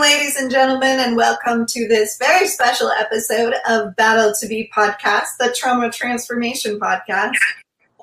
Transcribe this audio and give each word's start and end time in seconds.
Ladies 0.00 0.36
and 0.36 0.50
gentlemen, 0.50 0.98
and 0.98 1.14
welcome 1.14 1.66
to 1.66 1.86
this 1.86 2.16
very 2.16 2.46
special 2.46 2.90
episode 2.90 3.52
of 3.68 3.94
Battle 3.96 4.32
to 4.40 4.48
Be 4.48 4.72
podcast, 4.74 5.36
the 5.38 5.54
Trauma 5.54 5.90
Transformation 5.90 6.80
podcast. 6.80 7.34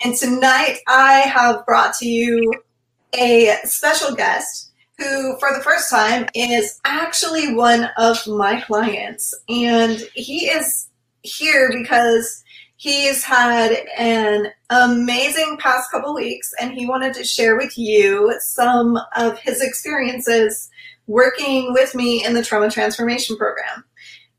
And 0.03 0.15
tonight 0.15 0.77
I 0.87 1.21
have 1.21 1.65
brought 1.65 1.95
to 1.95 2.07
you 2.07 2.53
a 3.19 3.55
special 3.63 4.15
guest 4.15 4.71
who, 4.99 5.39
for 5.39 5.51
the 5.57 5.63
first 5.63 5.89
time, 5.89 6.27
is 6.35 6.79
actually 6.85 7.55
one 7.55 7.89
of 7.97 8.27
my 8.27 8.61
clients. 8.61 9.33
And 9.49 9.99
he 10.13 10.49
is 10.49 10.89
here 11.23 11.71
because 11.73 12.43
he's 12.77 13.23
had 13.23 13.71
an 13.97 14.51
amazing 14.69 15.57
past 15.59 15.91
couple 15.91 16.13
weeks 16.13 16.53
and 16.61 16.71
he 16.73 16.85
wanted 16.85 17.13
to 17.15 17.23
share 17.23 17.57
with 17.57 17.77
you 17.77 18.33
some 18.39 18.99
of 19.15 19.37
his 19.39 19.61
experiences 19.61 20.69
working 21.07 21.73
with 21.73 21.95
me 21.95 22.23
in 22.23 22.33
the 22.33 22.43
trauma 22.43 22.69
transformation 22.69 23.35
program. 23.35 23.83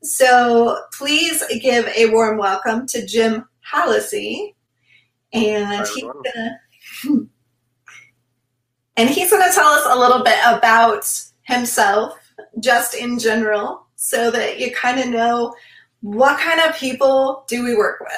So 0.01 0.81
please 0.93 1.43
give 1.61 1.85
a 1.87 2.09
warm 2.11 2.37
welcome 2.37 2.87
to 2.87 3.05
Jim 3.05 3.45
Hallisey. 3.71 4.55
And 5.33 5.85
he's 5.87 6.03
gonna 6.03 7.27
and 8.95 9.09
he's 9.09 9.29
gonna 9.29 9.51
tell 9.53 9.67
us 9.67 9.85
a 9.89 9.99
little 9.99 10.23
bit 10.23 10.39
about 10.45 11.05
himself, 11.43 12.17
just 12.61 12.95
in 12.95 13.19
general, 13.19 13.85
so 13.95 14.31
that 14.31 14.59
you 14.59 14.71
kind 14.71 14.99
of 14.99 15.09
know 15.09 15.53
what 16.01 16.39
kind 16.39 16.59
of 16.61 16.75
people 16.75 17.43
do 17.47 17.63
we 17.63 17.75
work 17.75 17.99
with. 17.99 18.09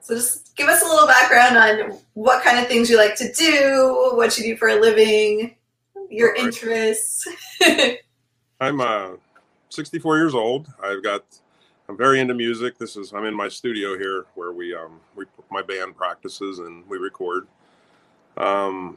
So 0.00 0.14
just 0.14 0.56
give 0.56 0.68
us 0.68 0.82
a 0.82 0.86
little 0.86 1.06
background 1.06 1.56
on 1.56 1.98
what 2.14 2.42
kind 2.42 2.58
of 2.58 2.66
things 2.66 2.88
you 2.88 2.96
like 2.96 3.14
to 3.16 3.32
do, 3.32 4.12
what 4.14 4.38
you 4.38 4.44
do 4.44 4.56
for 4.56 4.68
a 4.68 4.80
living, 4.80 5.54
your 6.08 6.34
interests. 6.34 7.26
I'm 8.60 8.80
uh, 8.80 9.10
64 9.68 10.16
years 10.16 10.34
old. 10.34 10.68
I've 10.82 11.02
got. 11.02 11.24
I'm 11.88 11.96
very 11.96 12.20
into 12.20 12.34
music. 12.34 12.78
This 12.78 12.96
is. 12.96 13.12
I'm 13.12 13.24
in 13.24 13.34
my 13.34 13.48
studio 13.48 13.96
here 13.96 14.26
where 14.34 14.52
we 14.52 14.74
um 14.74 15.00
we 15.14 15.24
my 15.50 15.62
band 15.62 15.96
practices 15.96 16.58
and 16.58 16.86
we 16.88 16.98
record. 16.98 17.46
Um, 18.36 18.96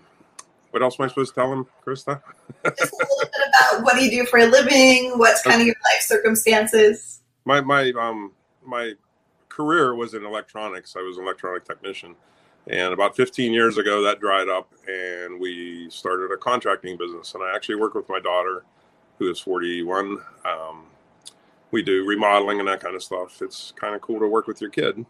what 0.71 0.81
else 0.81 0.97
am 0.99 1.05
I 1.05 1.07
supposed 1.09 1.33
to 1.33 1.41
tell 1.41 1.51
him, 1.51 1.67
Krista? 1.85 2.21
Just 2.77 2.93
a 2.93 2.95
little 2.95 3.17
bit 3.19 3.31
about 3.49 3.83
what 3.83 3.95
do 3.95 4.03
you 4.03 4.11
do 4.11 4.25
for 4.25 4.39
a 4.39 4.45
living? 4.45 5.17
What's 5.17 5.41
kind 5.41 5.61
of 5.61 5.67
your 5.67 5.75
life 5.75 6.01
circumstances? 6.01 7.20
My 7.45 7.61
my 7.61 7.91
um 7.91 8.31
my 8.63 8.93
career 9.49 9.95
was 9.95 10.13
in 10.13 10.25
electronics. 10.25 10.95
I 10.97 11.01
was 11.01 11.17
an 11.17 11.23
electronic 11.23 11.65
technician. 11.65 12.15
And 12.67 12.93
about 12.93 13.15
15 13.15 13.53
years 13.53 13.77
ago, 13.77 14.03
that 14.03 14.19
dried 14.19 14.47
up, 14.47 14.71
and 14.87 15.39
we 15.39 15.89
started 15.89 16.31
a 16.31 16.37
contracting 16.37 16.95
business. 16.95 17.33
And 17.33 17.43
I 17.43 17.55
actually 17.55 17.75
work 17.75 17.95
with 17.95 18.07
my 18.07 18.19
daughter, 18.19 18.63
who 19.17 19.29
is 19.31 19.39
41. 19.39 20.19
Um, 20.45 20.85
we 21.71 21.81
do 21.81 22.05
remodeling 22.05 22.59
and 22.59 22.67
that 22.67 22.79
kind 22.79 22.95
of 22.95 23.01
stuff. 23.01 23.41
It's 23.41 23.73
kind 23.75 23.95
of 23.95 24.01
cool 24.01 24.19
to 24.19 24.27
work 24.27 24.45
with 24.47 24.61
your 24.61 24.69
kid, 24.69 25.05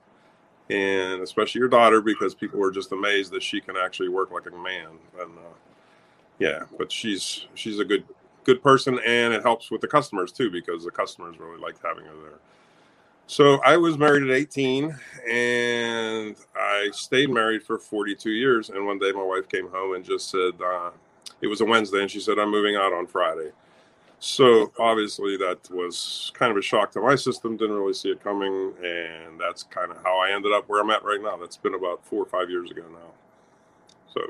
and 0.69 1.21
especially 1.21 1.59
your 1.59 1.67
daughter, 1.67 2.01
because 2.01 2.33
people 2.33 2.63
are 2.63 2.71
just 2.71 2.91
amazed 2.93 3.31
that 3.33 3.43
she 3.43 3.59
can 3.59 3.75
actually 3.75 4.09
work 4.09 4.31
like 4.31 4.47
a 4.47 4.57
man. 4.57 4.87
And 5.19 5.37
uh, 5.37 5.55
yeah, 6.39 6.63
but 6.77 6.91
she's 6.91 7.47
she's 7.53 7.79
a 7.79 7.85
good 7.85 8.05
good 8.43 8.61
person, 8.61 8.99
and 9.05 9.33
it 9.33 9.43
helps 9.43 9.71
with 9.71 9.81
the 9.81 9.87
customers 9.87 10.31
too, 10.31 10.49
because 10.49 10.83
the 10.83 10.91
customers 10.91 11.39
really 11.39 11.59
like 11.59 11.75
having 11.83 12.05
her 12.05 12.15
there. 12.23 12.39
So 13.27 13.61
I 13.63 13.77
was 13.77 13.97
married 13.97 14.23
at 14.23 14.35
18 14.35 14.93
and 15.31 16.35
I 16.53 16.89
stayed 16.91 17.29
married 17.29 17.63
for 17.63 17.77
42 17.77 18.29
years. 18.29 18.69
And 18.69 18.85
one 18.85 18.99
day 18.99 19.13
my 19.13 19.23
wife 19.23 19.47
came 19.47 19.69
home 19.69 19.95
and 19.95 20.03
just 20.03 20.29
said, 20.29 20.61
uh, 20.61 20.89
it 21.39 21.47
was 21.47 21.61
a 21.61 21.65
Wednesday, 21.65 22.01
and 22.01 22.11
she 22.11 22.19
said, 22.19 22.37
I'm 22.37 22.51
moving 22.51 22.75
out 22.75 22.91
on 22.91 23.07
Friday. 23.07 23.51
So 24.19 24.71
obviously 24.77 25.37
that 25.37 25.59
was 25.71 26.31
kind 26.35 26.51
of 26.51 26.57
a 26.57 26.61
shock 26.61 26.91
to 26.91 27.01
my 27.01 27.15
system. 27.15 27.55
Didn't 27.55 27.77
really 27.77 27.93
see 27.93 28.09
it 28.09 28.21
coming, 28.21 28.73
and 28.83 29.39
that's 29.39 29.63
kind 29.63 29.91
of 29.91 29.97
how 30.03 30.19
I 30.19 30.31
ended 30.31 30.51
up 30.51 30.67
where 30.67 30.81
I'm 30.81 30.89
at 30.89 31.03
right 31.03 31.21
now. 31.21 31.37
That's 31.37 31.57
been 31.57 31.73
about 31.73 32.05
four 32.05 32.21
or 32.21 32.27
five 32.27 32.49
years 32.49 32.69
ago 32.69 32.83
now. 32.91 33.13
So. 34.13 34.21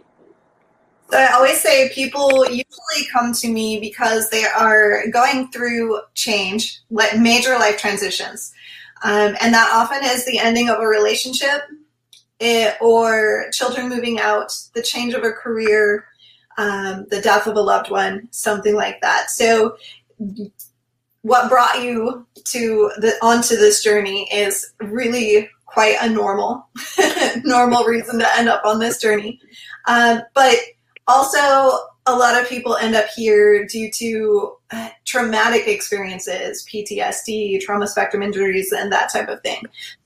I 1.13 1.33
always 1.33 1.59
say 1.59 1.89
people 1.93 2.45
usually 2.45 3.07
come 3.11 3.33
to 3.33 3.49
me 3.49 3.79
because 3.79 4.29
they 4.29 4.45
are 4.45 5.07
going 5.09 5.51
through 5.51 5.99
change, 6.13 6.81
like 6.89 7.17
major 7.19 7.53
life 7.55 7.77
transitions. 7.77 8.53
Um, 9.03 9.35
and 9.41 9.53
that 9.53 9.69
often 9.73 10.03
is 10.03 10.25
the 10.25 10.37
ending 10.37 10.69
of 10.69 10.79
a 10.79 10.85
relationship 10.85 11.63
it, 12.41 12.75
or 12.81 13.45
children 13.53 13.87
moving 13.87 14.19
out, 14.19 14.51
the 14.73 14.81
change 14.81 15.13
of 15.13 15.23
a 15.23 15.31
career, 15.31 16.05
um, 16.57 17.05
the 17.09 17.21
death 17.21 17.47
of 17.47 17.55
a 17.55 17.61
loved 17.61 17.91
one, 17.91 18.27
something 18.31 18.75
like 18.75 18.99
that. 19.01 19.29
So, 19.29 19.77
what 21.21 21.49
brought 21.49 21.83
you 21.83 22.25
to 22.45 22.91
the 22.97 23.13
onto 23.21 23.55
this 23.55 23.83
journey 23.83 24.27
is 24.33 24.73
really 24.81 25.49
quite 25.67 25.97
a 26.01 26.09
normal, 26.09 26.67
normal 27.43 27.85
reason 27.85 28.19
to 28.19 28.37
end 28.37 28.49
up 28.49 28.65
on 28.65 28.79
this 28.79 28.99
journey. 28.99 29.39
Um, 29.87 30.21
but 30.33 30.55
also, 31.07 31.77
a 32.05 32.15
lot 32.15 32.41
of 32.41 32.49
people 32.49 32.75
end 32.77 32.95
up 32.95 33.05
here 33.15 33.65
due 33.65 33.91
to 33.91 34.53
uh, 34.71 34.89
traumatic 35.05 35.67
experiences, 35.67 36.65
PTSD, 36.65 37.61
trauma 37.61 37.87
spectrum 37.87 38.23
injuries, 38.23 38.71
and 38.71 38.91
that 38.91 39.11
type 39.11 39.29
of 39.29 39.41
thing. 39.41 39.61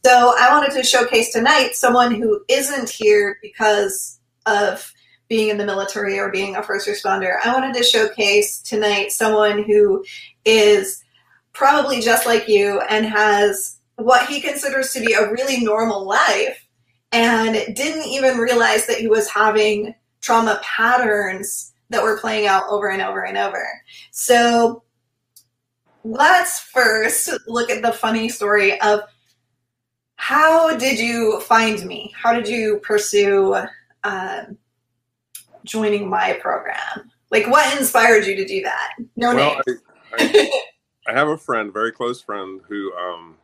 So 0.06 0.33
I 0.38 0.50
wanted 0.51 0.73
to 0.75 0.83
showcase 0.83 1.31
tonight 1.31 1.69
someone 1.73 2.13
who 2.13 2.44
isn't 2.50 2.89
here 2.89 3.38
because 3.41 4.19
of 4.45 4.91
being 5.28 5.50
in 5.50 5.57
the 5.57 5.66
military 5.66 6.19
or 6.19 6.31
being 6.31 6.56
a 6.56 6.63
first 6.63 6.88
responder. 6.88 7.38
I 7.44 7.53
wanted 7.53 7.75
to 7.75 7.83
showcase 7.83 8.59
tonight 8.62 9.12
someone 9.12 9.63
who 9.63 10.03
is 10.44 11.03
probably 11.53 12.01
just 12.01 12.25
like 12.25 12.47
you 12.47 12.81
and 12.89 13.06
has 13.06 13.79
what 13.95 14.27
he 14.27 14.41
considers 14.41 14.91
to 14.94 15.00
be 15.00 15.13
a 15.13 15.31
really 15.31 15.63
normal 15.63 16.06
life 16.06 16.67
and 17.12 17.75
didn't 17.75 18.06
even 18.06 18.38
realize 18.38 18.85
that 18.88 18.97
he 18.97 19.07
was 19.07 19.29
having 19.29 19.95
trauma 20.25 20.59
patterns 20.63 21.74
that 21.90 22.02
were 22.02 22.18
playing 22.18 22.47
out 22.47 22.63
over 22.68 22.90
and 22.90 23.02
over 23.02 23.25
and 23.25 23.38
over. 23.38 23.63
So 24.09 24.84
let's 26.03 26.59
first 26.59 27.30
look 27.47 27.69
at 27.69 27.84
the 27.84 27.91
funny 27.91 28.28
story 28.28 28.80
of 28.81 29.02
how 30.16 30.75
did 30.78 30.97
you 30.97 31.41
find 31.41 31.86
me? 31.86 32.12
How 32.19 32.34
did 32.34 32.47
you 32.47 32.80
pursue 32.80 33.56
um, 34.03 34.58
joining 35.63 36.09
my 36.09 36.34
program? 36.42 37.12
Like, 37.30 37.47
what 37.47 37.78
inspired 37.78 38.25
you 38.25 38.36
to 38.36 38.46
do 38.46 38.63
that? 38.63 38.94
No 39.16 39.36
well, 39.36 39.62
I, 39.68 39.72
I, 40.18 40.62
I, 41.07 41.13
have 41.13 41.28
a 41.28 41.38
friend, 41.38 41.72
very 41.72 41.92
close 41.92 42.22
friend, 42.22 42.62
who 42.68 42.92
um, 42.94 43.36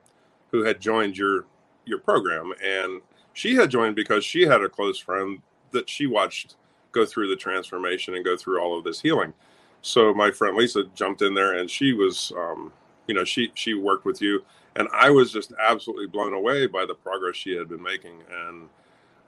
who 0.49 0.63
had 0.63 0.79
joined 0.79 1.17
your 1.17 1.45
your 1.85 1.99
program, 1.99 2.53
and 2.63 3.01
she 3.33 3.55
had 3.55 3.69
joined 3.69 3.95
because 3.95 4.23
she 4.23 4.43
had 4.43 4.61
a 4.61 4.69
close 4.69 4.97
friend 4.97 5.41
that 5.71 5.89
she 5.89 6.07
watched 6.07 6.55
go 6.91 7.05
through 7.05 7.29
the 7.29 7.35
transformation 7.35 8.15
and 8.15 8.25
go 8.25 8.35
through 8.35 8.61
all 8.61 8.77
of 8.77 8.83
this 8.83 9.01
healing. 9.01 9.33
So 9.81 10.13
my 10.13 10.31
friend 10.31 10.55
Lisa 10.55 10.83
jumped 10.95 11.21
in 11.21 11.33
there 11.33 11.57
and 11.57 11.69
she 11.69 11.93
was, 11.93 12.31
um, 12.37 12.71
you 13.07 13.15
know, 13.15 13.23
she 13.23 13.51
she 13.55 13.73
worked 13.73 14.05
with 14.05 14.21
you, 14.21 14.43
and 14.75 14.87
I 14.93 15.09
was 15.09 15.31
just 15.31 15.53
absolutely 15.59 16.07
blown 16.07 16.33
away 16.33 16.67
by 16.67 16.85
the 16.85 16.93
progress 16.93 17.35
she 17.35 17.55
had 17.55 17.69
been 17.69 17.81
making. 17.81 18.21
And 18.31 18.69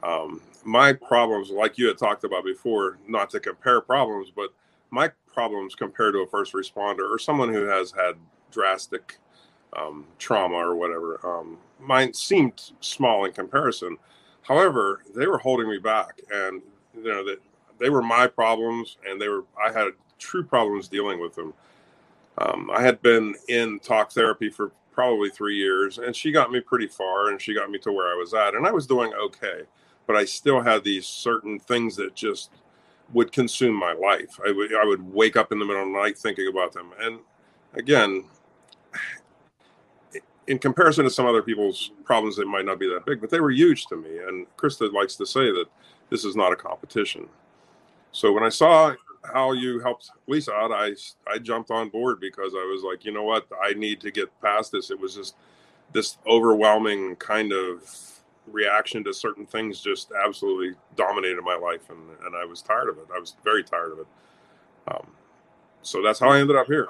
um, 0.03 0.41
my 0.63 0.93
problems, 0.93 1.49
like 1.49 1.77
you 1.77 1.87
had 1.87 1.97
talked 1.97 2.23
about 2.23 2.43
before, 2.43 2.97
not 3.07 3.29
to 3.31 3.39
compare 3.39 3.81
problems, 3.81 4.31
but 4.35 4.53
my 4.91 5.09
problems 5.33 5.75
compared 5.75 6.13
to 6.13 6.19
a 6.19 6.27
first 6.27 6.53
responder 6.53 7.09
or 7.09 7.17
someone 7.17 7.51
who 7.51 7.65
has 7.65 7.91
had 7.91 8.15
drastic 8.51 9.17
um, 9.75 10.05
trauma 10.19 10.55
or 10.55 10.75
whatever, 10.75 11.19
um, 11.25 11.57
mine 11.79 12.13
seemed 12.13 12.71
small 12.79 13.25
in 13.25 13.31
comparison. 13.31 13.97
However, 14.43 15.01
they 15.15 15.25
were 15.25 15.39
holding 15.39 15.69
me 15.69 15.79
back, 15.79 16.21
and 16.31 16.61
you 16.95 17.05
know 17.05 17.25
that 17.25 17.39
they 17.79 17.89
were 17.89 18.01
my 18.01 18.27
problems, 18.27 18.97
and 19.07 19.19
they 19.19 19.27
were 19.27 19.43
I 19.61 19.71
had 19.71 19.89
true 20.19 20.43
problems 20.43 20.87
dealing 20.87 21.19
with 21.19 21.35
them. 21.35 21.53
Um, 22.37 22.71
I 22.73 22.81
had 22.81 23.01
been 23.01 23.35
in 23.47 23.79
talk 23.79 24.11
therapy 24.11 24.49
for 24.49 24.71
probably 24.91 25.29
three 25.29 25.55
years, 25.55 25.97
and 25.97 26.15
she 26.15 26.31
got 26.31 26.51
me 26.51 26.59
pretty 26.59 26.87
far, 26.87 27.29
and 27.29 27.41
she 27.41 27.53
got 27.53 27.69
me 27.69 27.79
to 27.79 27.91
where 27.91 28.07
I 28.07 28.15
was 28.15 28.33
at, 28.33 28.55
and 28.55 28.65
I 28.65 28.71
was 28.71 28.87
doing 28.87 29.13
okay, 29.13 29.61
but 30.07 30.15
I 30.15 30.25
still 30.25 30.61
had 30.61 30.83
these 30.83 31.05
certain 31.07 31.59
things 31.59 31.95
that 31.97 32.15
just 32.15 32.51
would 33.11 33.31
consume 33.31 33.75
my 33.75 33.93
life. 33.93 34.39
I 34.45 34.51
would 34.51 34.73
I 34.73 34.85
would 34.85 35.01
wake 35.13 35.35
up 35.35 35.51
in 35.51 35.59
the 35.59 35.65
middle 35.65 35.83
of 35.83 35.89
the 35.89 35.99
night 35.99 36.17
thinking 36.17 36.47
about 36.47 36.73
them, 36.73 36.91
and 36.99 37.19
again, 37.73 38.25
in 40.47 40.59
comparison 40.59 41.05
to 41.05 41.09
some 41.09 41.25
other 41.25 41.41
people's 41.41 41.91
problems, 42.03 42.37
they 42.37 42.43
might 42.43 42.65
not 42.65 42.79
be 42.79 42.87
that 42.89 43.05
big, 43.05 43.21
but 43.21 43.29
they 43.29 43.39
were 43.39 43.51
huge 43.51 43.85
to 43.87 43.95
me. 43.95 44.19
And 44.19 44.45
Krista 44.57 44.91
likes 44.91 45.15
to 45.15 45.25
say 45.25 45.51
that 45.51 45.65
this 46.09 46.25
is 46.25 46.35
not 46.35 46.51
a 46.51 46.55
competition. 46.55 47.27
So 48.13 48.31
when 48.31 48.43
I 48.43 48.49
saw 48.49 48.93
how 49.33 49.51
you 49.51 49.79
helped 49.79 50.09
Lisa 50.27 50.53
out, 50.53 50.71
I 50.71 50.91
I 51.27 51.39
jumped 51.39 51.71
on 51.71 51.89
board 51.89 52.19
because 52.21 52.53
I 52.53 52.65
was 52.71 52.83
like, 52.83 53.03
you 53.03 53.11
know 53.11 53.23
what, 53.23 53.47
I 53.61 53.73
need 53.73 53.99
to 54.01 54.11
get 54.11 54.29
past 54.41 54.71
this. 54.71 54.91
It 54.91 54.99
was 54.99 55.15
just 55.15 55.35
this 55.91 56.17
overwhelming 56.25 57.15
kind 57.17 57.51
of 57.51 57.83
reaction 58.47 59.03
to 59.05 59.13
certain 59.13 59.45
things 59.45 59.79
just 59.79 60.11
absolutely 60.25 60.75
dominated 60.95 61.41
my 61.43 61.55
life 61.55 61.89
and, 61.89 61.99
and 62.25 62.35
I 62.35 62.45
was 62.45 62.61
tired 62.61 62.89
of 62.89 62.97
it. 62.97 63.05
I 63.15 63.19
was 63.19 63.35
very 63.43 63.63
tired 63.63 63.93
of 63.93 63.99
it. 63.99 64.07
Um, 64.87 65.07
so 65.81 66.03
that's 66.03 66.19
how 66.19 66.29
I 66.29 66.39
ended 66.39 66.55
up 66.55 66.67
here. 66.67 66.89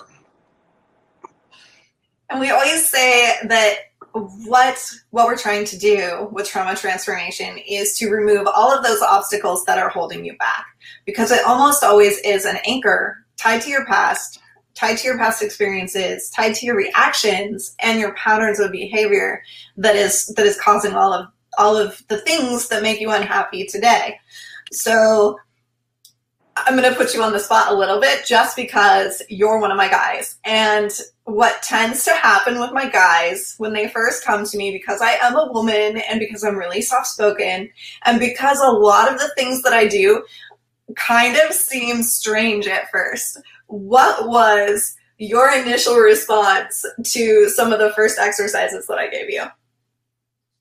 And 2.30 2.40
we 2.40 2.50
always 2.50 2.88
say 2.90 3.36
that 3.44 3.76
what 4.14 4.92
what 5.10 5.26
we're 5.26 5.38
trying 5.38 5.66
to 5.66 5.78
do 5.78 6.30
with 6.32 6.48
trauma 6.48 6.76
transformation 6.76 7.58
is 7.68 7.98
to 7.98 8.10
remove 8.10 8.48
all 8.56 8.72
of 8.72 8.84
those 8.84 9.02
obstacles 9.02 9.66
that 9.66 9.80
are 9.80 9.90
holding 9.90 10.24
you 10.24 10.38
back 10.38 10.66
because 11.06 11.32
it 11.32 11.44
almost 11.46 11.84
always 11.84 12.20
is 12.20 12.46
an 12.46 12.58
anchor 12.66 13.26
tied 13.38 13.62
to 13.62 13.70
your 13.70 13.86
past 13.86 14.40
tied 14.76 14.98
to 14.98 15.08
your 15.08 15.18
past 15.18 15.42
experiences 15.42 16.30
tied 16.30 16.54
to 16.54 16.66
your 16.66 16.76
reactions 16.76 17.76
and 17.80 18.00
your 18.00 18.14
patterns 18.14 18.60
of 18.60 18.72
behavior 18.72 19.42
that 19.78 19.96
is 19.96 20.28
that 20.36 20.46
is 20.46 20.60
causing 20.60 20.94
all 20.94 21.12
of 21.12 21.28
all 21.58 21.76
of 21.76 22.04
the 22.08 22.20
things 22.20 22.68
that 22.70 22.84
make 22.84 23.02
you 23.02 23.10
unhappy 23.10 23.66
today 23.66 24.20
so 24.72 25.38
I'm 26.56 26.78
going 26.78 26.90
to 26.90 26.96
put 26.96 27.14
you 27.14 27.24
on 27.24 27.34
the 27.34 27.40
spot 27.40 27.72
a 27.72 27.76
little 27.76 28.00
bit 28.00 28.26
just 28.26 28.56
because 28.56 29.22
you're 29.28 29.60
one 29.60 29.72
of 29.72 29.78
my 29.78 29.90
guys. 29.90 30.38
And 30.46 30.92
what 31.26 31.62
tends 31.64 32.04
to 32.06 32.12
happen 32.12 32.60
with 32.60 32.72
my 32.74 32.90
guys 32.90 33.56
when 33.58 33.74
they 33.74 33.88
first 33.88 34.26
come 34.26 34.46
to 34.46 34.58
me, 34.58 34.72
because 34.72 35.02
I 35.02 35.12
am 35.12 35.36
a 35.36 35.52
woman 35.52 36.02
and 36.10 36.20
because 36.20 36.44
I'm 36.44 36.58
really 36.58 36.82
soft 36.82 37.08
spoken, 37.08 37.70
and 38.06 38.20
because 38.20 38.60
a 38.60 38.72
lot 38.72 39.12
of 39.12 39.20
the 39.20 39.32
things 39.36 39.62
that 39.64 39.74
I 39.74 39.88
do 39.88 40.24
kind 40.96 41.38
of 41.38 41.54
seem 41.54 42.04
strange 42.04 42.68
at 42.68 42.92
first. 42.92 43.40
What 43.68 44.28
was 44.28 44.96
your 45.18 45.54
initial 45.54 45.96
response 45.96 46.86
to 47.04 47.50
some 47.50 47.72
of 47.72 47.80
the 47.80 47.94
first 47.94 48.20
exercises 48.20 48.86
that 48.88 48.98
I 48.98 49.08
gave 49.08 49.30
you? 49.30 49.46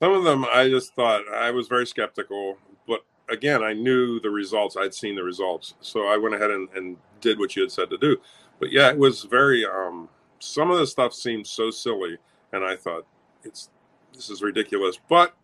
Some 0.00 0.12
of 0.12 0.24
them 0.24 0.44
I 0.44 0.68
just 0.68 0.94
thought 0.94 1.22
I 1.32 1.50
was 1.50 1.68
very 1.68 1.86
skeptical 1.86 2.56
but 2.86 3.04
again, 3.28 3.62
I 3.62 3.72
knew 3.72 4.20
the 4.20 4.30
results. 4.30 4.76
I'd 4.76 4.94
seen 4.94 5.16
the 5.16 5.22
results, 5.22 5.74
so 5.80 6.06
I 6.06 6.16
went 6.16 6.34
ahead 6.34 6.50
and, 6.50 6.68
and 6.74 6.96
did 7.20 7.38
what 7.38 7.56
you 7.56 7.62
had 7.62 7.72
said 7.72 7.90
to 7.90 7.98
do. 7.98 8.18
But 8.60 8.70
yeah, 8.70 8.90
it 8.90 8.98
was 8.98 9.22
very. 9.24 9.64
Um, 9.64 10.08
some 10.42 10.72
of 10.72 10.78
the 10.78 10.86
stuff 10.86 11.14
seemed 11.14 11.46
so 11.46 11.70
silly, 11.70 12.18
and 12.52 12.64
I 12.64 12.74
thought 12.74 13.06
it's 13.44 13.70
this 14.12 14.28
is 14.28 14.42
ridiculous. 14.42 14.98
But 15.08 15.34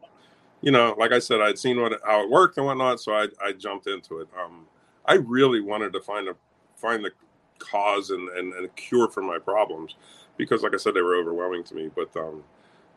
you 0.60 0.72
know, 0.72 0.96
like 0.98 1.12
I 1.12 1.20
said, 1.20 1.40
I'd 1.40 1.58
seen 1.58 1.80
what 1.80 2.00
how 2.04 2.24
it 2.24 2.30
worked 2.30 2.56
and 2.56 2.66
whatnot, 2.66 3.00
so 3.00 3.14
I 3.14 3.28
I 3.40 3.52
jumped 3.52 3.86
into 3.86 4.18
it. 4.18 4.28
Um, 4.38 4.66
I 5.04 5.14
really 5.14 5.60
wanted 5.60 5.92
to 5.92 6.00
find 6.00 6.28
a 6.28 6.34
find 6.76 7.04
the 7.04 7.12
cause 7.58 8.10
and, 8.10 8.28
and, 8.30 8.52
and 8.54 8.66
a 8.66 8.68
cure 8.70 9.08
for 9.08 9.22
my 9.22 9.38
problems 9.38 9.94
because, 10.36 10.62
like 10.62 10.74
I 10.74 10.78
said, 10.78 10.94
they 10.94 11.00
were 11.00 11.16
overwhelming 11.16 11.62
to 11.64 11.74
me. 11.74 11.90
But 11.94 12.16
um, 12.16 12.42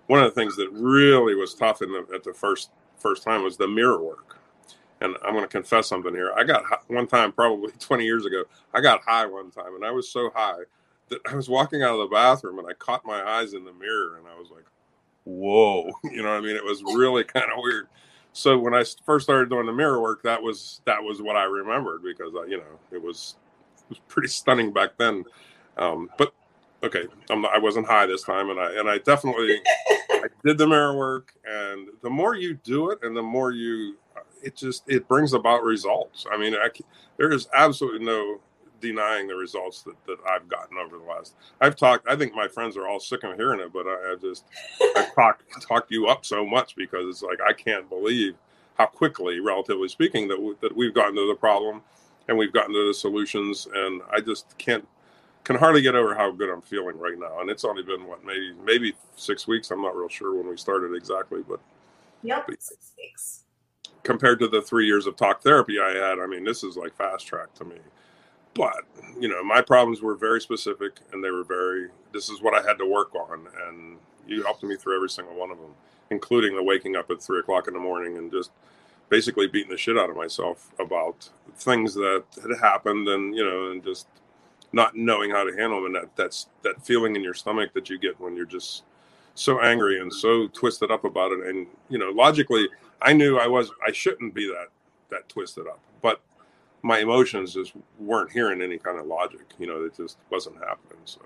one 0.07 0.23
of 0.23 0.25
the 0.25 0.39
things 0.39 0.55
that 0.55 0.71
really 0.71 1.35
was 1.35 1.53
tough 1.53 1.83
in 1.83 1.91
the, 1.91 2.05
at 2.15 2.23
the 2.23 2.33
first 2.33 2.71
first 2.97 3.23
time 3.23 3.43
was 3.43 3.57
the 3.57 3.67
mirror 3.67 4.01
work 4.01 4.39
and 5.01 5.17
I'm 5.23 5.33
going 5.33 5.43
to 5.43 5.47
confess 5.47 5.87
something 5.87 6.13
here. 6.13 6.31
I 6.35 6.43
got 6.43 6.63
high, 6.63 6.77
one 6.87 7.07
time, 7.07 7.31
probably 7.31 7.71
20 7.79 8.03
years 8.05 8.25
ago, 8.25 8.43
I 8.73 8.81
got 8.81 9.01
high 9.01 9.25
one 9.25 9.49
time, 9.49 9.75
and 9.75 9.83
I 9.83 9.89
was 9.89 10.09
so 10.09 10.31
high 10.35 10.61
that 11.11 11.19
I 11.29 11.35
was 11.35 11.47
walking 11.49 11.83
out 11.83 11.93
of 11.93 11.99
the 11.99 12.13
bathroom 12.13 12.57
and 12.57 12.67
I 12.67 12.73
caught 12.73 13.05
my 13.05 13.21
eyes 13.21 13.53
in 13.53 13.63
the 13.63 13.73
mirror, 13.73 14.17
and 14.17 14.27
I 14.27 14.39
was 14.39 14.49
like, 14.49 14.65
"Whoa!" 15.25 15.91
You 16.11 16.23
know 16.23 16.29
what 16.29 16.37
I 16.37 16.41
mean? 16.41 16.55
It 16.55 16.63
was 16.63 16.81
really 16.83 17.23
kind 17.23 17.45
of 17.45 17.59
weird. 17.61 17.87
So 18.33 18.57
when 18.57 18.73
I 18.73 18.83
first 19.05 19.25
started 19.25 19.49
doing 19.49 19.65
the 19.65 19.73
mirror 19.73 20.01
work, 20.01 20.23
that 20.23 20.41
was 20.41 20.81
that 20.85 21.03
was 21.03 21.21
what 21.21 21.35
I 21.35 21.43
remembered 21.43 22.01
because 22.01 22.33
I, 22.35 22.45
you 22.47 22.57
know 22.57 22.79
it 22.91 23.01
was 23.01 23.35
it 23.77 23.89
was 23.89 23.99
pretty 24.07 24.29
stunning 24.29 24.73
back 24.73 24.97
then. 24.97 25.25
Um, 25.77 26.09
but 26.17 26.33
okay, 26.83 27.05
I'm 27.29 27.41
not, 27.41 27.53
I 27.53 27.59
wasn't 27.59 27.87
high 27.87 28.05
this 28.05 28.23
time, 28.23 28.49
and 28.49 28.59
I 28.59 28.73
and 28.79 28.89
I 28.89 28.97
definitely 28.99 29.61
I 30.11 30.27
did 30.45 30.57
the 30.57 30.67
mirror 30.67 30.95
work, 30.95 31.33
and 31.45 31.89
the 32.01 32.09
more 32.09 32.35
you 32.35 32.55
do 32.63 32.91
it, 32.91 32.99
and 33.03 33.15
the 33.15 33.21
more 33.21 33.51
you 33.51 33.97
it 34.41 34.55
just 34.55 34.83
it 34.87 35.07
brings 35.07 35.33
about 35.33 35.63
results. 35.63 36.25
I 36.31 36.37
mean, 36.37 36.55
I, 36.55 36.69
there 37.17 37.31
is 37.31 37.47
absolutely 37.53 38.05
no 38.05 38.39
denying 38.81 39.27
the 39.27 39.35
results 39.35 39.83
that, 39.83 39.95
that 40.07 40.17
I've 40.29 40.49
gotten 40.49 40.77
over 40.77 40.97
the 40.97 41.03
last. 41.03 41.35
I've 41.61 41.75
talked. 41.75 42.07
I 42.09 42.15
think 42.15 42.33
my 42.35 42.47
friends 42.47 42.75
are 42.77 42.87
all 42.87 42.99
sick 42.99 43.23
of 43.23 43.35
hearing 43.37 43.59
it, 43.59 43.71
but 43.73 43.87
I, 43.87 44.13
I 44.13 44.15
just 44.19 44.45
I've 44.95 45.13
talked 45.15 45.43
talked 45.61 45.91
you 45.91 46.07
up 46.07 46.25
so 46.25 46.45
much 46.45 46.75
because 46.75 47.07
it's 47.07 47.23
like 47.23 47.39
I 47.47 47.53
can't 47.53 47.89
believe 47.89 48.35
how 48.77 48.87
quickly, 48.87 49.39
relatively 49.39 49.87
speaking, 49.87 50.27
that 50.29 50.41
we, 50.41 50.55
that 50.61 50.75
we've 50.75 50.93
gotten 50.93 51.15
to 51.15 51.27
the 51.27 51.35
problem 51.35 51.81
and 52.27 52.37
we've 52.37 52.53
gotten 52.53 52.73
to 52.73 52.87
the 52.87 52.93
solutions, 52.93 53.67
and 53.73 54.01
I 54.11 54.21
just 54.21 54.57
can't 54.57 54.87
can 55.43 55.55
hardly 55.55 55.81
get 55.81 55.95
over 55.95 56.13
how 56.15 56.31
good 56.31 56.49
I'm 56.49 56.61
feeling 56.61 56.99
right 56.99 57.17
now. 57.17 57.39
And 57.41 57.49
it's 57.49 57.65
only 57.65 57.83
been 57.83 58.05
what 58.07 58.25
maybe 58.25 58.53
maybe 58.65 58.93
six 59.15 59.47
weeks. 59.47 59.71
I'm 59.71 59.81
not 59.81 59.95
real 59.95 60.09
sure 60.09 60.35
when 60.35 60.49
we 60.49 60.57
started 60.57 60.95
exactly, 60.95 61.43
but 61.47 61.59
yep, 62.23 62.47
six 62.59 62.93
weeks 62.97 63.43
compared 64.03 64.39
to 64.39 64.47
the 64.47 64.61
three 64.61 64.85
years 64.85 65.07
of 65.07 65.15
talk 65.15 65.41
therapy 65.41 65.79
I 65.79 65.91
had, 65.91 66.19
I 66.19 66.25
mean, 66.25 66.43
this 66.43 66.63
is 66.63 66.77
like 66.77 66.95
fast 66.95 67.27
track 67.27 67.53
to 67.55 67.65
me. 67.65 67.77
But, 68.53 68.83
you 69.19 69.29
know, 69.29 69.43
my 69.43 69.61
problems 69.61 70.01
were 70.01 70.15
very 70.15 70.41
specific 70.41 70.99
and 71.11 71.23
they 71.23 71.31
were 71.31 71.43
very, 71.43 71.89
this 72.11 72.29
is 72.29 72.41
what 72.41 72.53
I 72.53 72.67
had 72.67 72.77
to 72.79 72.85
work 72.85 73.15
on. 73.15 73.47
And 73.67 73.97
you 74.27 74.43
helped 74.43 74.63
me 74.63 74.75
through 74.75 74.95
every 74.97 75.09
single 75.09 75.35
one 75.35 75.51
of 75.51 75.57
them, 75.57 75.73
including 76.09 76.55
the 76.55 76.63
waking 76.63 76.95
up 76.95 77.09
at 77.09 77.21
three 77.21 77.39
o'clock 77.39 77.67
in 77.67 77.73
the 77.73 77.79
morning 77.79 78.17
and 78.17 78.31
just 78.31 78.51
basically 79.09 79.47
beating 79.47 79.71
the 79.71 79.77
shit 79.77 79.97
out 79.97 80.09
of 80.09 80.15
myself 80.15 80.71
about 80.79 81.29
things 81.55 81.93
that 81.93 82.23
had 82.41 82.57
happened 82.59 83.07
and, 83.07 83.35
you 83.35 83.43
know, 83.43 83.71
and 83.71 83.83
just 83.83 84.07
not 84.73 84.95
knowing 84.95 85.31
how 85.31 85.43
to 85.43 85.55
handle 85.55 85.81
them. 85.81 85.87
And 85.87 85.95
that, 85.95 86.15
that's 86.15 86.47
that 86.63 86.85
feeling 86.85 87.15
in 87.15 87.23
your 87.23 87.33
stomach 87.33 87.73
that 87.73 87.89
you 87.89 87.99
get 87.99 88.19
when 88.19 88.35
you're 88.35 88.45
just 88.45 88.83
so 89.35 89.61
angry 89.61 89.99
and 89.99 90.13
so 90.13 90.47
twisted 90.47 90.91
up 90.91 91.03
about 91.03 91.31
it. 91.31 91.47
And, 91.47 91.67
you 91.89 91.97
know, 91.97 92.09
logically, 92.09 92.67
I 93.01 93.13
knew 93.13 93.37
I 93.37 93.47
was 93.47 93.71
I 93.85 93.91
shouldn't 93.91 94.33
be 94.33 94.47
that 94.47 94.67
that 95.09 95.27
twisted 95.27 95.67
up, 95.67 95.79
but 96.01 96.21
my 96.83 96.99
emotions 96.99 97.53
just 97.53 97.73
weren't 97.99 98.31
hearing 98.31 98.61
any 98.61 98.77
kind 98.77 98.99
of 98.99 99.05
logic. 99.05 99.45
You 99.59 99.67
know, 99.67 99.83
it 99.83 99.95
just 99.95 100.17
wasn't 100.29 100.57
happening. 100.57 100.99
So. 101.05 101.21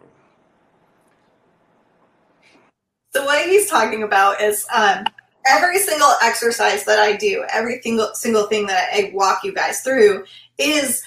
So 3.14 3.24
what 3.24 3.48
he's 3.48 3.70
talking 3.70 4.04
about 4.04 4.42
is 4.42 4.66
um, 4.76 5.06
every 5.48 5.80
single 5.80 6.12
exercise 6.22 6.84
that 6.84 7.00
I 7.00 7.16
do, 7.16 7.46
every 7.50 7.80
single 7.82 8.14
single 8.14 8.48
thing 8.48 8.68
that 8.68 8.90
I 8.94 9.12
walk 9.14 9.44
you 9.44 9.54
guys 9.54 9.82
through 9.82 10.26
is 10.58 11.02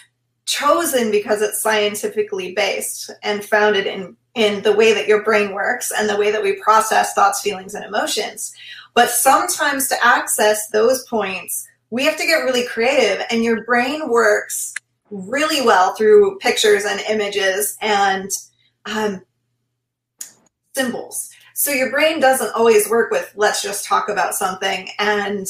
chosen 0.47 1.11
because 1.11 1.43
it's 1.43 1.61
scientifically 1.61 2.55
based 2.55 3.11
and 3.23 3.45
founded 3.45 3.87
in 3.87 4.17
in 4.35 4.63
the 4.63 4.73
way 4.73 4.95
that 4.95 5.07
your 5.07 5.23
brain 5.23 5.53
works 5.53 5.93
and 5.97 6.09
the 6.09 6.17
way 6.17 6.31
that 6.31 6.43
we 6.43 6.55
process 6.63 7.13
thoughts, 7.13 7.43
feelings, 7.43 7.75
and 7.75 7.85
emotions. 7.85 8.55
But 8.95 9.11
sometimes 9.11 9.89
to 9.89 9.97
access 10.03 10.69
those 10.69 11.05
points, 11.07 11.68
we 11.91 12.05
have 12.05 12.17
to 12.17 12.27
get 12.27 12.45
really 12.45 12.67
creative, 12.67 13.25
and 13.31 13.43
your 13.43 13.65
brain 13.65 14.09
works 14.09 14.75
really 15.11 15.65
well 15.65 15.95
through 15.95 16.39
pictures 16.39 16.85
and 16.85 17.01
images 17.09 17.77
and 17.81 18.31
um, 18.87 19.23
symbols. 20.77 21.31
So 21.55 21.73
your 21.73 21.91
brain 21.91 22.21
doesn't 22.21 22.55
always 22.55 22.89
work 22.89 23.11
with 23.11 23.33
let's 23.35 23.63
just 23.63 23.85
talk 23.85 24.09
about 24.09 24.35
something 24.35 24.89
and 24.99 25.47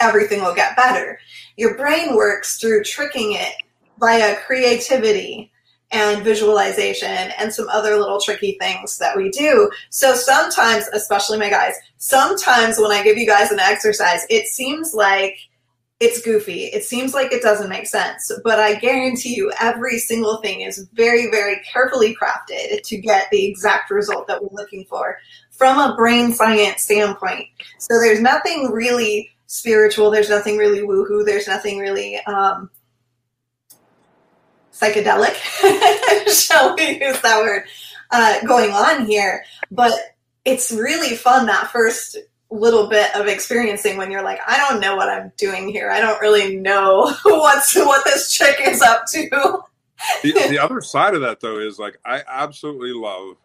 everything 0.00 0.42
will 0.42 0.54
get 0.54 0.76
better. 0.76 1.18
Your 1.56 1.76
brain 1.76 2.14
works 2.14 2.58
through 2.58 2.84
tricking 2.84 3.32
it 3.32 3.54
via 3.98 4.36
creativity 4.46 5.49
and 5.92 6.22
visualization 6.22 7.30
and 7.38 7.52
some 7.52 7.68
other 7.68 7.96
little 7.96 8.20
tricky 8.20 8.56
things 8.60 8.98
that 8.98 9.16
we 9.16 9.28
do. 9.30 9.70
So 9.90 10.14
sometimes, 10.14 10.86
especially 10.92 11.38
my 11.38 11.50
guys, 11.50 11.74
sometimes 11.98 12.78
when 12.78 12.92
I 12.92 13.02
give 13.02 13.18
you 13.18 13.26
guys 13.26 13.50
an 13.50 13.58
exercise, 13.58 14.24
it 14.30 14.46
seems 14.46 14.94
like 14.94 15.36
it's 16.00 16.22
goofy. 16.22 16.64
It 16.64 16.82
seems 16.82 17.12
like 17.12 17.30
it 17.30 17.42
doesn't 17.42 17.68
make 17.68 17.86
sense, 17.86 18.32
but 18.42 18.58
I 18.58 18.76
guarantee 18.76 19.34
you 19.34 19.52
every 19.60 19.98
single 19.98 20.38
thing 20.38 20.62
is 20.62 20.88
very, 20.94 21.30
very 21.30 21.60
carefully 21.70 22.16
crafted 22.16 22.82
to 22.82 22.96
get 22.96 23.28
the 23.30 23.44
exact 23.44 23.90
result 23.90 24.26
that 24.26 24.42
we're 24.42 24.48
looking 24.52 24.86
for 24.86 25.18
from 25.50 25.78
a 25.78 25.94
brain 25.96 26.32
science 26.32 26.82
standpoint. 26.82 27.48
So 27.76 28.00
there's 28.00 28.22
nothing 28.22 28.70
really 28.72 29.30
spiritual. 29.46 30.10
There's 30.10 30.30
nothing 30.30 30.56
really 30.56 30.80
woohoo. 30.80 31.26
There's 31.26 31.46
nothing 31.46 31.78
really, 31.78 32.16
um, 32.20 32.70
psychedelic, 34.80 35.34
shall 36.32 36.74
we 36.74 37.00
use 37.00 37.20
that 37.20 37.40
word, 37.42 37.64
uh, 38.10 38.40
going 38.46 38.70
on 38.70 39.06
here. 39.06 39.44
But 39.70 39.92
it's 40.44 40.72
really 40.72 41.16
fun 41.16 41.46
that 41.46 41.70
first 41.70 42.16
little 42.50 42.88
bit 42.88 43.14
of 43.14 43.26
experiencing 43.26 43.96
when 43.96 44.10
you're 44.10 44.24
like, 44.24 44.40
I 44.46 44.58
don't 44.58 44.80
know 44.80 44.96
what 44.96 45.08
I'm 45.08 45.32
doing 45.36 45.68
here. 45.68 45.90
I 45.90 46.00
don't 46.00 46.20
really 46.20 46.56
know 46.56 47.14
what's 47.24 47.74
what 47.76 48.04
this 48.04 48.32
chick 48.32 48.56
is 48.60 48.82
up 48.82 49.04
to. 49.12 49.60
the, 50.22 50.32
the 50.32 50.58
other 50.58 50.80
side 50.80 51.14
of 51.14 51.20
that 51.20 51.40
though 51.40 51.58
is 51.58 51.78
like 51.78 51.98
I 52.04 52.22
absolutely 52.26 52.92
love 52.92 53.36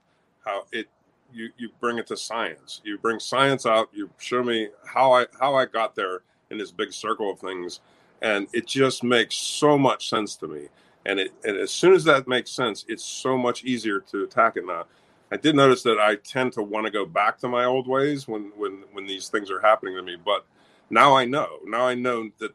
how 0.46 0.64
it 0.72 0.88
you 1.34 1.50
you 1.58 1.70
bring 1.80 1.98
it 1.98 2.08
to 2.08 2.18
science. 2.18 2.82
You 2.84 2.98
bring 2.98 3.20
science 3.20 3.66
out. 3.66 3.90
You 3.94 4.10
show 4.18 4.42
me 4.42 4.70
how 4.86 5.14
I 5.14 5.26
how 5.40 5.56
I 5.56 5.66
got 5.66 5.96
there 5.96 6.22
in 6.50 6.58
this 6.58 6.72
big 6.72 6.94
circle 6.94 7.32
of 7.32 7.40
things, 7.40 7.82
and 8.22 8.48
it 8.54 8.68
just 8.68 9.04
makes 9.04 9.36
so 9.36 9.78
much 9.78 10.10
sense 10.10 10.36
to 10.38 10.48
me. 10.48 10.70
And 11.06 11.20
it 11.20 11.34
and 11.44 11.58
as 11.58 11.72
soon 11.72 11.94
as 11.94 12.04
that 12.06 12.28
makes 12.28 12.52
sense, 12.52 12.86
it's 12.88 13.04
so 13.04 13.38
much 13.38 13.64
easier 13.64 14.00
to 14.12 14.24
attack 14.24 14.58
it 14.58 14.66
now. 14.66 14.86
I 15.32 15.38
did 15.38 15.56
notice 15.56 15.84
that 15.84 16.00
I 16.00 16.16
tend 16.16 16.54
to 16.54 16.62
want 16.62 16.86
to 16.86 16.92
go 16.92 17.06
back 17.06 17.38
to 17.40 17.48
my 17.48 17.66
old 17.66 17.88
ways 17.88 18.28
when 18.28 18.52
when 18.56 18.84
when 18.94 19.06
these 19.06 19.30
things 19.30 19.52
are 19.52 19.62
happening 19.62 19.96
to 19.96 20.02
me, 20.02 20.16
but 20.24 20.46
now 20.90 21.16
I 21.16 21.26
know. 21.26 21.60
Now 21.66 21.88
I 21.88 21.96
know 21.96 22.30
that 22.40 22.54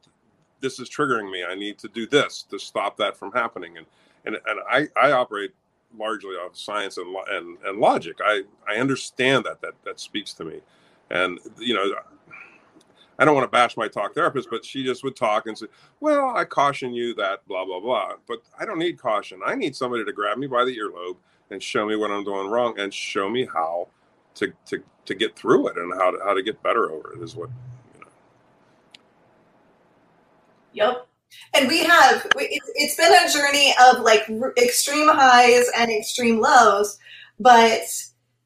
this 0.60 0.78
is 0.78 0.88
triggering 0.90 1.30
me. 1.30 1.44
I 1.44 1.54
need 1.54 1.78
to 1.78 1.88
do 1.88 2.06
this 2.06 2.44
to 2.50 2.58
stop 2.58 2.96
that 2.98 3.16
from 3.16 3.32
happening. 3.32 3.76
And 3.76 3.86
and 4.24 4.36
and 4.46 4.60
I 4.68 4.88
I 5.00 5.12
operate 5.12 5.52
largely 5.96 6.34
off 6.36 6.56
science 6.56 6.96
and 6.98 7.14
and 7.30 7.58
and 7.64 7.78
logic. 7.80 8.18
I 8.24 8.42
I 8.68 8.76
understand 8.76 9.44
that 9.44 9.60
that 9.62 9.74
that 9.84 10.00
speaks 10.00 10.32
to 10.34 10.44
me, 10.44 10.60
and 11.10 11.38
you 11.58 11.74
know. 11.74 11.94
I 13.20 13.26
don't 13.26 13.34
want 13.34 13.44
to 13.44 13.50
bash 13.50 13.76
my 13.76 13.86
talk 13.86 14.14
therapist, 14.14 14.48
but 14.50 14.64
she 14.64 14.82
just 14.82 15.04
would 15.04 15.14
talk 15.14 15.46
and 15.46 15.56
say, 15.56 15.66
Well, 16.00 16.34
I 16.34 16.46
caution 16.46 16.94
you 16.94 17.14
that 17.16 17.46
blah, 17.46 17.66
blah, 17.66 17.78
blah. 17.78 18.14
But 18.26 18.40
I 18.58 18.64
don't 18.64 18.78
need 18.78 18.98
caution. 18.98 19.40
I 19.44 19.54
need 19.54 19.76
somebody 19.76 20.06
to 20.06 20.12
grab 20.12 20.38
me 20.38 20.46
by 20.46 20.64
the 20.64 20.74
earlobe 20.74 21.18
and 21.50 21.62
show 21.62 21.86
me 21.86 21.96
what 21.96 22.10
I'm 22.10 22.24
doing 22.24 22.48
wrong 22.48 22.80
and 22.80 22.92
show 22.92 23.28
me 23.28 23.44
how 23.44 23.88
to, 24.36 24.50
to, 24.66 24.82
to 25.04 25.14
get 25.14 25.36
through 25.36 25.68
it 25.68 25.76
and 25.76 25.92
how 25.92 26.12
to, 26.12 26.18
how 26.24 26.32
to 26.32 26.42
get 26.42 26.62
better 26.62 26.90
over 26.90 27.12
it 27.12 27.22
is 27.22 27.36
what, 27.36 27.50
you 27.94 28.00
know. 28.00 28.06
Yep. 30.72 31.06
And 31.52 31.68
we 31.68 31.84
have, 31.84 32.26
it's 32.36 32.96
been 32.96 33.12
a 33.12 33.30
journey 33.30 33.74
of 33.82 34.00
like 34.00 34.30
extreme 34.56 35.08
highs 35.08 35.66
and 35.76 35.90
extreme 35.90 36.40
lows, 36.40 36.98
but 37.38 37.82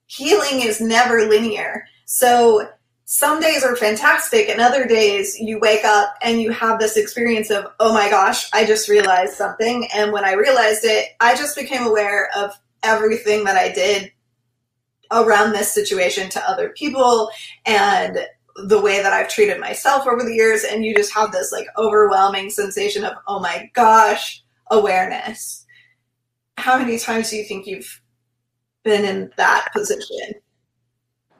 healing 0.06 0.62
is 0.62 0.80
never 0.80 1.26
linear. 1.28 1.86
So 2.06 2.68
some 3.16 3.38
days 3.38 3.62
are 3.62 3.76
fantastic 3.76 4.48
and 4.48 4.60
other 4.60 4.88
days 4.88 5.38
you 5.38 5.56
wake 5.60 5.84
up 5.84 6.16
and 6.20 6.42
you 6.42 6.50
have 6.50 6.80
this 6.80 6.96
experience 6.96 7.48
of 7.48 7.64
oh 7.78 7.94
my 7.94 8.10
gosh 8.10 8.50
i 8.52 8.66
just 8.66 8.88
realized 8.88 9.34
something. 9.34 9.86
And 9.94 10.10
when 10.10 10.24
i 10.24 10.32
realized 10.32 10.80
it 10.82 11.10
i 11.20 11.36
just 11.36 11.54
became 11.54 11.86
aware 11.86 12.28
of 12.36 12.50
everything 12.82 13.44
that 13.44 13.56
i 13.56 13.70
did 13.70 14.10
around 15.12 15.52
this 15.52 15.72
situation 15.72 16.28
to 16.30 16.50
other 16.50 16.70
people 16.70 17.30
and 17.66 18.18
the 18.66 18.80
way 18.80 19.00
that 19.00 19.12
i've 19.12 19.28
treated 19.28 19.60
myself 19.60 20.08
over 20.08 20.24
the 20.24 20.34
years. 20.34 20.64
And 20.64 20.84
you 20.84 20.92
just 20.92 21.14
have 21.14 21.30
this 21.30 21.52
like 21.52 21.68
overwhelming 21.78 22.50
sensation 22.50 23.04
of 23.04 23.12
oh 23.28 23.38
my 23.38 23.70
gosh 23.74 24.42
awareness. 24.72 25.64
How 26.58 26.78
many 26.78 26.98
times 26.98 27.30
do 27.30 27.36
you 27.36 27.44
think 27.44 27.68
you've 27.68 28.02
been 28.82 29.04
in 29.04 29.30
that 29.36 29.68
position 29.72 30.34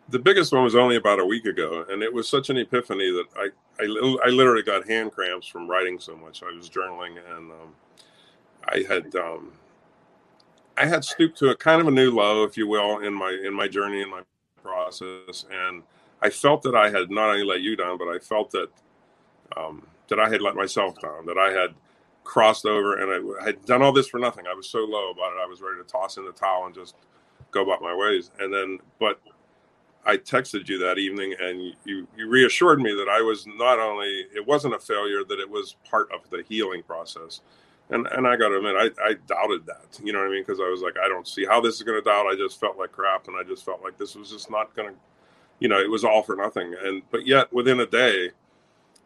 the 0.09 0.19
biggest 0.19 0.53
one 0.53 0.65
was 0.65 0.75
only 0.75 0.97
about 0.97 1.21
a 1.21 1.25
week 1.25 1.47
ago, 1.47 1.87
and 1.89 2.03
it 2.03 2.13
was 2.13 2.29
such 2.29 2.51
an 2.51 2.59
epiphany 2.59 3.11
that 3.11 3.27
I, 3.37 3.49
I, 3.81 4.17
I 4.27 4.29
literally 4.29 4.63
got 4.63 4.87
hand 4.87 5.13
cramps 5.13 5.47
from 5.47 5.69
writing 5.69 5.99
so 5.99 6.17
much. 6.17 6.43
I 6.43 6.55
was 6.55 6.69
journaling, 6.69 7.17
and 7.37 7.51
um, 7.53 7.75
I 8.69 8.85
had 8.89 9.15
um, 9.17 9.53
I 10.77 10.87
had 10.87 11.05
stooped 11.05 11.39
to 11.39 11.51
a 11.51 11.57
kind 11.57 11.81
of 11.81 11.89
a 11.89 11.91
new 11.91 12.11
low, 12.11 12.45
if 12.45 12.57
you 12.57 12.67
will, 12.67 12.99
in 12.99 13.15
my 13.15 13.31
in 13.45 13.55
my 13.55 13.67
journey 13.67 14.03
in 14.03 14.11
my 14.11 14.23
process, 14.63 15.47
and 15.51 15.83
I 16.21 16.31
felt 16.31 16.63
that 16.63 16.75
I 16.75 16.91
had 16.91 17.11
not 17.11 17.31
only 17.31 17.45
let 17.45 17.61
you 17.61 17.77
down, 17.77 17.99
but 17.99 18.09
I 18.09 18.19
felt 18.19 18.51
that 18.51 18.69
um, 19.57 19.87
that 20.09 20.21
I 20.21 20.29
had 20.29 20.43
let 20.43 20.55
myself 20.55 21.01
down, 21.01 21.25
that 21.27 21.39
I 21.39 21.51
had 21.51 21.75
crossed 22.25 22.67
over, 22.67 22.97
and 22.97 23.37
I 23.41 23.45
had 23.45 23.65
done 23.65 23.83
all 23.83 23.93
this 23.93 24.09
for 24.09 24.19
nothing. 24.19 24.47
I 24.47 24.55
was 24.55 24.69
so 24.69 24.81
low 24.81 25.11
about 25.11 25.33
it, 25.33 25.41
I 25.43 25.47
was 25.47 25.61
ready 25.61 25.83
to 25.83 25.89
toss 25.89 26.17
in 26.17 26.25
the 26.25 26.33
towel 26.33 26.67
and 26.67 26.75
just 26.75 26.97
go 27.51 27.63
about 27.63 27.83
my 27.83 27.95
ways. 27.95 28.31
And 28.41 28.53
then, 28.53 28.79
but 28.99 29.21
I 30.07 30.17
texted 30.17 30.69
you 30.69 30.79
that 30.79 30.99
evening, 30.99 31.35
and 31.41 31.75
you 31.85 32.07
you 32.17 32.29
reassured 32.29 32.81
me 32.81 32.95
that 32.95 33.09
I 33.09 33.21
was 33.21 33.47
not 33.47 33.79
only 33.79 34.27
it 34.35 34.47
wasn't 34.47 34.75
a 34.75 34.79
failure, 34.79 35.25
that 35.25 35.41
it 35.41 35.49
was 35.49 35.77
part 35.89 36.09
of 36.13 36.29
the 36.31 36.45
healing 36.49 36.83
process. 36.83 37.41
And 37.91 38.07
and 38.09 38.27
I 38.27 38.37
got 38.37 38.49
to 38.49 38.57
admit, 38.57 38.77
I, 38.77 39.11
I 39.11 39.15
doubted 39.27 39.67
that. 39.67 39.99
You 40.03 40.13
know 40.13 40.21
what 40.21 40.29
I 40.29 40.31
mean? 40.31 40.43
Because 40.43 40.61
I 40.61 40.69
was 40.69 40.83
like, 40.83 40.97
I 41.03 41.09
don't 41.09 41.29
see 41.29 41.45
how 41.45 41.61
this 41.61 41.77
is 41.77 41.83
going 41.83 42.03
to 42.03 42.05
doubt. 42.09 42.27
I 42.27 42.35
just 42.35 42.61
felt 42.61 42.79
like 42.79 42.93
crap, 42.93 43.29
and 43.29 43.37
I 43.37 43.43
just 43.43 43.65
felt 43.65 43.83
like 43.83 43.99
this 43.99 44.15
was 44.15 44.31
just 44.31 44.51
not 44.51 44.75
going 44.75 44.89
to, 44.89 44.95
you 45.61 45.69
know, 45.69 45.79
it 45.79 45.91
was 45.91 46.05
all 46.05 46.23
for 46.23 46.37
nothing. 46.37 46.75
And 46.83 47.03
but 47.11 47.27
yet 47.27 47.53
within 47.53 47.81
a 47.81 47.87
day, 47.87 48.31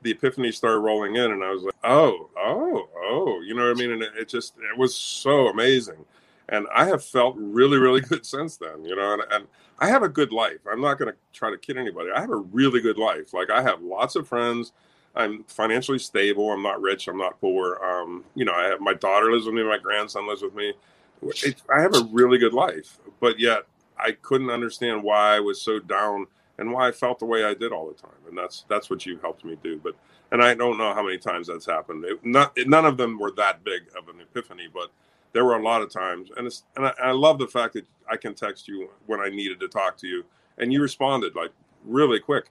the 0.02 0.12
epiphany 0.12 0.52
started 0.52 0.78
rolling 0.78 1.16
in, 1.16 1.30
and 1.30 1.44
I 1.44 1.50
was 1.50 1.62
like, 1.62 1.74
oh, 1.84 2.28
oh, 2.36 2.88
oh, 2.96 3.40
you 3.42 3.54
know 3.54 3.68
what 3.68 3.76
I 3.76 3.80
mean? 3.80 3.92
And 3.92 4.02
it, 4.02 4.12
it 4.16 4.28
just 4.28 4.54
it 4.58 4.76
was 4.76 4.94
so 4.96 5.48
amazing 5.48 6.04
and 6.48 6.66
I 6.74 6.86
have 6.86 7.04
felt 7.04 7.36
really, 7.38 7.78
really 7.78 8.00
good 8.08 8.24
since 8.24 8.56
then. 8.56 8.84
You 8.84 8.96
know, 8.96 9.14
and, 9.14 9.22
and 9.30 9.46
I 9.78 9.88
have 9.88 10.02
a 10.02 10.08
good 10.08 10.32
life. 10.32 10.58
I'm 10.70 10.80
not 10.80 10.98
going 10.98 11.12
to 11.12 11.18
try 11.32 11.50
to 11.50 11.58
kid 11.58 11.76
anybody. 11.76 12.10
I 12.10 12.20
have 12.20 12.30
a 12.30 12.36
really 12.36 12.80
good 12.80 12.98
life. 12.98 13.32
Like 13.32 13.50
I 13.50 13.62
have 13.62 13.82
lots 13.82 14.16
of 14.16 14.26
friends. 14.26 14.72
I'm 15.14 15.44
financially 15.44 15.98
stable. 15.98 16.52
I'm 16.52 16.62
not 16.62 16.80
rich. 16.80 17.08
I'm 17.08 17.18
not 17.18 17.40
poor. 17.40 17.82
Um, 17.82 18.24
you 18.34 18.44
know, 18.44 18.52
I 18.52 18.64
have 18.64 18.80
my 18.80 18.94
daughter 18.94 19.32
lives 19.32 19.46
with 19.46 19.54
me. 19.54 19.64
My 19.64 19.78
grandson 19.78 20.28
lives 20.28 20.42
with 20.42 20.54
me. 20.54 20.74
It, 21.22 21.62
I 21.74 21.80
have 21.80 21.94
a 21.94 22.06
really 22.12 22.38
good 22.38 22.54
life, 22.54 22.98
but 23.18 23.40
yet 23.40 23.64
I 23.98 24.12
couldn't 24.12 24.50
understand 24.50 25.02
why 25.02 25.36
I 25.36 25.40
was 25.40 25.60
so 25.60 25.80
down 25.80 26.26
and 26.58 26.72
why 26.72 26.88
I 26.88 26.92
felt 26.92 27.18
the 27.18 27.24
way 27.24 27.44
I 27.44 27.54
did 27.54 27.72
all 27.72 27.88
the 27.88 27.94
time. 27.94 28.18
And 28.28 28.38
that's 28.38 28.64
that's 28.68 28.90
what 28.90 29.04
you 29.06 29.18
helped 29.18 29.44
me 29.44 29.56
do. 29.62 29.80
But 29.82 29.96
and 30.30 30.42
I 30.42 30.54
don't 30.54 30.78
know 30.78 30.94
how 30.94 31.02
many 31.02 31.18
times 31.18 31.48
that's 31.48 31.66
happened. 31.66 32.04
It, 32.04 32.24
not 32.24 32.56
none 32.66 32.84
of 32.84 32.96
them 32.96 33.18
were 33.18 33.32
that 33.32 33.64
big 33.64 33.82
of 33.96 34.08
an 34.08 34.20
epiphany, 34.20 34.68
but 34.72 34.90
there 35.32 35.44
were 35.44 35.56
a 35.56 35.62
lot 35.62 35.82
of 35.82 35.90
times, 35.90 36.30
and 36.36 36.46
it's 36.46 36.64
and 36.76 36.86
I, 36.86 36.92
I, 37.04 37.10
love 37.12 37.38
the 37.38 37.46
fact 37.46 37.74
that 37.74 37.86
I 38.10 38.16
can 38.16 38.34
text 38.34 38.68
you 38.68 38.88
when 39.06 39.20
I 39.20 39.28
needed 39.28 39.60
to 39.60 39.68
talk 39.68 39.96
to 39.98 40.06
you, 40.06 40.24
and 40.58 40.72
you 40.72 40.80
responded 40.80 41.34
like 41.34 41.50
really 41.84 42.20
quick. 42.20 42.50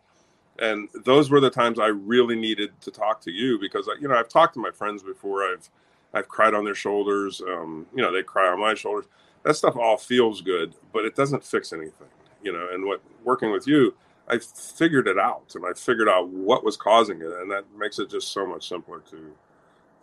And 0.59 0.89
those 1.05 1.29
were 1.29 1.39
the 1.39 1.51
times 1.51 1.79
I 1.79 1.87
really 1.87 2.35
needed 2.35 2.71
to 2.81 2.91
talk 2.91 3.21
to 3.21 3.31
you 3.31 3.59
because 3.59 3.89
you 3.99 4.07
know 4.07 4.15
I've 4.15 4.29
talked 4.29 4.53
to 4.55 4.59
my 4.59 4.71
friends 4.71 5.03
before. 5.03 5.43
I've 5.43 5.69
I've 6.13 6.27
cried 6.27 6.53
on 6.53 6.65
their 6.65 6.75
shoulders. 6.75 7.41
Um, 7.41 7.85
you 7.95 8.01
know 8.01 8.11
they 8.11 8.23
cry 8.23 8.47
on 8.47 8.59
my 8.59 8.73
shoulders. 8.73 9.05
That 9.43 9.55
stuff 9.55 9.75
all 9.75 9.97
feels 9.97 10.41
good, 10.41 10.73
but 10.93 11.05
it 11.05 11.15
doesn't 11.15 11.43
fix 11.43 11.73
anything. 11.73 12.07
You 12.43 12.53
know, 12.53 12.67
and 12.71 12.85
what 12.85 13.01
working 13.23 13.51
with 13.51 13.67
you, 13.67 13.95
I 14.27 14.39
figured 14.39 15.07
it 15.07 15.17
out, 15.17 15.53
and 15.55 15.65
I 15.65 15.73
figured 15.73 16.09
out 16.09 16.29
what 16.29 16.63
was 16.63 16.77
causing 16.77 17.21
it, 17.21 17.31
and 17.39 17.51
that 17.51 17.65
makes 17.77 17.99
it 17.99 18.09
just 18.09 18.31
so 18.31 18.45
much 18.45 18.67
simpler 18.67 18.99
to 19.11 19.33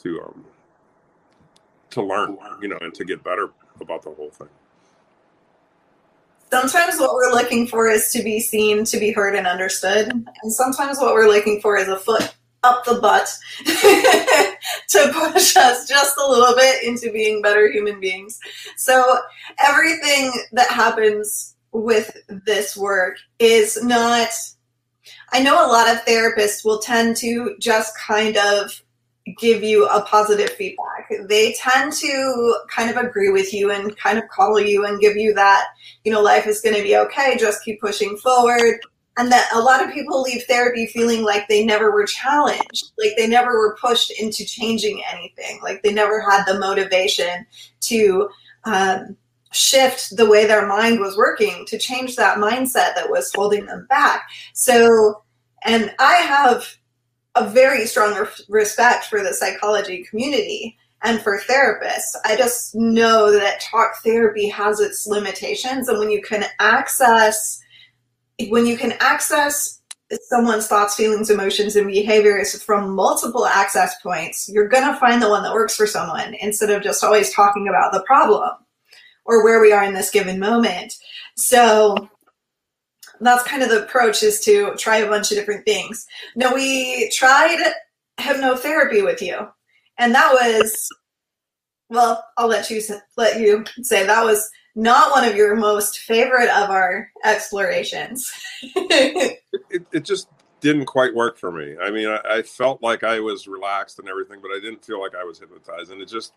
to 0.03 0.23
um, 0.23 0.45
to 1.95 2.03
learn, 2.03 2.37
you 2.61 2.69
know, 2.69 2.79
and 2.81 2.95
to 2.95 3.05
get 3.05 3.25
better 3.25 3.51
about 3.81 4.03
the 4.03 4.11
whole 4.11 4.31
thing. 4.31 4.49
Sometimes 6.51 7.01
what 7.01 7.15
we're 7.15 7.33
looking 7.33 7.67
for 7.67 7.89
is 7.89 8.13
to 8.13 8.23
be 8.23 8.39
seen, 8.39 8.85
to 8.85 8.99
be 8.99 9.11
heard, 9.11 9.35
and 9.35 9.47
understood. 9.47 10.09
And 10.11 10.53
sometimes 10.53 10.99
what 10.99 11.15
we're 11.15 11.29
looking 11.29 11.61
for 11.61 11.77
is 11.77 11.89
a 11.89 11.97
foot 11.99 12.35
up 12.63 12.85
the 12.85 12.95
butt 12.95 13.29
to 14.89 15.13
push 15.13 15.57
us 15.57 15.89
just 15.89 16.17
a 16.17 16.29
little 16.29 16.55
bit 16.57 16.83
into 16.83 17.13
being 17.13 17.43
better 17.43 17.71
human 17.71 18.01
beings. 18.01 18.39
So 18.77 19.19
everything 19.59 20.33
that 20.53 20.71
happens 20.71 21.57
with 21.73 22.17
this 22.47 22.77
work 22.77 23.17
is 23.39 23.83
not. 23.83 24.29
I 25.33 25.43
know 25.43 25.55
a 25.55 25.71
lot 25.71 25.93
of 25.93 26.05
therapists 26.05 26.65
will 26.65 26.79
tend 26.79 27.17
to 27.19 27.57
just 27.59 27.99
kind 27.99 28.37
of 28.37 28.84
give 29.39 29.63
you 29.63 29.87
a 29.87 30.03
positive 30.03 30.51
feedback. 30.51 31.11
They 31.29 31.55
tend 31.55 31.93
to 31.95 32.57
kind 32.69 32.91
of 32.91 32.97
agree 32.97 33.31
with 33.31 33.55
you 33.55 33.71
and 33.71 33.97
kind 33.97 34.19
of 34.19 34.29
call 34.29 34.61
you 34.61 34.85
and 34.85 35.01
give 35.01 35.17
you 35.17 35.33
that, 35.35 35.69
you 36.05 36.13
know, 36.13 36.21
life 36.21 36.47
is 36.47 36.61
going 36.61 36.77
to 36.77 36.83
be 36.83 36.97
okay, 36.97 37.37
just 37.39 37.65
keep 37.65 37.81
pushing 37.81 38.17
forward. 38.19 38.81
And 39.17 39.31
that 39.31 39.49
a 39.55 39.61
lot 39.61 39.83
of 39.83 39.95
people 39.95 40.23
leave 40.23 40.43
therapy 40.45 40.87
feeling 40.87 41.23
like 41.23 41.47
they 41.49 41.65
never 41.65 41.93
were 41.93 42.05
challenged, 42.05 42.91
like 42.99 43.13
they 43.17 43.29
never 43.29 43.53
were 43.53 43.79
pushed 43.81 44.11
into 44.21 44.45
changing 44.45 45.03
anything, 45.13 45.61
like 45.63 45.83
they 45.83 45.93
never 45.93 46.21
had 46.21 46.45
the 46.45 46.59
motivation 46.59 47.47
to 47.83 48.29
um, 48.65 49.17
shift 49.53 50.17
the 50.17 50.29
way 50.29 50.47
their 50.47 50.67
mind 50.67 50.99
was 50.99 51.17
working, 51.17 51.65
to 51.67 51.79
change 51.79 52.17
that 52.17 52.39
mindset 52.39 52.95
that 52.97 53.09
was 53.09 53.33
holding 53.33 53.67
them 53.67 53.87
back. 53.89 54.27
So, 54.53 55.23
and 55.65 55.95
I 56.01 56.15
have 56.17 56.77
a 57.37 57.49
very 57.49 57.87
strong 57.87 58.27
respect 58.49 59.07
for 59.07 59.23
the 59.23 59.35
psychology 59.35 60.05
community 60.05 60.77
and 61.03 61.21
for 61.21 61.41
therapists. 61.41 62.15
I 62.25 62.37
just 62.37 62.75
know 62.75 63.33
that 63.33 63.61
talk 63.61 64.03
therapy 64.03 64.49
has 64.49 64.81
its 64.81 65.07
limitations, 65.07 65.89
and 65.89 65.99
when 65.99 66.11
you 66.11 66.23
can 66.23 66.45
access 66.61 67.61
when 68.49 68.67
you 68.67 68.77
can 68.77 68.93
access 69.01 69.81
someone's 70.29 70.67
thoughts, 70.67 70.95
feelings, 70.95 71.31
emotions, 71.31 71.77
and 71.77 71.87
behaviors 71.87 72.61
from 72.63 72.95
multiple 72.95 73.47
access 73.47 74.01
points, 74.03 74.51
you're 74.53 74.69
going 74.69 74.87
to 74.87 74.99
find 74.99 75.23
the 75.23 75.29
one 75.29 75.43
that 75.43 75.55
works 75.55 75.77
for 75.77 75.87
someone 75.87 76.35
instead 76.41 76.71
of 76.71 76.83
just 76.83 77.03
always 77.03 77.33
talking 77.33 77.69
about 77.69 77.93
the 77.93 78.03
problem 78.03 78.51
or 79.25 79.45
where 79.45 79.61
we 79.61 79.73
are 79.73 79.85
in 79.85 79.95
this 79.95 80.11
given 80.11 80.39
moment. 80.39 80.95
So 81.37 82.09
that's 83.27 83.43
kind 83.45 83.63
of 83.63 83.71
the 83.71 83.83
approach 83.83 84.23
is 84.23 84.41
to 84.41 84.75
try 84.77 84.99
a 84.99 85.09
bunch 85.09 85.31
of 85.31 85.39
different 85.39 85.65
things. 85.65 86.07
Now 86.37 86.55
we 86.55 87.11
tried 87.11 87.59
hypnotherapy 88.19 89.05
with 89.05 89.23
you, 89.23 89.49
and 89.99 90.15
that 90.15 90.33
was 90.33 90.91
well, 91.91 92.25
I'll 92.37 92.49
let 92.49 92.71
you 92.71 92.83
let 93.17 93.41
you 93.41 93.65
say 93.83 94.05
that 94.07 94.25
was 94.25 94.51
not 94.75 95.13
one 95.13 95.25
of 95.25 95.37
your 95.37 95.55
most 95.55 96.01
favorite 96.01 96.51
of 96.51 96.71
our 96.71 97.09
explorations. 97.25 98.31
it, 98.63 99.41
it, 99.93 100.05
just 100.05 100.29
didn't 100.61 100.87
quite 100.87 101.15
work 101.15 101.39
for 101.39 101.53
me. 101.53 101.77
I 101.81 101.91
mean, 101.91 102.09
I, 102.09 102.21
I, 102.29 102.43
felt 102.43 102.83
like 102.83 103.05
I 103.05 103.21
was 103.21 103.47
relaxed 103.47 104.01
and 104.01 104.09
everything, 104.09 104.41
but 104.43 104.51
I 104.51 104.59
didn't 104.61 104.85
feel 104.85 105.01
like 105.01 105.15
I 105.15 105.23
was 105.23 105.39
hypnotized, 105.39 105.91
and 105.91 106.01
it 106.01 106.09
just. 106.09 106.33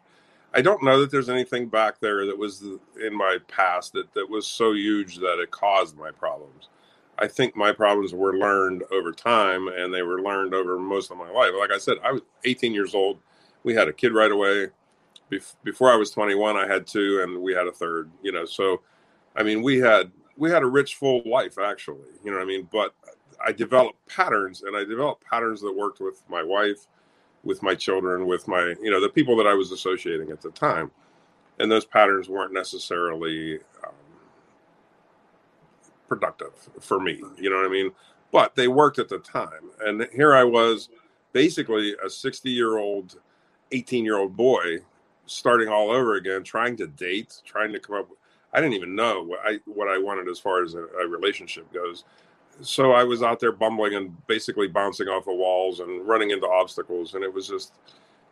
I 0.53 0.61
don't 0.61 0.81
know 0.81 1.01
that 1.01 1.11
there's 1.11 1.27
anything 1.27 1.67
back 1.67 1.99
there 1.99 2.25
that 2.25 2.37
was 2.37 2.63
in 3.05 3.13
my 3.13 3.37
past 3.49 3.91
that, 3.93 4.13
that 4.13 4.29
was 4.29 4.47
so 4.47 4.71
huge 4.71 5.17
that 5.17 5.39
it 5.39 5.51
caused 5.51 5.97
my 5.97 6.09
problems. 6.09 6.69
I 7.19 7.27
think 7.27 7.55
my 7.55 7.71
problems 7.71 8.13
were 8.13 8.37
learned 8.37 8.83
over 8.91 9.11
time 9.11 9.67
and 9.69 9.93
they 9.93 10.03
were 10.03 10.21
learned 10.21 10.53
over 10.53 10.79
most 10.79 11.11
of 11.11 11.17
my 11.17 11.29
life. 11.31 11.51
Like 11.59 11.71
I 11.71 11.77
said, 11.79 11.97
I 12.03 12.13
was 12.13 12.21
18 12.45 12.73
years 12.73 12.95
old. 12.95 13.19
We 13.63 13.75
had 13.75 13.87
a 13.87 13.93
kid 13.93 14.13
right 14.13 14.31
away. 14.31 14.67
bef- 15.31 15.55
before 15.63 15.91
I 15.91 15.95
was 15.95 16.11
21, 16.11 16.57
I 16.57 16.67
had 16.67 16.87
two, 16.87 17.21
and 17.23 17.41
we 17.41 17.53
had 17.53 17.67
a 17.67 17.71
third. 17.71 18.11
You 18.23 18.31
know, 18.31 18.45
so 18.45 18.81
I 19.35 19.43
mean, 19.43 19.63
we 19.63 19.79
had 19.79 20.11
we 20.37 20.51
had 20.51 20.63
a 20.63 20.67
rich, 20.67 20.95
full 20.95 21.21
life 21.25 21.57
actually. 21.59 22.11
You 22.23 22.31
know 22.31 22.37
what 22.37 22.43
I 22.43 22.47
mean? 22.47 22.69
But 22.71 22.95
I 23.45 23.51
developed 23.51 24.07
patterns, 24.07 24.63
and 24.63 24.75
I 24.75 24.83
developed 24.83 25.25
patterns 25.25 25.61
that 25.61 25.73
worked 25.75 25.99
with 26.01 26.23
my 26.29 26.43
wife, 26.43 26.87
with 27.43 27.63
my 27.63 27.75
children, 27.75 28.27
with 28.27 28.47
my 28.47 28.75
you 28.81 28.91
know 28.91 29.01
the 29.01 29.09
people 29.09 29.35
that 29.37 29.47
I 29.47 29.55
was 29.55 29.71
associating 29.71 30.31
at 30.31 30.41
the 30.41 30.51
time, 30.51 30.91
and 31.59 31.71
those 31.71 31.85
patterns 31.85 32.29
weren't 32.29 32.53
necessarily 32.53 33.59
productive 36.07 36.53
for 36.79 36.99
me. 36.99 37.21
You 37.37 37.49
know 37.49 37.57
what 37.57 37.65
I 37.65 37.69
mean? 37.69 37.91
But 38.31 38.55
they 38.55 38.67
worked 38.67 38.99
at 38.99 39.09
the 39.09 39.19
time, 39.19 39.71
and 39.79 40.07
here 40.13 40.35
I 40.35 40.43
was, 40.43 40.89
basically 41.33 41.95
a 42.03 42.09
60 42.09 42.49
year 42.49 42.77
old, 42.77 43.19
18 43.71 44.03
year 44.03 44.17
old 44.17 44.35
boy 44.35 44.79
starting 45.27 45.67
all 45.67 45.91
over 45.91 46.15
again, 46.15 46.43
trying 46.43 46.75
to 46.77 46.87
date, 46.87 47.41
trying 47.45 47.71
to 47.73 47.79
come 47.79 47.95
up. 47.95 48.09
With, 48.09 48.17
I 48.53 48.61
didn't 48.61 48.73
even 48.73 48.95
know 48.95 49.23
what 49.23 49.39
I 49.45 49.59
what 49.65 49.87
I 49.87 49.97
wanted 49.97 50.27
as 50.29 50.39
far 50.39 50.63
as 50.63 50.73
a, 50.73 50.85
a, 50.99 51.07
relationship 51.07 51.71
goes. 51.71 52.05
So 52.61 52.93
I 52.93 53.03
was 53.03 53.21
out 53.21 53.39
there 53.39 53.51
bumbling 53.51 53.93
and 53.93 54.25
basically 54.25 54.67
bouncing 54.67 55.07
off 55.07 55.27
of 55.27 55.35
walls 55.35 55.79
and 55.79 56.07
running 56.07 56.31
into 56.31 56.47
obstacles, 56.47 57.13
and 57.13 57.23
it 57.23 57.31
was 57.31 57.47
just, 57.47 57.73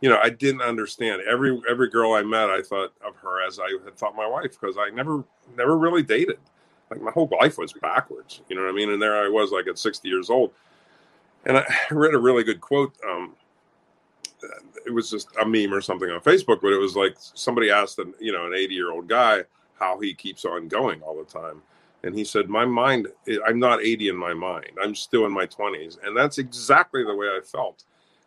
you 0.02 0.10
know, 0.10 0.20
I 0.24 0.30
didn't 0.32 0.62
understand 0.62 1.22
every 1.30 1.62
every 1.70 1.90
girl 1.90 2.14
I 2.14 2.24
met. 2.24 2.50
I 2.50 2.62
thought 2.62 2.94
of 3.06 3.16
her 3.18 3.46
as 3.46 3.60
I 3.60 3.70
had 3.84 3.96
thought 3.98 4.16
my 4.16 4.28
wife 4.28 4.60
because 4.60 4.78
I 4.80 4.90
never 4.90 5.24
never 5.56 5.78
really 5.78 6.02
dated. 6.02 6.40
Like 6.92 7.02
my 7.02 7.12
whole 7.12 7.30
life 7.42 7.58
was 7.58 7.74
backwards, 7.74 8.42
you 8.50 8.56
know 8.56 8.64
what 8.64 8.70
I 8.70 8.74
mean? 8.74 8.92
And 8.92 9.02
there 9.02 9.16
I 9.16 9.28
was, 9.28 9.52
like 9.52 9.68
at 9.68 9.80
60 9.80 10.08
years 10.08 10.30
old, 10.30 10.52
and 11.46 11.58
I 11.58 11.66
read 11.92 12.14
a 12.14 12.20
really 12.20 12.44
good 12.44 12.62
quote. 12.62 12.94
Um, 13.08 13.36
it 14.86 14.94
was 14.94 15.10
just 15.10 15.30
a 15.42 15.46
meme 15.46 15.74
or 15.74 15.82
something 15.82 16.10
on 16.10 16.20
Facebook, 16.22 16.62
but 16.62 16.74
it 16.74 16.78
was 16.78 16.96
like 16.96 17.16
somebody 17.18 17.72
asked, 17.72 18.00
an, 18.00 18.14
you 18.20 18.32
know, 18.32 18.46
an 18.46 18.54
80 18.54 18.74
year 18.74 18.92
old 18.92 19.08
guy 19.08 19.44
how 19.80 20.00
he 20.00 20.14
keeps 20.14 20.46
on 20.46 20.68
going 20.68 21.02
all 21.02 21.18
the 21.18 21.24
time. 21.24 21.62
And 22.04 22.16
he 22.16 22.24
said, 22.24 22.50
My 22.50 22.66
mind, 22.66 23.08
I'm 23.46 23.60
not 23.60 23.82
80 23.82 24.10
in 24.10 24.16
my 24.16 24.34
mind. 24.34 24.72
I'm 24.82 24.94
still 24.94 25.26
in 25.26 25.32
my 25.32 25.48
20s. 25.48 25.98
And 26.04 26.16
that's 26.16 26.38
exactly 26.38 27.04
the 27.04 27.16
way 27.16 27.28
I 27.28 27.40
felt. 27.44 27.84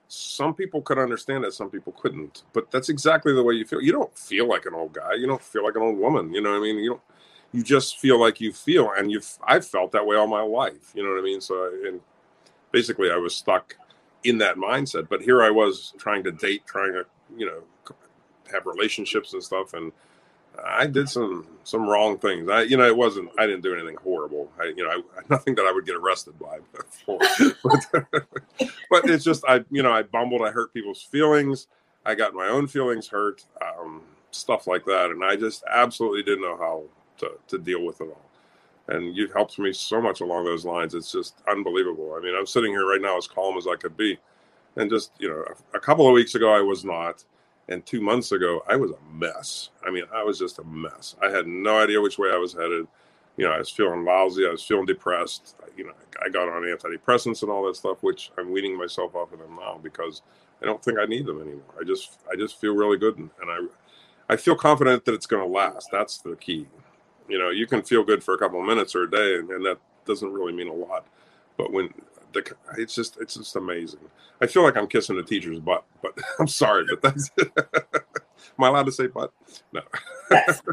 Some 0.08 0.54
people 0.54 0.82
could 0.82 0.98
understand 0.98 1.44
it, 1.44 1.52
some 1.52 1.70
people 1.70 1.92
couldn't. 1.92 2.42
But 2.52 2.70
that's 2.70 2.88
exactly 2.88 3.32
the 3.34 3.42
way 3.42 3.54
you 3.54 3.64
feel. 3.64 3.80
You 3.80 3.92
don't 3.92 4.16
feel 4.18 4.48
like 4.48 4.66
an 4.66 4.74
old 4.74 4.94
guy. 4.94 5.14
You 5.14 5.26
don't 5.26 5.42
feel 5.42 5.64
like 5.64 5.76
an 5.76 5.82
old 5.82 5.98
woman. 5.98 6.32
You 6.34 6.40
know 6.40 6.50
what 6.50 6.58
I 6.58 6.60
mean? 6.60 6.78
You 6.78 6.90
don't. 6.90 7.02
You 7.52 7.62
just 7.62 7.99
feel 7.99 8.21
like 8.21 8.40
you 8.40 8.52
feel, 8.52 8.93
and 8.97 9.11
you've. 9.11 9.26
I've 9.43 9.67
felt 9.67 9.93
that 9.93 10.07
way 10.07 10.17
all 10.17 10.26
my 10.26 10.43
life. 10.43 10.93
You 10.95 11.02
know 11.02 11.11
what 11.11 11.21
I 11.21 11.23
mean? 11.23 11.40
So, 11.40 11.73
and 11.87 12.00
basically, 12.73 13.11
I 13.11 13.17
was 13.17 13.35
stuck 13.35 13.75
in 14.25 14.38
that 14.38 14.57
mindset. 14.57 15.09
But 15.09 15.23
here 15.23 15.43
I 15.43 15.50
was 15.50 15.95
trying 15.99 16.25
to 16.25 16.32
date, 16.32 16.67
trying 16.67 16.93
to, 16.93 17.06
you 17.37 17.47
know, 17.47 17.95
have 18.52 18.67
relationships 18.67 19.32
and 19.32 19.43
stuff, 19.43 19.73
and 19.73 19.93
I 20.65 20.87
did 20.87 21.08
some 21.08 21.47
some 21.65 21.89
wrong 21.89 22.19
things. 22.19 22.49
I, 22.49 22.63
you 22.63 22.76
know, 22.76 22.87
it 22.87 22.97
wasn't. 22.97 23.30
I 23.39 23.47
didn't 23.47 23.63
do 23.63 23.75
anything 23.75 23.97
horrible. 23.97 24.50
I, 24.61 24.73
you 24.76 24.84
know, 24.84 24.91
I, 24.91 25.21
nothing 25.30 25.54
that 25.56 25.65
I 25.65 25.73
would 25.73 25.87
get 25.87 25.97
arrested 25.97 26.34
by. 26.39 26.58
but, 27.06 28.26
but 28.91 29.11
it's 29.11 29.25
just, 29.25 29.45
I, 29.47 29.65
you 29.71 29.82
know, 29.82 29.93
I 29.93 30.02
bumbled. 30.02 30.43
I 30.43 30.50
hurt 30.50 30.73
people's 30.75 31.02
feelings. 31.02 31.69
I 32.04 32.15
got 32.15 32.34
my 32.34 32.49
own 32.49 32.67
feelings 32.67 33.08
hurt. 33.08 33.45
Um, 33.63 34.02
stuff 34.30 34.67
like 34.67 34.84
that, 34.87 35.11
and 35.11 35.25
I 35.25 35.37
just 35.37 35.65
absolutely 35.69 36.23
didn't 36.23 36.43
know 36.43 36.56
how 36.56 36.84
to 37.19 37.33
to 37.49 37.59
deal 37.59 37.85
with 37.85 38.00
it 38.00 38.09
all 38.09 38.28
and 38.89 39.15
you've 39.15 39.33
helped 39.33 39.59
me 39.59 39.73
so 39.73 40.00
much 40.00 40.21
along 40.21 40.45
those 40.45 40.65
lines. 40.65 40.95
It's 40.95 41.13
just 41.13 41.43
unbelievable. 41.49 42.15
I 42.15 42.21
mean, 42.21 42.35
I'm 42.35 42.47
sitting 42.47 42.73
here 42.73 42.87
right 42.87 43.00
now 43.00 43.17
as 43.17 43.26
calm 43.26 43.57
as 43.57 43.67
I 43.67 43.76
could 43.76 43.97
be, 43.97 44.19
and 44.76 44.91
just 44.91 45.13
you 45.19 45.28
know, 45.28 45.45
a, 45.75 45.81
couple 45.81 46.07
of 46.07 46.15
weeks 46.15 46.35
ago 46.35 46.52
I 46.52 46.61
was 46.61 46.85
not, 46.85 47.25
and 47.69 47.85
two 47.85 48.00
months 48.00 48.33
ago 48.33 48.63
I 48.69 48.76
was 48.76 48.91
a 48.93 49.15
mess. 49.15 49.71
I 49.87 49.91
mean, 49.91 50.04
I 50.13 50.25
was 50.25 50.39
just 50.39 50.59
a 50.59 50.65
mess. 50.65 51.17
I 51.23 51.31
had 51.31 51.47
no 51.47 51.78
idea 51.78 52.00
which 52.00 52.19
way 52.19 52.31
I 52.33 52.39
was 52.39 52.52
headed. 52.52 52.87
You 53.37 53.45
know, 53.45 53.52
I 53.52 53.59
was 53.59 53.71
feeling 53.71 54.04
lousy. 54.04 54.47
I 54.47 54.50
was 54.50 54.65
feeling 54.65 54.87
depressed. 54.87 55.54
You 55.76 55.85
know, 55.85 55.93
I 56.25 56.28
got 56.28 56.49
on 56.49 56.63
antidepressants 56.63 57.43
and 57.43 57.50
all 57.52 57.65
that 57.67 57.76
stuff, 57.76 58.02
which 58.02 58.33
I'm 58.37 58.50
weaning 58.50 58.76
myself 58.76 59.15
off 59.15 59.33
of 59.33 59.39
them 59.39 59.57
now 59.57 59.78
because 59.81 60.23
I 60.61 60.65
don't 60.65 60.83
think 60.83 60.99
I 60.99 61.04
need 61.04 61.26
them 61.26 61.41
anymore. 61.41 61.63
I 61.81 61.85
just, 61.85 62.19
I 62.31 62.35
just 62.35 62.61
feel 62.61 62.75
really 62.75 62.97
good, 62.97 63.19
and, 63.19 63.31
and 63.41 63.50
I, 63.50 64.33
I 64.33 64.37
feel 64.37 64.57
confident 64.57 65.04
that 65.04 65.15
it's 65.15 65.26
going 65.26 65.43
to 65.43 65.49
last. 65.49 65.91
That's 65.93 66.19
the 66.19 66.35
key 66.35 66.67
you 67.28 67.38
know, 67.38 67.50
you 67.50 67.67
can 67.67 67.82
feel 67.82 68.04
good 68.04 68.23
for 68.23 68.34
a 68.34 68.38
couple 68.38 68.60
of 68.60 68.67
minutes 68.67 68.95
or 68.95 69.04
a 69.04 69.10
day, 69.10 69.36
and, 69.36 69.50
and 69.50 69.64
that 69.64 69.78
doesn't 70.04 70.32
really 70.32 70.52
mean 70.52 70.69
a 70.69 70.73
lot. 70.73 71.06
But 71.56 71.73
when 71.73 71.93
the, 72.32 72.54
it's 72.76 72.95
just 72.95 73.19
it's 73.21 73.34
just 73.34 73.56
amazing. 73.56 74.00
I 74.41 74.47
feel 74.47 74.62
like 74.62 74.76
I'm 74.76 74.86
kissing 74.86 75.17
the 75.17 75.23
teacher's 75.23 75.60
butt, 75.60 75.84
but 76.02 76.17
I'm 76.38 76.49
sorry, 76.49 76.84
but 76.88 77.02
that's. 77.02 77.30
Am 78.56 78.64
I 78.64 78.69
allowed 78.69 78.86
to 78.86 78.93
say 78.93 79.06
butt? 79.06 79.32
No. 79.73 79.82
Yes. 80.30 80.62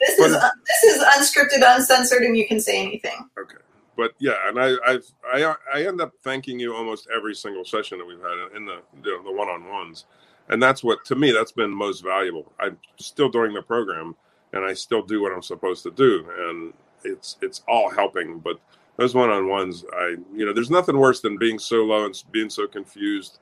This 0.00 0.18
is 0.18 0.32
uh, 0.34 0.48
this 0.66 0.94
is 0.94 1.02
unscripted, 1.02 1.62
uncensored, 1.62 2.22
and 2.22 2.36
you 2.36 2.46
can 2.46 2.58
say 2.58 2.80
anything. 2.80 3.28
Okay, 3.38 3.58
but 3.96 4.12
yeah, 4.18 4.36
and 4.46 4.58
I 4.58 4.74
I've, 4.86 5.04
I 5.24 5.54
I 5.72 5.86
end 5.86 6.00
up 6.00 6.12
thanking 6.22 6.58
you 6.58 6.74
almost 6.74 7.06
every 7.14 7.34
single 7.34 7.64
session 7.64 7.98
that 7.98 8.06
we've 8.06 8.20
had 8.20 8.56
in 8.56 8.64
the 8.64 8.80
the, 9.02 9.20
the 9.24 9.32
one 9.32 9.48
on 9.48 9.68
ones, 9.68 10.06
and 10.48 10.62
that's 10.62 10.82
what 10.82 11.04
to 11.06 11.14
me 11.14 11.32
that's 11.32 11.52
been 11.52 11.70
most 11.70 12.02
valuable. 12.02 12.50
I'm 12.58 12.78
still 12.98 13.28
doing 13.28 13.52
the 13.52 13.62
program 13.62 14.16
and 14.52 14.64
I 14.64 14.72
still 14.72 15.02
do 15.02 15.22
what 15.22 15.32
I'm 15.32 15.42
supposed 15.42 15.82
to 15.84 15.90
do, 15.90 16.26
and 16.38 16.72
it's 17.04 17.36
it's 17.40 17.62
all 17.68 17.90
helping. 17.90 18.38
But 18.38 18.60
those 18.96 19.14
one-on-ones, 19.14 19.84
I 19.92 20.16
you 20.34 20.44
know, 20.46 20.52
there's 20.52 20.70
nothing 20.70 20.98
worse 20.98 21.20
than 21.20 21.38
being 21.38 21.58
so 21.58 21.84
low 21.84 22.04
and 22.04 22.22
being 22.32 22.50
so 22.50 22.66
confused 22.66 23.38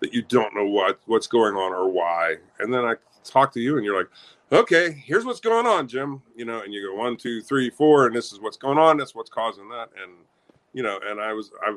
that 0.00 0.14
you 0.14 0.22
don't 0.22 0.54
know 0.54 0.66
what 0.66 1.00
what's 1.06 1.26
going 1.26 1.54
on 1.54 1.72
or 1.72 1.88
why, 1.88 2.36
and 2.58 2.72
then 2.72 2.84
I 2.84 2.94
talk 3.24 3.52
to 3.54 3.60
you, 3.60 3.76
and 3.76 3.84
you're 3.84 3.98
like, 3.98 4.10
okay, 4.52 4.92
here's 5.04 5.24
what's 5.24 5.40
going 5.40 5.66
on, 5.66 5.88
Jim. 5.88 6.22
You 6.36 6.44
know, 6.44 6.60
and 6.60 6.72
you 6.72 6.88
go 6.88 6.94
one, 6.94 7.16
two, 7.16 7.40
three, 7.40 7.70
four, 7.70 8.06
and 8.06 8.14
this 8.14 8.32
is 8.32 8.40
what's 8.40 8.56
going 8.56 8.78
on. 8.78 8.96
That's 8.96 9.14
what's 9.14 9.30
causing 9.30 9.68
that, 9.70 9.90
and 10.02 10.12
you 10.72 10.82
know, 10.82 10.98
and 11.04 11.20
I 11.20 11.32
was 11.32 11.50
I. 11.62 11.76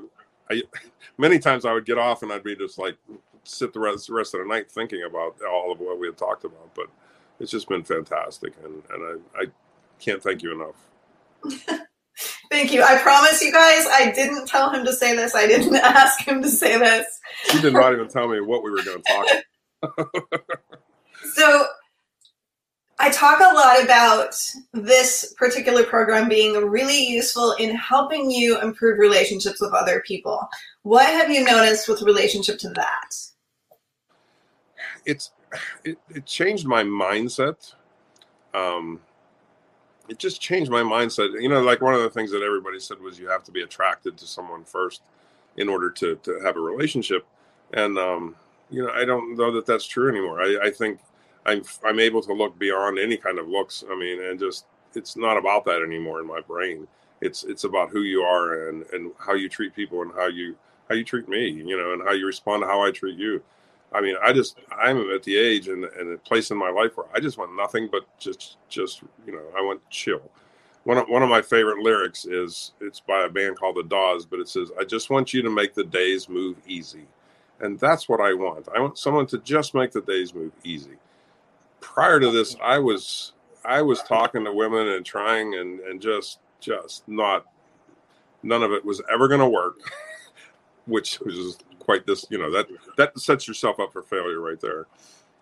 I, 0.51 0.61
many 1.17 1.39
times 1.39 1.63
I 1.63 1.71
would 1.71 1.85
get 1.85 1.97
off 1.97 2.21
and 2.21 2.29
I'd 2.29 2.43
be 2.43 2.53
just 2.53 2.77
like 2.77 2.97
sit 3.45 3.71
the 3.71 3.79
rest, 3.79 4.07
the 4.07 4.13
rest 4.13 4.33
of 4.33 4.41
the 4.41 4.45
night 4.45 4.69
thinking 4.69 5.03
about 5.03 5.37
all 5.41 5.71
of 5.71 5.79
what 5.79 5.99
we 5.99 6.07
had 6.07 6.17
talked 6.17 6.43
about. 6.43 6.73
But 6.75 6.87
it's 7.39 7.51
just 7.51 7.67
been 7.67 7.83
fantastic, 7.83 8.53
and 8.63 8.83
and 8.89 9.21
I, 9.35 9.41
I 9.41 9.45
can't 9.99 10.21
thank 10.21 10.43
you 10.43 10.51
enough. 10.51 11.79
Thank 12.51 12.71
you. 12.71 12.83
I 12.83 12.97
promise 12.99 13.41
you 13.41 13.51
guys, 13.51 13.85
I 13.91 14.11
didn't 14.11 14.47
tell 14.47 14.69
him 14.69 14.85
to 14.85 14.93
say 14.93 15.15
this. 15.15 15.33
I 15.33 15.47
didn't 15.47 15.75
ask 15.83 16.21
him 16.21 16.41
to 16.43 16.49
say 16.49 16.77
this. 16.77 17.19
He 17.51 17.59
did 17.61 17.73
not 17.73 17.93
even 17.93 18.07
tell 18.07 18.27
me 18.27 18.41
what 18.41 18.63
we 18.63 18.69
were 18.69 18.83
going 18.83 19.01
to 19.01 19.43
talk. 19.97 20.41
so, 21.33 21.65
I 22.99 23.09
talk 23.09 23.39
a 23.39 23.55
lot 23.55 23.83
about 23.83 24.35
this 24.71 25.33
particular 25.37 25.83
program 25.83 26.29
being 26.29 26.53
really 26.53 27.05
useful 27.07 27.53
in 27.53 27.75
helping 27.75 28.29
you 28.29 28.61
improve 28.61 28.99
relationships 28.99 29.59
with 29.59 29.73
other 29.73 30.03
people. 30.05 30.47
What 30.83 31.07
have 31.07 31.31
you 31.31 31.43
noticed 31.43 31.89
with 31.89 32.03
relationship 32.03 32.59
to 32.59 32.69
that? 32.69 33.09
It's 35.05 35.31
it, 35.83 35.97
it 36.09 36.25
changed 36.25 36.65
my 36.65 36.83
mindset. 36.83 37.73
Um, 38.53 38.99
it 40.09 40.19
just 40.19 40.41
changed 40.41 40.69
my 40.69 40.81
mindset. 40.81 41.41
You 41.41 41.49
know, 41.49 41.61
like 41.61 41.81
one 41.81 41.93
of 41.93 42.01
the 42.01 42.09
things 42.09 42.31
that 42.31 42.43
everybody 42.43 42.79
said 42.79 42.99
was 42.99 43.17
you 43.17 43.27
have 43.29 43.43
to 43.45 43.51
be 43.51 43.61
attracted 43.61 44.17
to 44.17 44.27
someone 44.27 44.63
first 44.63 45.01
in 45.57 45.69
order 45.69 45.89
to, 45.89 46.15
to 46.23 46.39
have 46.43 46.57
a 46.57 46.59
relationship. 46.59 47.25
And, 47.73 47.97
um, 47.97 48.35
you 48.69 48.83
know, 48.83 48.91
I 48.91 49.05
don't 49.05 49.37
know 49.37 49.51
that 49.51 49.65
that's 49.65 49.85
true 49.87 50.09
anymore. 50.09 50.41
I, 50.41 50.67
I 50.67 50.71
think 50.71 50.99
I'm, 51.45 51.63
I'm 51.85 51.99
able 51.99 52.21
to 52.23 52.33
look 52.33 52.57
beyond 52.59 52.99
any 52.99 53.17
kind 53.17 53.39
of 53.39 53.47
looks. 53.47 53.83
I 53.89 53.95
mean, 53.95 54.21
and 54.21 54.39
just, 54.39 54.65
it's 54.95 55.15
not 55.15 55.37
about 55.37 55.65
that 55.65 55.81
anymore 55.81 56.19
in 56.19 56.27
my 56.27 56.41
brain. 56.41 56.87
It's, 57.21 57.43
it's 57.43 57.63
about 57.63 57.89
who 57.89 58.01
you 58.01 58.21
are 58.23 58.69
and, 58.69 58.83
and 58.91 59.11
how 59.17 59.33
you 59.33 59.47
treat 59.47 59.75
people 59.75 60.01
and 60.01 60.11
how 60.13 60.27
you, 60.27 60.55
how 60.89 60.95
you 60.95 61.03
treat 61.03 61.29
me, 61.29 61.49
you 61.49 61.77
know, 61.77 61.93
and 61.93 62.03
how 62.03 62.11
you 62.11 62.27
respond 62.27 62.61
to 62.61 62.67
how 62.67 62.83
I 62.83 62.91
treat 62.91 63.17
you. 63.17 63.41
I 63.93 64.01
mean, 64.01 64.15
I 64.23 64.33
just 64.33 64.59
I'm 64.71 65.09
at 65.11 65.23
the 65.23 65.37
age 65.37 65.67
and, 65.67 65.85
and 65.85 66.13
a 66.13 66.17
place 66.17 66.51
in 66.51 66.57
my 66.57 66.69
life 66.69 66.97
where 66.97 67.07
I 67.13 67.19
just 67.19 67.37
want 67.37 67.55
nothing 67.55 67.89
but 67.91 68.03
just 68.19 68.57
just 68.69 69.03
you 69.25 69.33
know 69.33 69.43
I 69.57 69.61
want 69.61 69.87
chill. 69.89 70.29
One 70.85 70.97
of, 70.97 71.07
one 71.07 71.23
of 71.23 71.29
my 71.29 71.41
favorite 71.41 71.79
lyrics 71.79 72.25
is 72.25 72.73
it's 72.81 72.99
by 72.99 73.23
a 73.23 73.29
band 73.29 73.57
called 73.57 73.77
the 73.77 73.83
Dawes, 73.83 74.25
but 74.25 74.39
it 74.39 74.49
says, 74.49 74.71
"I 74.79 74.83
just 74.83 75.09
want 75.09 75.33
you 75.33 75.41
to 75.41 75.49
make 75.49 75.73
the 75.73 75.83
days 75.83 76.27
move 76.27 76.57
easy," 76.67 77.07
and 77.61 77.79
that's 77.79 78.09
what 78.09 78.19
I 78.19 78.33
want. 78.33 78.67
I 78.75 78.79
want 78.79 78.97
someone 78.97 79.27
to 79.27 79.37
just 79.39 79.73
make 79.73 79.91
the 79.91 80.01
days 80.01 80.33
move 80.33 80.51
easy. 80.63 80.97
Prior 81.79 82.19
to 82.19 82.31
this, 82.31 82.55
I 82.61 82.79
was 82.79 83.33
I 83.63 83.81
was 83.81 84.01
talking 84.03 84.43
to 84.43 84.51
women 84.51 84.89
and 84.89 85.05
trying 85.05 85.55
and 85.55 85.79
and 85.81 86.01
just 86.01 86.39
just 86.59 87.07
not 87.07 87.45
none 88.41 88.63
of 88.63 88.71
it 88.71 88.83
was 88.83 89.01
ever 89.11 89.27
going 89.27 89.39
to 89.39 89.47
work, 89.47 89.79
which 90.85 91.19
was 91.21 91.57
quite 91.83 92.05
this 92.05 92.25
you 92.29 92.37
know 92.37 92.51
that 92.51 92.67
that 92.97 93.17
sets 93.19 93.47
yourself 93.47 93.79
up 93.79 93.91
for 93.91 94.01
failure 94.01 94.39
right 94.39 94.59
there 94.59 94.87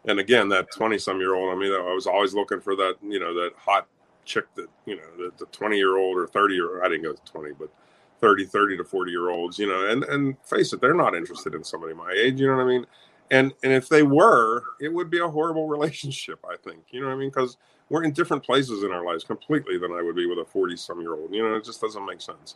and 0.06 0.19
again 0.19 0.49
that 0.49 0.71
20 0.71 0.97
some 0.97 1.19
year 1.19 1.36
old 1.36 1.56
i 1.56 1.60
mean 1.60 1.71
i 1.73 1.93
was 1.93 2.08
always 2.08 2.34
looking 2.34 2.60
for 2.60 2.75
that 2.75 2.95
you 3.01 3.19
know 3.19 3.34
that 3.34 3.51
hot 3.58 3.88
chick 4.25 4.45
that 4.56 4.67
you 4.86 4.95
know 4.95 5.30
the 5.38 5.45
20 5.45 5.77
year 5.77 5.97
old 5.97 6.17
or 6.17 6.27
30 6.27 6.56
year 6.56 6.84
i 6.84 6.89
didn't 6.89 7.04
go 7.04 7.13
to 7.13 7.32
20 7.32 7.51
but 7.60 7.69
30 8.19 8.45
30 8.45 8.77
to 8.77 8.84
40 8.84 9.12
year 9.12 9.30
olds 9.30 9.58
you 9.58 9.67
know 9.67 9.88
and 9.89 10.04
and 10.06 10.36
face 10.43 10.73
it 10.73 10.82
they're 10.82 10.93
not 10.93 11.15
interested 11.15 11.56
in 11.56 11.63
somebody 11.63 11.93
my 11.93 12.12
age 12.12 12.39
you 12.39 12.47
know 12.47 12.56
what 12.56 12.63
i 12.63 12.67
mean 12.67 12.86
and 13.32 13.54
and 13.63 13.71
if 13.71 13.88
they 13.89 14.04
were, 14.04 14.63
it 14.80 14.93
would 14.93 15.10
be 15.10 15.19
a 15.19 15.27
horrible 15.27 15.67
relationship. 15.75 16.39
I 16.47 16.58
think 16.58 16.84
you 16.91 16.99
know 16.99 17.08
what 17.08 17.13
I 17.13 17.17
mean 17.17 17.30
because 17.30 17.58
we're 17.89 18.04
in 18.04 18.12
different 18.12 18.43
places 18.43 18.84
in 18.84 18.91
our 18.91 19.04
lives 19.04 19.23
completely 19.23 19.77
than 19.77 19.91
I 19.93 20.01
would 20.01 20.15
be 20.15 20.27
with 20.27 20.38
a 20.38 20.45
forty 20.45 20.77
some 20.77 21.01
year 21.01 21.15
old. 21.15 21.34
You 21.34 21.43
know, 21.43 21.56
it 21.56 21.63
just 21.63 21.82
doesn't 21.82 22.06
make 22.06 22.21
sense. 22.21 22.56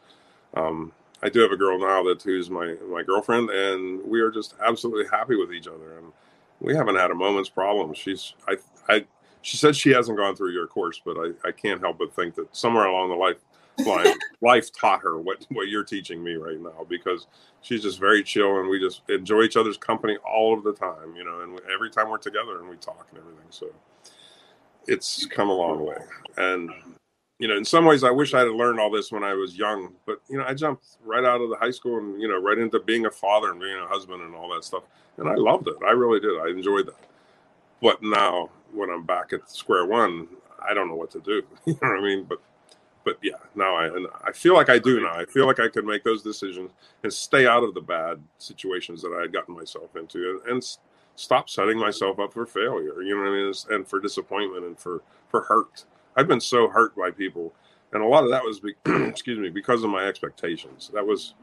Um, 0.54 0.92
I 1.24 1.30
do 1.30 1.40
have 1.40 1.52
a 1.52 1.58
girl 1.58 1.80
now 1.80 2.04
that 2.04 2.22
who's 2.22 2.50
my 2.50 2.76
my 2.90 3.04
girlfriend, 3.04 3.50
and 3.50 4.02
we 4.06 4.22
are 4.22 4.32
just 4.32 4.56
absolutely 4.66 5.06
happy 5.10 5.36
with 5.36 5.54
each 5.54 5.68
other, 5.68 5.98
and 5.98 6.12
we 6.60 6.76
haven't 6.76 6.96
had 6.96 7.12
a 7.12 7.16
moment's 7.16 7.50
problem. 7.50 7.94
She's 7.94 8.34
I 8.48 8.58
I 8.88 9.06
she 9.42 9.58
said 9.58 9.76
she 9.76 9.92
hasn't 9.92 10.18
gone 10.18 10.36
through 10.36 10.52
your 10.52 10.68
course, 10.68 11.00
but 11.04 11.18
I, 11.18 11.48
I 11.48 11.52
can't 11.52 11.80
help 11.80 12.00
but 12.00 12.16
think 12.16 12.36
that 12.36 12.56
somewhere 12.56 12.86
along 12.86 13.10
the 13.10 13.16
life 13.16 13.38
line, 13.86 14.18
life 14.42 14.72
taught 14.74 15.02
her 15.02 15.20
what 15.20 15.46
what 15.52 15.68
you're 15.68 15.84
teaching 15.84 16.24
me 16.24 16.34
right 16.34 16.60
now 16.60 16.86
because 16.90 17.28
she's 17.62 17.84
just 17.84 18.00
very 18.00 18.24
chill 18.24 18.60
and 18.60 18.70
we 18.70 18.80
just 18.80 19.02
enjoy 19.10 19.44
each 19.44 19.58
other's 19.58 19.78
company 19.78 20.18
all 20.18 20.54
of 20.54 20.64
the 20.64 20.74
time, 20.74 21.16
you 21.16 21.24
know, 21.24 21.42
and 21.42 21.60
every 21.74 21.90
time 21.90 22.10
we're 22.10 22.18
together 22.18 22.60
and 22.60 22.70
we 22.70 22.76
talk 22.78 23.08
and 23.12 23.20
everything. 23.20 23.46
So 23.50 23.68
it's 24.88 25.26
come 25.28 25.50
a 25.50 25.56
long 25.56 25.86
way, 25.86 25.98
and 26.38 26.72
you 27.40 27.48
know, 27.48 27.58
in 27.58 27.66
some 27.66 27.86
ways, 27.86 28.04
I 28.04 28.12
wish 28.12 28.34
I 28.34 28.40
had 28.40 28.50
learned 28.50 28.80
all 28.80 28.90
this 28.90 29.12
when 29.12 29.24
I 29.24 29.34
was 29.34 29.58
young. 29.58 29.94
But 30.06 30.22
you 30.30 30.38
know, 30.38 30.46
I 30.46 30.54
jumped 30.54 30.86
right 31.04 31.24
out 31.24 31.42
of 31.42 31.50
the 31.50 31.58
high 31.58 31.72
school 31.72 31.98
and 31.98 32.22
you 32.22 32.28
know, 32.28 32.40
right 32.40 32.58
into 32.58 32.80
being 32.80 33.06
a 33.06 33.12
father 33.12 33.52
and 33.52 33.60
being 33.60 33.78
a 33.78 33.88
husband 33.88 34.22
and 34.22 34.34
all 34.34 34.54
that 34.54 34.64
stuff, 34.64 34.84
and 35.18 35.28
I 35.28 35.36
loved 35.36 35.68
it. 35.68 35.76
I 35.86 35.92
really 35.92 36.20
did. 36.20 36.40
I 36.40 36.50
enjoyed 36.50 36.88
that. 36.88 37.00
But 37.82 38.02
now, 38.02 38.50
when 38.74 38.90
I'm 38.90 39.04
back 39.04 39.34
at 39.34 39.50
square 39.50 39.86
one, 39.86 40.28
I 40.68 40.74
don't 40.74 40.88
know 40.88 40.96
what 40.96 41.12
to 41.12 41.20
do. 41.20 41.44
You 41.66 41.74
know 41.82 41.90
what 41.90 42.00
I 42.00 42.02
mean? 42.02 42.24
But 42.24 42.40
but 43.04 43.18
yeah, 43.22 43.38
now 43.54 43.76
I 43.76 43.88
and 43.88 44.08
I 44.24 44.32
feel 44.32 44.54
like 44.56 44.70
I 44.70 44.80
do 44.80 45.02
now. 45.02 45.14
I 45.14 45.26
feel 45.26 45.46
like 45.46 45.60
I 45.60 45.68
could 45.68 45.86
make 45.86 46.04
those 46.04 46.24
decisions 46.24 46.72
and 47.04 47.12
stay 47.12 47.46
out 47.46 47.64
of 47.64 47.74
the 47.74 47.82
bad 47.82 48.22
situations 48.38 49.02
that 49.02 49.16
I 49.18 49.22
had 49.22 49.34
gotten 49.34 49.56
myself 49.56 49.96
into, 49.96 50.42
and, 50.46 50.54
and 50.54 50.78
stop 51.16 51.50
setting 51.50 51.78
myself 51.78 52.20
up 52.20 52.34
for 52.34 52.46
failure. 52.46 53.02
You 53.02 53.16
know 53.16 53.24
what 53.24 53.38
I 53.38 53.44
mean? 53.44 53.54
And 53.72 53.88
for 53.88 54.00
disappointment 54.00 54.66
and 54.66 54.80
for 54.80 55.02
for 55.28 55.42
hurt. 55.42 55.86
I've 56.16 56.28
been 56.28 56.42
so 56.42 56.68
hurt 56.68 56.96
by 56.96 57.12
people, 57.12 57.54
and 57.94 58.02
a 58.02 58.08
lot 58.08 58.24
of 58.24 58.30
that 58.32 58.44
was, 58.44 58.60
be, 58.60 58.74
excuse 58.86 59.40
me, 59.40 59.50
because 59.50 59.84
of 59.84 59.90
my 59.90 60.06
expectations. 60.06 60.90
That 60.94 61.06
was, 61.06 61.34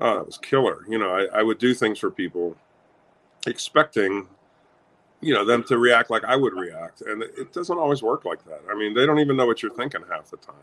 uh, 0.00 0.22
was 0.24 0.38
killer. 0.38 0.84
You 0.88 0.98
know, 0.98 1.10
I, 1.10 1.40
I 1.40 1.42
would 1.42 1.58
do 1.58 1.74
things 1.74 1.98
for 1.98 2.10
people, 2.10 2.56
expecting, 3.46 4.26
you 5.20 5.34
know, 5.34 5.44
them 5.44 5.64
to 5.64 5.78
react 5.78 6.10
like 6.10 6.24
I 6.24 6.36
would 6.36 6.54
react, 6.54 7.02
and 7.02 7.22
it 7.22 7.52
doesn't 7.52 7.78
always 7.78 8.02
work 8.02 8.24
like 8.24 8.44
that. 8.44 8.62
I 8.70 8.74
mean, 8.74 8.94
they 8.94 9.06
don't 9.06 9.20
even 9.20 9.36
know 9.36 9.46
what 9.46 9.62
you're 9.62 9.74
thinking 9.74 10.02
half 10.10 10.30
the 10.30 10.36
time. 10.36 10.54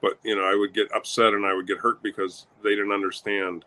But 0.00 0.18
you 0.24 0.34
know, 0.34 0.42
I 0.42 0.56
would 0.56 0.74
get 0.74 0.92
upset 0.92 1.32
and 1.32 1.46
I 1.46 1.54
would 1.54 1.68
get 1.68 1.78
hurt 1.78 2.02
because 2.02 2.46
they 2.64 2.70
didn't 2.70 2.90
understand 2.90 3.64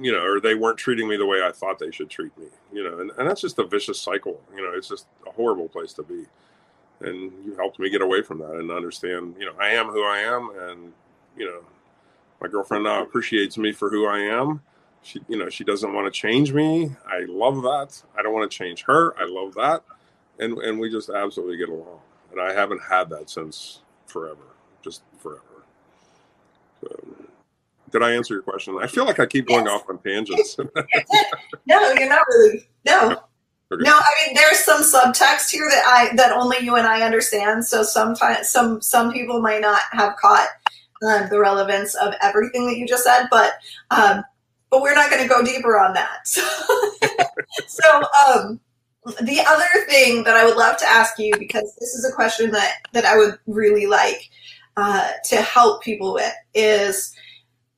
you 0.00 0.12
know, 0.12 0.24
or 0.24 0.40
they 0.40 0.54
weren't 0.54 0.78
treating 0.78 1.08
me 1.08 1.16
the 1.16 1.26
way 1.26 1.42
I 1.44 1.52
thought 1.52 1.78
they 1.78 1.90
should 1.90 2.08
treat 2.08 2.36
me, 2.38 2.46
you 2.72 2.82
know, 2.82 3.00
and, 3.00 3.10
and 3.18 3.28
that's 3.28 3.40
just 3.40 3.58
a 3.58 3.64
vicious 3.66 4.00
cycle. 4.00 4.40
You 4.54 4.62
know, 4.62 4.72
it's 4.72 4.88
just 4.88 5.06
a 5.26 5.30
horrible 5.30 5.68
place 5.68 5.92
to 5.94 6.02
be 6.02 6.24
and 7.04 7.32
you 7.44 7.54
helped 7.56 7.78
me 7.78 7.90
get 7.90 8.02
away 8.02 8.22
from 8.22 8.38
that 8.38 8.52
and 8.52 8.70
understand, 8.70 9.34
you 9.38 9.46
know, 9.46 9.54
I 9.58 9.70
am 9.70 9.88
who 9.88 10.02
I 10.04 10.18
am, 10.18 10.50
and 10.58 10.92
you 11.36 11.46
know, 11.46 11.60
my 12.40 12.48
girlfriend 12.48 12.84
now 12.84 13.02
appreciates 13.02 13.56
me 13.58 13.72
for 13.72 13.90
who 13.90 14.06
I 14.06 14.18
am. 14.18 14.62
She, 15.02 15.20
you 15.28 15.36
know, 15.36 15.48
she 15.48 15.64
doesn't 15.64 15.92
want 15.92 16.12
to 16.12 16.18
change 16.18 16.52
me. 16.52 16.90
I 17.06 17.24
love 17.28 17.62
that. 17.62 18.02
I 18.16 18.22
don't 18.22 18.32
want 18.32 18.50
to 18.50 18.56
change 18.56 18.84
her. 18.84 19.18
I 19.20 19.26
love 19.26 19.54
that, 19.54 19.82
and 20.38 20.58
and 20.58 20.78
we 20.78 20.90
just 20.90 21.10
absolutely 21.10 21.56
get 21.56 21.68
along. 21.68 22.00
And 22.30 22.40
I 22.40 22.52
haven't 22.52 22.82
had 22.82 23.10
that 23.10 23.28
since 23.28 23.80
forever, 24.06 24.46
just 24.82 25.02
forever. 25.18 25.42
So, 26.80 27.16
did 27.90 28.02
I 28.02 28.12
answer 28.12 28.34
your 28.34 28.42
question? 28.42 28.78
I 28.80 28.86
feel 28.86 29.04
like 29.04 29.20
I 29.20 29.26
keep 29.26 29.46
going 29.46 29.66
yes. 29.66 29.74
off 29.74 29.88
on 29.88 29.98
tangents. 30.04 30.56
no, 31.66 31.92
you're 31.92 32.08
not 32.08 32.26
really. 32.28 32.68
No, 32.84 33.22
no, 33.80 33.92
I 33.92 34.26
mean 34.26 34.34
there's 34.34 34.60
some 34.60 34.82
subtext 34.82 35.50
here 35.50 35.68
that 35.68 35.84
I 35.86 36.14
that 36.16 36.32
only 36.32 36.58
you 36.60 36.76
and 36.76 36.86
I 36.86 37.02
understand. 37.02 37.64
So 37.64 37.82
sometimes 37.82 38.48
some 38.48 38.80
some 38.80 39.12
people 39.12 39.40
might 39.40 39.60
not 39.60 39.80
have 39.92 40.16
caught 40.16 40.48
um, 41.06 41.28
the 41.30 41.38
relevance 41.38 41.94
of 41.94 42.14
everything 42.22 42.66
that 42.66 42.78
you 42.78 42.86
just 42.86 43.04
said, 43.04 43.26
but 43.30 43.54
um, 43.90 44.22
but 44.70 44.82
we're 44.82 44.94
not 44.94 45.10
going 45.10 45.22
to 45.22 45.28
go 45.28 45.44
deeper 45.44 45.78
on 45.78 45.94
that. 45.94 46.26
so 47.66 48.02
um, 48.28 48.60
the 49.20 49.40
other 49.46 49.86
thing 49.88 50.24
that 50.24 50.36
I 50.36 50.44
would 50.44 50.56
love 50.56 50.76
to 50.78 50.86
ask 50.86 51.18
you 51.18 51.32
because 51.38 51.74
this 51.78 51.94
is 51.94 52.04
a 52.04 52.14
question 52.14 52.50
that 52.52 52.76
that 52.92 53.04
I 53.04 53.16
would 53.16 53.38
really 53.46 53.86
like 53.86 54.30
uh, 54.76 55.10
to 55.24 55.36
help 55.42 55.82
people 55.82 56.14
with 56.14 56.32
is 56.54 57.14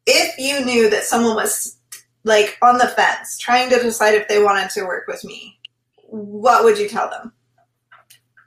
if 0.06 0.38
you 0.38 0.64
knew 0.64 0.90
that 0.90 1.04
someone 1.04 1.34
was 1.34 1.76
like 2.24 2.58
on 2.62 2.78
the 2.78 2.88
fence 2.88 3.38
trying 3.38 3.70
to 3.70 3.82
decide 3.82 4.14
if 4.14 4.28
they 4.28 4.42
wanted 4.42 4.70
to 4.70 4.84
work 4.84 5.06
with 5.06 5.24
me 5.24 5.58
what 6.14 6.64
would 6.64 6.78
you 6.78 6.88
tell 6.88 7.10
them? 7.10 7.32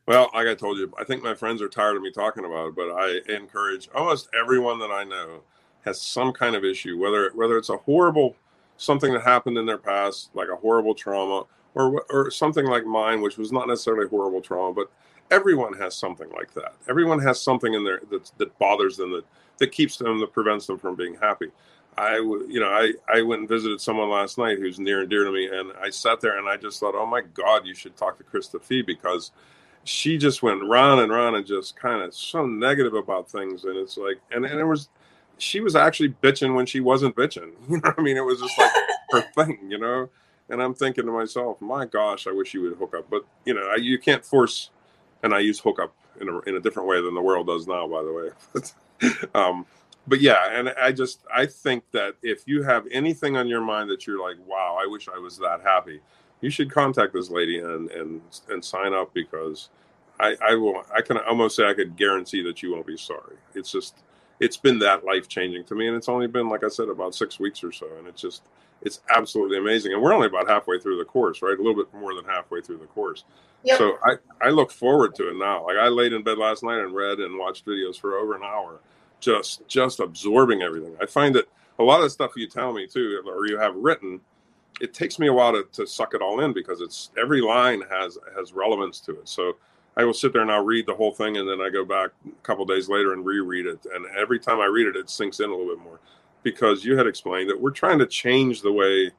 Well, 0.07 0.29
like 0.33 0.47
I 0.47 0.55
told 0.55 0.77
you, 0.77 0.93
I 0.97 1.03
think 1.03 1.21
my 1.21 1.35
friends 1.35 1.61
are 1.61 1.67
tired 1.67 1.97
of 1.97 2.01
me 2.01 2.11
talking 2.11 2.45
about 2.45 2.69
it, 2.69 2.75
but 2.75 2.91
I 2.91 3.19
encourage 3.27 3.89
almost 3.93 4.29
everyone 4.39 4.79
that 4.79 4.91
I 4.91 5.03
know 5.03 5.41
has 5.83 6.01
some 6.01 6.31
kind 6.31 6.55
of 6.55 6.63
issue, 6.63 6.97
whether 6.97 7.31
whether 7.35 7.57
it's 7.57 7.69
a 7.69 7.77
horrible 7.77 8.35
something 8.77 9.11
that 9.11 9.23
happened 9.23 9.57
in 9.57 9.65
their 9.65 9.77
past, 9.77 10.29
like 10.33 10.47
a 10.47 10.55
horrible 10.55 10.95
trauma, 10.95 11.43
or 11.75 12.05
or 12.09 12.31
something 12.31 12.65
like 12.65 12.85
mine, 12.85 13.21
which 13.21 13.37
was 13.37 13.51
not 13.51 13.67
necessarily 13.67 14.05
a 14.05 14.09
horrible 14.09 14.41
trauma, 14.41 14.73
but 14.73 14.89
everyone 15.29 15.73
has 15.73 15.93
something 15.93 16.29
like 16.29 16.53
that. 16.53 16.75
Everyone 16.87 17.19
has 17.19 17.41
something 17.41 17.73
in 17.73 17.83
there 17.83 18.01
that 18.09 18.31
that 18.37 18.57
bothers 18.59 18.95
them 18.95 19.11
that 19.11 19.25
that 19.57 19.73
keeps 19.73 19.97
them 19.97 20.21
that 20.21 20.31
prevents 20.31 20.67
them 20.67 20.77
from 20.77 20.95
being 20.95 21.15
happy. 21.15 21.47
I 21.97 22.17
you 22.17 22.59
know 22.59 22.69
I 22.69 22.93
I 23.11 23.21
went 23.23 23.41
and 23.41 23.49
visited 23.49 23.81
someone 23.81 24.09
last 24.09 24.37
night 24.37 24.59
who's 24.59 24.79
near 24.79 25.01
and 25.01 25.09
dear 25.09 25.23
to 25.23 25.31
me, 25.31 25.47
and 25.47 25.71
I 25.81 25.89
sat 25.89 26.21
there 26.21 26.37
and 26.37 26.47
I 26.47 26.57
just 26.57 26.79
thought, 26.79 26.95
oh 26.95 27.05
my 27.05 27.21
God, 27.21 27.65
you 27.65 27.73
should 27.73 27.97
talk 27.97 28.17
to 28.17 28.23
Krista 28.23 28.61
Fee 28.61 28.83
because 28.83 29.31
she 29.83 30.17
just 30.17 30.43
went 30.43 30.63
round 30.63 31.01
and 31.01 31.11
round 31.11 31.35
and 31.35 31.45
just 31.45 31.75
kind 31.75 32.01
of 32.01 32.13
so 32.13 32.45
negative 32.45 32.93
about 32.93 33.29
things, 33.29 33.63
and 33.63 33.77
it's 33.77 33.97
like, 33.97 34.17
and 34.31 34.45
and 34.45 34.59
it 34.59 34.65
was, 34.65 34.89
she 35.37 35.59
was 35.59 35.75
actually 35.75 36.09
bitching 36.09 36.55
when 36.55 36.65
she 36.65 36.79
wasn't 36.79 37.15
bitching. 37.15 37.51
You 37.69 37.81
know, 37.81 37.93
I 37.97 38.01
mean, 38.01 38.17
it 38.17 38.25
was 38.25 38.39
just 38.41 38.57
like 38.57 38.71
her 39.11 39.21
thing, 39.35 39.59
you 39.69 39.77
know. 39.79 40.09
And 40.49 40.61
I'm 40.61 40.73
thinking 40.73 41.05
to 41.05 41.11
myself, 41.11 41.59
my 41.59 41.85
gosh, 41.85 42.25
I 42.27 42.31
wish 42.31 42.53
you 42.53 42.61
would 42.61 42.77
hook 42.77 42.95
up, 42.97 43.09
but 43.09 43.25
you 43.45 43.53
know, 43.53 43.67
I, 43.67 43.75
you 43.75 43.97
can't 43.99 44.23
force. 44.23 44.69
And 45.23 45.33
I 45.33 45.39
use 45.39 45.59
hookup 45.59 45.95
in 46.21 46.29
a 46.29 46.39
in 46.41 46.55
a 46.55 46.59
different 46.59 46.87
way 46.87 47.01
than 47.01 47.15
the 47.15 47.21
world 47.21 47.47
does 47.47 47.65
now, 47.67 47.87
by 47.87 48.03
the 48.03 48.13
way. 48.13 49.29
um, 49.35 49.65
but 50.07 50.21
yeah, 50.21 50.49
and 50.51 50.69
I 50.69 50.91
just 50.91 51.23
I 51.33 51.45
think 51.45 51.83
that 51.91 52.15
if 52.23 52.47
you 52.47 52.63
have 52.63 52.87
anything 52.91 53.35
on 53.35 53.47
your 53.47 53.61
mind 53.61 53.89
that 53.89 54.07
you're 54.07 54.21
like, 54.21 54.37
wow, 54.47 54.77
I 54.81 54.87
wish 54.87 55.07
I 55.13 55.19
was 55.19 55.37
that 55.39 55.61
happy, 55.61 55.99
you 56.41 56.49
should 56.49 56.71
contact 56.71 57.13
this 57.13 57.29
lady 57.29 57.59
and 57.59 57.91
and 57.91 58.21
and 58.49 58.63
sign 58.63 58.93
up 58.93 59.13
because 59.13 59.69
I 60.19 60.35
I 60.41 60.55
will 60.55 60.83
I 60.95 61.01
can 61.01 61.17
almost 61.17 61.57
say 61.57 61.65
I 61.65 61.73
could 61.73 61.97
guarantee 61.97 62.41
that 62.43 62.63
you 62.63 62.73
won't 62.73 62.87
be 62.87 62.97
sorry. 62.97 63.35
It's 63.53 63.71
just 63.71 63.97
it's 64.39 64.57
been 64.57 64.79
that 64.79 65.03
life 65.03 65.27
changing 65.27 65.65
to 65.65 65.75
me, 65.75 65.87
and 65.87 65.97
it's 65.97 66.09
only 66.09 66.27
been 66.27 66.47
like 66.47 66.63
I 66.63 66.69
said 66.69 66.87
about 66.87 67.13
six 67.13 67.39
weeks 67.39 67.63
or 67.63 67.73
so, 67.73 67.87
and 67.97 68.07
it's 68.07 68.21
just 68.21 68.43
it's 68.81 69.01
absolutely 69.09 69.57
amazing. 69.57 69.91
And 69.91 70.01
we're 70.01 70.13
only 70.13 70.27
about 70.27 70.47
halfway 70.47 70.79
through 70.79 70.97
the 70.97 71.05
course, 71.05 71.41
right? 71.41 71.57
A 71.57 71.61
little 71.61 71.75
bit 71.75 71.93
more 71.93 72.13
than 72.13 72.23
halfway 72.23 72.61
through 72.61 72.77
the 72.77 72.85
course. 72.85 73.25
Yep. 73.63 73.77
So 73.77 73.97
I 74.05 74.15
I 74.39 74.49
look 74.51 74.71
forward 74.71 75.15
to 75.15 75.29
it 75.29 75.35
now. 75.35 75.65
Like 75.65 75.77
I 75.77 75.89
laid 75.89 76.13
in 76.13 76.23
bed 76.23 76.37
last 76.37 76.63
night 76.63 76.79
and 76.79 76.95
read 76.95 77.19
and 77.19 77.37
watched 77.37 77.65
videos 77.65 77.99
for 77.99 78.17
over 78.17 78.35
an 78.35 78.43
hour 78.43 78.79
just 79.19 79.67
just 79.67 79.99
absorbing 79.99 80.61
everything. 80.61 80.95
I 81.01 81.05
find 81.05 81.35
that 81.35 81.45
a 81.79 81.83
lot 81.83 81.97
of 81.97 82.03
the 82.03 82.09
stuff 82.09 82.31
you 82.35 82.47
tell 82.47 82.73
me 82.73 82.87
too, 82.87 83.21
or 83.25 83.47
you 83.47 83.57
have 83.57 83.75
written, 83.75 84.21
it 84.81 84.93
takes 84.93 85.19
me 85.19 85.27
a 85.27 85.33
while 85.33 85.53
to, 85.53 85.65
to 85.73 85.87
suck 85.87 86.13
it 86.13 86.21
all 86.21 86.39
in 86.41 86.53
because 86.53 86.81
it's 86.81 87.11
every 87.17 87.41
line 87.41 87.81
has 87.89 88.17
has 88.35 88.53
relevance 88.53 88.99
to 89.01 89.19
it. 89.19 89.27
So 89.27 89.57
I 89.95 90.03
will 90.03 90.13
sit 90.13 90.33
there 90.33 90.43
and 90.43 90.51
I'll 90.51 90.63
read 90.63 90.85
the 90.85 90.95
whole 90.95 91.11
thing, 91.11 91.37
and 91.37 91.49
then 91.49 91.61
I 91.61 91.69
go 91.69 91.83
back 91.83 92.11
a 92.27 92.43
couple 92.43 92.65
days 92.65 92.87
later 92.87 93.13
and 93.13 93.25
reread 93.25 93.65
it. 93.65 93.85
And 93.93 94.05
every 94.15 94.39
time 94.39 94.59
I 94.59 94.65
read 94.65 94.87
it, 94.87 94.95
it 94.95 95.09
sinks 95.09 95.39
in 95.39 95.49
a 95.49 95.55
little 95.55 95.75
bit 95.75 95.83
more 95.83 95.99
because 96.43 96.85
you 96.85 96.97
had 96.97 97.07
explained 97.07 97.49
that 97.49 97.59
we're 97.59 97.71
trying 97.71 97.99
to 97.99 98.05
change 98.05 98.61
the 98.61 98.71
way 98.71 99.11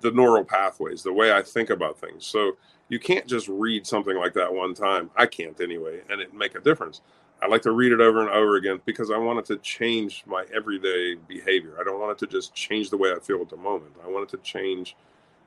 the 0.00 0.10
neural 0.10 0.44
pathways, 0.44 1.02
the 1.02 1.12
way 1.12 1.32
I 1.32 1.42
think 1.42 1.70
about 1.70 2.00
things. 2.00 2.26
So 2.26 2.56
you 2.88 2.98
can't 2.98 3.26
just 3.26 3.48
read 3.48 3.86
something 3.86 4.16
like 4.16 4.34
that 4.34 4.52
one 4.52 4.74
time. 4.74 5.10
I 5.16 5.26
can't 5.26 5.58
anyway, 5.60 6.00
and 6.10 6.20
it 6.20 6.34
make 6.34 6.54
a 6.54 6.60
difference. 6.60 7.00
I 7.42 7.48
like 7.48 7.62
to 7.62 7.72
read 7.72 7.92
it 7.92 8.00
over 8.00 8.20
and 8.20 8.30
over 8.30 8.56
again 8.56 8.80
because 8.84 9.10
I 9.10 9.18
want 9.18 9.40
it 9.40 9.46
to 9.46 9.56
change 9.56 10.22
my 10.26 10.44
everyday 10.54 11.16
behavior. 11.26 11.76
I 11.80 11.84
don't 11.84 12.00
want 12.00 12.12
it 12.12 12.18
to 12.18 12.32
just 12.32 12.54
change 12.54 12.88
the 12.88 12.96
way 12.96 13.12
I 13.12 13.18
feel 13.18 13.40
at 13.40 13.48
the 13.48 13.56
moment. 13.56 13.92
I 14.04 14.08
want 14.08 14.32
it 14.32 14.36
to 14.36 14.42
change 14.42 14.96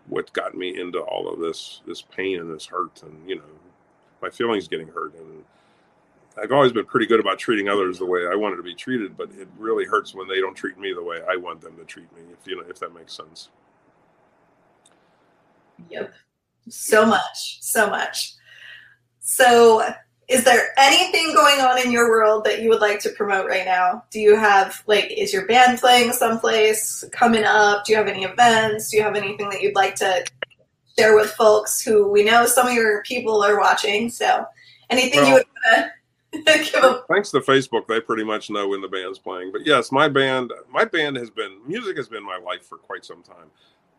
what 0.07 0.31
got 0.33 0.55
me 0.55 0.79
into 0.79 0.99
all 0.99 1.31
of 1.31 1.39
this 1.39 1.81
this 1.87 2.01
pain 2.01 2.39
and 2.39 2.53
this 2.53 2.65
hurt 2.65 3.01
and 3.01 3.27
you 3.27 3.35
know 3.35 3.41
my 4.21 4.29
feelings 4.29 4.67
getting 4.67 4.87
hurt 4.87 5.15
and 5.15 5.43
I've 6.41 6.51
always 6.51 6.73
been 6.73 6.85
pretty 6.85 7.05
good 7.05 7.19
about 7.19 7.39
treating 7.39 7.69
others 7.69 7.97
the 7.97 8.05
way 8.05 8.27
I 8.29 8.35
wanted 8.35 8.57
to 8.57 8.63
be 8.63 8.75
treated, 8.75 9.15
but 9.15 9.29
it 9.31 9.47
really 9.57 9.85
hurts 9.85 10.13
when 10.13 10.27
they 10.27 10.41
don't 10.41 10.53
treat 10.53 10.77
me 10.77 10.91
the 10.93 11.01
way 11.01 11.21
I 11.29 11.37
want 11.37 11.61
them 11.61 11.77
to 11.77 11.85
treat 11.85 12.13
me. 12.13 12.23
If 12.33 12.45
you 12.45 12.57
know, 12.57 12.63
if 12.69 12.77
that 12.79 12.93
makes 12.93 13.13
sense. 13.13 13.49
Yep. 15.89 16.13
So 16.67 17.05
much, 17.05 17.61
so 17.61 17.89
much. 17.89 18.33
So 19.21 19.93
is 20.27 20.43
there 20.43 20.69
anything 20.77 21.33
going 21.35 21.61
on 21.61 21.79
in 21.79 21.91
your 21.91 22.09
world 22.09 22.45
that 22.45 22.61
you 22.61 22.69
would 22.69 22.81
like 22.81 22.99
to 23.01 23.09
promote 23.09 23.47
right 23.47 23.65
now? 23.65 24.03
Do 24.09 24.19
you 24.19 24.35
have 24.35 24.83
like 24.87 25.11
is 25.11 25.31
your 25.31 25.45
band 25.45 25.79
playing 25.79 26.13
someplace 26.13 27.03
coming 27.11 27.43
up? 27.43 27.85
Do 27.85 27.91
you 27.91 27.97
have 27.97 28.07
any 28.07 28.23
events? 28.23 28.89
Do 28.89 28.97
you 28.97 29.03
have 29.03 29.15
anything 29.15 29.49
that 29.49 29.61
you'd 29.61 29.75
like 29.75 29.95
to 29.95 30.25
share 30.97 31.15
with 31.15 31.31
folks 31.31 31.81
who 31.81 32.09
we 32.09 32.23
know 32.23 32.45
some 32.45 32.67
of 32.67 32.73
your 32.73 33.03
people 33.03 33.43
are 33.43 33.59
watching. 33.59 34.09
So, 34.09 34.45
anything 34.89 35.21
well, 35.21 35.27
you 35.27 35.33
would 35.35 35.45
want 35.65 35.91
to 36.33 36.41
give 36.71 36.81
them? 36.81 37.01
Thanks 37.09 37.31
to 37.31 37.39
Facebook, 37.39 37.87
they 37.87 37.99
pretty 37.99 38.23
much 38.23 38.49
know 38.49 38.67
when 38.67 38.81
the 38.81 38.87
band's 38.87 39.19
playing. 39.19 39.51
But 39.51 39.65
yes, 39.65 39.91
my 39.91 40.07
band, 40.07 40.53
my 40.71 40.85
band 40.85 41.17
has 41.17 41.29
been 41.29 41.59
music 41.67 41.97
has 41.97 42.07
been 42.07 42.23
my 42.23 42.37
life 42.37 42.65
for 42.65 42.77
quite 42.77 43.05
some 43.05 43.23
time. 43.23 43.49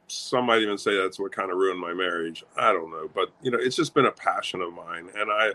Some 0.09 0.47
might 0.47 0.63
even 0.63 0.79
say 0.79 0.97
that's 0.97 1.19
what 1.19 1.33
kind 1.33 1.51
of 1.51 1.57
ruined 1.57 1.81
my 1.81 1.93
marriage. 1.93 2.45
I 2.57 2.73
don't 2.73 2.91
know, 2.91 3.11
but 3.13 3.31
you 3.43 3.51
know, 3.51 3.59
it's 3.61 3.77
just 3.77 3.93
been 3.95 4.07
a 4.07 4.13
passion 4.13 4.61
of 4.61 4.73
mine, 4.73 5.09
and 5.17 5.31
I. 5.31 5.53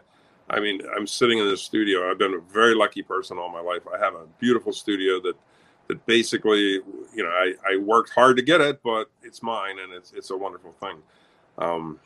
I 0.50 0.60
mean, 0.60 0.82
I'm 0.96 1.08
sitting 1.08 1.40
in 1.40 1.48
this 1.48 1.62
studio. 1.62 2.10
I've 2.10 2.18
been 2.18 2.34
a 2.34 2.54
very 2.54 2.76
lucky 2.76 3.02
person 3.02 3.38
all 3.38 3.50
my 3.50 3.62
life. 3.62 3.84
I 3.94 3.98
have 3.98 4.16
a 4.16 4.26
beautiful 4.40 4.74
studio 4.74 5.20
that 5.22 5.36
that 5.88 6.06
basically, 6.06 6.80
you 7.14 7.24
know, 7.24 7.30
I, 7.30 7.54
I 7.70 7.78
worked 7.78 8.12
hard 8.12 8.38
to 8.38 8.44
get 8.44 8.62
it, 8.62 8.82
but 8.84 9.10
it's 9.24 9.44
mine 9.44 9.80
and 9.80 9.92
it's 9.94 10.12
it's 10.14 10.30
a 10.32 10.38
wonderful 10.38 10.74
thing. 10.74 10.98
Um, 11.58 12.00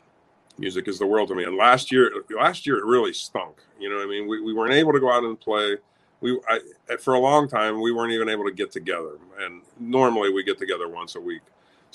music 0.58 0.88
is 0.88 0.98
the 0.98 1.06
world 1.06 1.28
to 1.28 1.34
me. 1.34 1.44
And 1.44 1.56
last 1.56 1.92
year, 1.92 2.10
last 2.36 2.66
year 2.66 2.78
it 2.78 2.84
really 2.84 3.12
stunk. 3.12 3.58
You 3.78 3.90
know, 3.90 4.02
I 4.02 4.06
mean, 4.06 4.26
we, 4.26 4.40
we 4.40 4.54
weren't 4.54 4.72
able 4.72 4.92
to 4.92 5.00
go 5.00 5.12
out 5.12 5.22
and 5.24 5.38
play. 5.38 5.76
We 6.20 6.40
I, 6.48 6.60
for 6.96 7.14
a 7.14 7.20
long 7.20 7.48
time 7.48 7.80
we 7.80 7.92
weren't 7.92 8.12
even 8.12 8.28
able 8.28 8.44
to 8.44 8.52
get 8.52 8.72
together, 8.72 9.18
and 9.38 9.62
normally 9.78 10.32
we 10.32 10.42
get 10.42 10.58
together 10.58 10.88
once 10.88 11.14
a 11.14 11.20
week. 11.20 11.42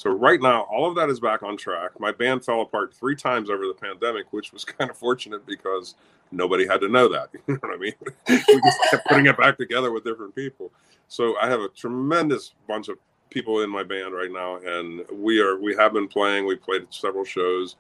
So 0.02 0.10
right 0.10 0.42
now, 0.42 0.62
all 0.62 0.90
of 0.90 0.96
that 0.96 1.12
is 1.12 1.20
back 1.20 1.44
on 1.44 1.56
track. 1.56 1.92
My 2.00 2.12
band 2.12 2.44
fell 2.44 2.62
apart 2.62 2.92
three 2.92 3.16
times 3.16 3.52
over 3.52 3.68
the 3.68 3.76
pandemic, 3.76 4.34
which 4.34 4.52
was 4.52 4.66
kind 4.80 4.90
of 4.90 4.98
fortunate 4.98 5.46
because 5.46 5.94
nobody 6.32 6.66
had 6.66 6.82
to 6.82 6.90
know 6.90 7.08
that. 7.10 7.30
You 7.48 7.54
know 7.54 7.60
what 7.62 7.76
I 7.76 7.78
mean? 7.78 7.94
we 8.28 8.62
just 8.62 8.80
kept 8.90 9.08
putting 9.08 9.28
it 9.28 9.38
back 9.38 9.60
together 9.60 9.92
with 9.92 10.04
different 10.04 10.34
people. 10.34 10.72
So 11.08 11.38
I 11.38 11.48
have 11.48 11.60
a 11.60 11.68
tremendous 11.68 12.54
bunch 12.68 12.90
of 12.90 12.98
people 13.30 13.62
in 13.62 13.70
my 13.70 13.84
band 13.84 14.16
right 14.16 14.32
now, 14.32 14.56
and 14.56 15.06
we 15.14 15.40
are 15.40 15.60
we 15.60 15.76
have 15.76 15.94
been 15.94 16.08
playing. 16.08 16.48
We 16.48 16.56
played 16.56 16.88
several 16.90 17.24
shows. 17.24 17.76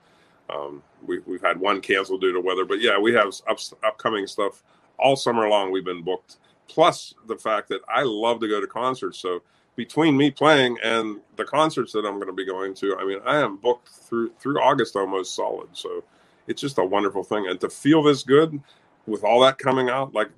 Um, 0.47 0.83
we, 1.03 1.21
we've 1.25 1.41
had 1.41 1.59
one 1.59 1.81
canceled 1.81 2.21
due 2.21 2.33
to 2.33 2.39
weather, 2.39 2.65
but 2.65 2.81
yeah, 2.81 2.99
we 2.99 3.15
have 3.15 3.33
up, 3.49 3.57
upcoming 3.83 4.27
stuff 4.27 4.61
all 4.99 5.15
summer 5.15 5.49
long. 5.49 5.71
We've 5.71 5.83
been 5.83 6.03
booked. 6.03 6.37
Plus 6.67 7.15
the 7.25 7.35
fact 7.35 7.67
that 7.69 7.81
I 7.89 8.03
love 8.03 8.39
to 8.41 8.47
go 8.47 8.61
to 8.61 8.67
concerts, 8.67 9.17
so 9.17 9.41
between 9.81 10.15
me 10.15 10.29
playing 10.29 10.77
and 10.83 11.19
the 11.37 11.43
concerts 11.43 11.91
that 11.91 12.05
I'm 12.05 12.15
going 12.15 12.27
to 12.27 12.33
be 12.33 12.45
going 12.45 12.75
to, 12.75 12.95
I 12.97 13.03
mean, 13.03 13.17
I 13.25 13.37
am 13.37 13.57
booked 13.57 13.89
through 13.89 14.31
through 14.39 14.61
August 14.61 14.95
almost 14.95 15.33
solid. 15.33 15.69
So 15.73 16.03
it's 16.45 16.61
just 16.61 16.77
a 16.77 16.85
wonderful 16.85 17.23
thing, 17.23 17.47
and 17.47 17.59
to 17.61 17.67
feel 17.67 18.03
this 18.03 18.21
good 18.21 18.61
with 19.07 19.23
all 19.23 19.39
that 19.41 19.57
coming 19.57 19.89
out, 19.89 20.13
like 20.13 20.29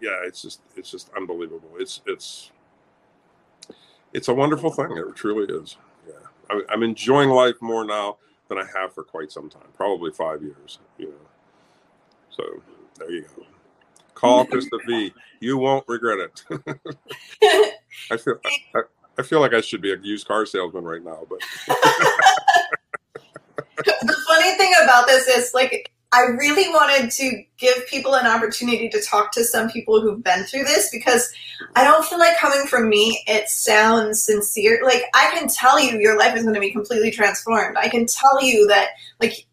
yeah, 0.00 0.16
it's 0.24 0.40
just 0.40 0.62
it's 0.76 0.90
just 0.90 1.10
unbelievable. 1.14 1.68
It's 1.78 2.00
it's 2.06 2.52
it's 4.14 4.28
a 4.28 4.34
wonderful 4.34 4.70
thing. 4.70 4.96
It 4.96 5.14
truly 5.14 5.44
is. 5.54 5.76
Yeah, 6.08 6.14
I, 6.48 6.62
I'm 6.70 6.82
enjoying 6.82 7.28
life 7.28 7.56
more 7.60 7.84
now 7.84 8.16
than 8.48 8.56
I 8.56 8.64
have 8.74 8.94
for 8.94 9.04
quite 9.04 9.30
some 9.30 9.50
time, 9.50 9.68
probably 9.76 10.10
five 10.10 10.42
years. 10.42 10.78
You 10.96 11.08
know, 11.08 11.28
so 12.30 12.44
there 12.98 13.10
you 13.10 13.26
go. 13.36 13.44
Call 14.14 14.46
Krista 14.52 14.80
Fee. 14.86 15.12
You 15.40 15.58
won't 15.58 15.84
regret 15.86 16.30
it. 17.42 17.74
I 18.10 18.16
feel 18.16 18.34
I, 18.74 18.80
I, 19.18 19.22
feel 19.22 19.40
like 19.40 19.54
I 19.54 19.60
should 19.60 19.80
be 19.80 19.92
a 19.92 19.96
used 19.98 20.26
car 20.26 20.46
salesman 20.46 20.84
right 20.84 21.02
now, 21.02 21.26
but. 21.28 21.38
the 23.76 24.16
funny 24.28 24.56
thing 24.56 24.72
about 24.82 25.06
this 25.06 25.26
is 25.26 25.52
like 25.54 25.92
I 26.14 26.26
really 26.38 26.68
wanted 26.68 27.10
to 27.10 27.42
give 27.58 27.86
people 27.88 28.14
an 28.14 28.24
opportunity 28.24 28.88
to 28.88 29.02
talk 29.02 29.32
to 29.32 29.42
some 29.42 29.68
people 29.68 30.00
who've 30.00 30.22
been 30.22 30.44
through 30.44 30.62
this 30.62 30.88
because 30.92 31.28
I 31.74 31.82
don't 31.82 32.04
feel 32.04 32.20
like 32.20 32.38
coming 32.38 32.68
from 32.68 32.88
me, 32.88 33.20
it 33.26 33.48
sounds 33.48 34.22
sincere. 34.22 34.80
Like, 34.84 35.02
I 35.12 35.30
can 35.36 35.48
tell 35.48 35.80
you 35.80 35.98
your 35.98 36.16
life 36.16 36.36
is 36.36 36.44
going 36.44 36.54
to 36.54 36.60
be 36.60 36.70
completely 36.70 37.10
transformed. 37.10 37.76
I 37.76 37.88
can 37.88 38.06
tell 38.06 38.40
you 38.40 38.68
that, 38.68 38.90
like, 39.20 39.44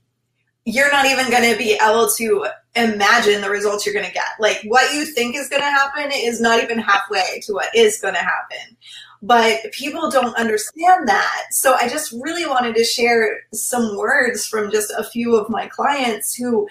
you're 0.65 0.91
not 0.91 1.07
even 1.07 1.31
going 1.31 1.51
to 1.51 1.57
be 1.57 1.79
able 1.83 2.07
to 2.17 2.45
imagine 2.75 3.41
the 3.41 3.49
results 3.49 3.85
you're 3.85 3.93
going 3.93 4.05
to 4.05 4.13
get. 4.13 4.23
Like, 4.39 4.61
what 4.65 4.93
you 4.93 5.05
think 5.05 5.35
is 5.35 5.49
going 5.49 5.61
to 5.61 5.69
happen 5.69 6.11
is 6.13 6.39
not 6.39 6.63
even 6.63 6.79
halfway 6.79 7.41
to 7.43 7.53
what 7.53 7.75
is 7.75 7.99
going 7.99 8.13
to 8.13 8.21
happen 8.21 8.77
but 9.21 9.71
people 9.71 10.09
don't 10.09 10.35
understand 10.35 11.07
that. 11.07 11.45
So 11.51 11.75
I 11.75 11.87
just 11.87 12.11
really 12.11 12.45
wanted 12.45 12.75
to 12.75 12.83
share 12.83 13.41
some 13.53 13.95
words 13.95 14.47
from 14.47 14.71
just 14.71 14.91
a 14.97 15.03
few 15.03 15.35
of 15.35 15.49
my 15.49 15.67
clients 15.67 16.33
who, 16.33 16.67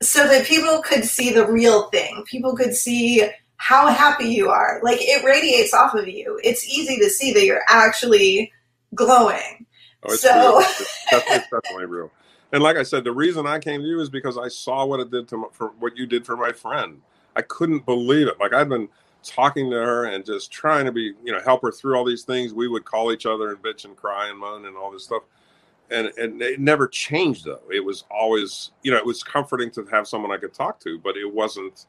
so 0.00 0.26
that 0.26 0.46
people 0.46 0.82
could 0.82 1.04
see 1.04 1.32
the 1.32 1.46
real 1.46 1.90
thing. 1.90 2.24
People 2.26 2.56
could 2.56 2.74
see 2.74 3.28
how 3.58 3.88
happy 3.88 4.28
you 4.28 4.48
are. 4.48 4.80
Like 4.82 4.98
it 5.00 5.24
radiates 5.24 5.74
off 5.74 5.94
of 5.94 6.08
you. 6.08 6.40
It's 6.42 6.66
easy 6.66 6.98
to 6.98 7.10
see 7.10 7.32
that 7.32 7.44
you're 7.44 7.64
actually 7.68 8.52
glowing. 8.94 9.66
Oh, 10.02 10.12
it's 10.12 10.22
so 10.22 10.60
it's, 10.60 10.80
it's 11.12 11.50
definitely 11.50 11.86
real. 11.86 12.10
And 12.52 12.62
like 12.62 12.76
I 12.76 12.82
said, 12.82 13.04
the 13.04 13.12
reason 13.12 13.46
I 13.46 13.58
came 13.58 13.82
to 13.82 13.86
you 13.86 14.00
is 14.00 14.08
because 14.08 14.38
I 14.38 14.48
saw 14.48 14.84
what 14.84 15.00
it 15.00 15.10
did 15.10 15.28
to 15.28 15.36
my, 15.36 15.48
for 15.52 15.68
what 15.78 15.96
you 15.96 16.06
did 16.06 16.24
for 16.24 16.36
my 16.36 16.52
friend. 16.52 17.00
I 17.34 17.42
couldn't 17.42 17.84
believe 17.84 18.28
it. 18.28 18.38
Like 18.40 18.52
I've 18.52 18.68
been 18.68 18.88
talking 19.22 19.70
to 19.70 19.76
her 19.76 20.06
and 20.06 20.24
just 20.24 20.50
trying 20.50 20.86
to 20.86 20.92
be, 20.92 21.12
you 21.24 21.32
know, 21.32 21.40
help 21.40 21.62
her 21.62 21.72
through 21.72 21.96
all 21.96 22.04
these 22.04 22.22
things. 22.22 22.54
We 22.54 22.68
would 22.68 22.84
call 22.84 23.12
each 23.12 23.26
other 23.26 23.50
and 23.50 23.62
bitch 23.62 23.84
and 23.84 23.96
cry 23.96 24.28
and 24.28 24.38
moan 24.38 24.66
and 24.66 24.76
all 24.76 24.90
this 24.90 25.04
stuff. 25.04 25.22
And 25.90 26.12
and 26.16 26.40
it 26.40 26.60
never 26.60 26.88
changed 26.88 27.44
though. 27.44 27.62
It 27.70 27.84
was 27.84 28.04
always, 28.10 28.72
you 28.82 28.90
know, 28.90 28.96
it 28.96 29.06
was 29.06 29.22
comforting 29.22 29.70
to 29.72 29.84
have 29.86 30.08
someone 30.08 30.32
I 30.32 30.38
could 30.38 30.54
talk 30.54 30.80
to, 30.80 30.98
but 30.98 31.16
it 31.16 31.32
wasn't 31.32 31.86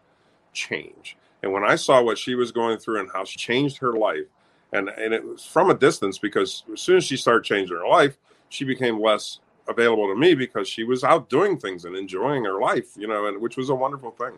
change. 0.53 1.17
And 1.43 1.53
when 1.53 1.63
I 1.63 1.75
saw 1.75 2.01
what 2.01 2.17
she 2.17 2.35
was 2.35 2.51
going 2.51 2.77
through 2.79 2.99
and 2.99 3.09
how 3.11 3.23
she 3.23 3.37
changed 3.37 3.77
her 3.77 3.93
life, 3.93 4.25
and 4.73 4.89
and 4.89 5.13
it 5.13 5.23
was 5.23 5.45
from 5.45 5.69
a 5.69 5.75
distance 5.75 6.17
because 6.17 6.63
as 6.73 6.81
soon 6.81 6.97
as 6.97 7.05
she 7.05 7.15
started 7.17 7.43
changing 7.43 7.77
her 7.77 7.87
life, 7.87 8.17
she 8.49 8.65
became 8.65 8.99
less 8.99 9.39
available 9.67 10.07
to 10.07 10.15
me 10.15 10.33
because 10.33 10.67
she 10.67 10.83
was 10.83 11.03
out 11.03 11.29
doing 11.29 11.57
things 11.57 11.85
and 11.85 11.95
enjoying 11.95 12.45
her 12.45 12.59
life, 12.59 12.95
you 12.97 13.07
know, 13.07 13.27
and 13.27 13.41
which 13.41 13.57
was 13.57 13.69
a 13.69 13.75
wonderful 13.75 14.11
thing. 14.11 14.33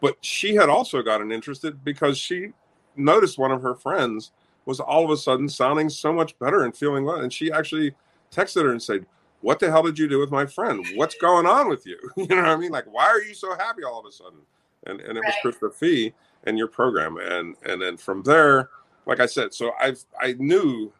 But 0.00 0.16
she 0.20 0.54
had 0.54 0.68
also 0.68 1.02
gotten 1.02 1.32
interested 1.32 1.84
because 1.84 2.18
she 2.18 2.52
noticed 2.96 3.38
one 3.38 3.52
of 3.52 3.62
her 3.62 3.74
friends 3.74 4.32
was 4.66 4.80
all 4.80 5.04
of 5.04 5.10
a 5.10 5.16
sudden 5.16 5.48
sounding 5.48 5.88
so 5.88 6.12
much 6.12 6.38
better 6.38 6.64
and 6.64 6.76
feeling 6.76 7.04
well. 7.04 7.20
And 7.20 7.32
she 7.32 7.52
actually 7.52 7.94
texted 8.30 8.64
her 8.64 8.72
and 8.72 8.82
said, 8.82 9.06
What 9.40 9.58
the 9.58 9.70
hell 9.70 9.82
did 9.82 9.98
you 9.98 10.08
do 10.08 10.18
with 10.18 10.30
my 10.30 10.46
friend? 10.46 10.84
What's 10.94 11.16
going 11.16 11.46
on 11.46 11.68
with 11.68 11.86
you? 11.86 11.98
You 12.16 12.26
know 12.26 12.36
what 12.36 12.46
I 12.46 12.56
mean? 12.56 12.72
Like, 12.72 12.86
why 12.92 13.06
are 13.06 13.22
you 13.22 13.34
so 13.34 13.54
happy 13.54 13.84
all 13.84 14.00
of 14.00 14.06
a 14.06 14.12
sudden? 14.12 14.40
And 14.86 15.00
and 15.00 15.16
it 15.16 15.20
right. 15.20 15.34
was 15.42 15.54
Krista 15.54 15.74
Fee 15.74 16.12
and 16.44 16.58
your 16.58 16.68
program. 16.68 17.16
And 17.18 17.56
and 17.64 17.80
then 17.80 17.96
from 17.96 18.22
there, 18.22 18.70
like 19.06 19.20
I 19.20 19.26
said, 19.26 19.54
so 19.54 19.72
I've 19.80 20.04
I 20.20 20.34
knew 20.38 20.92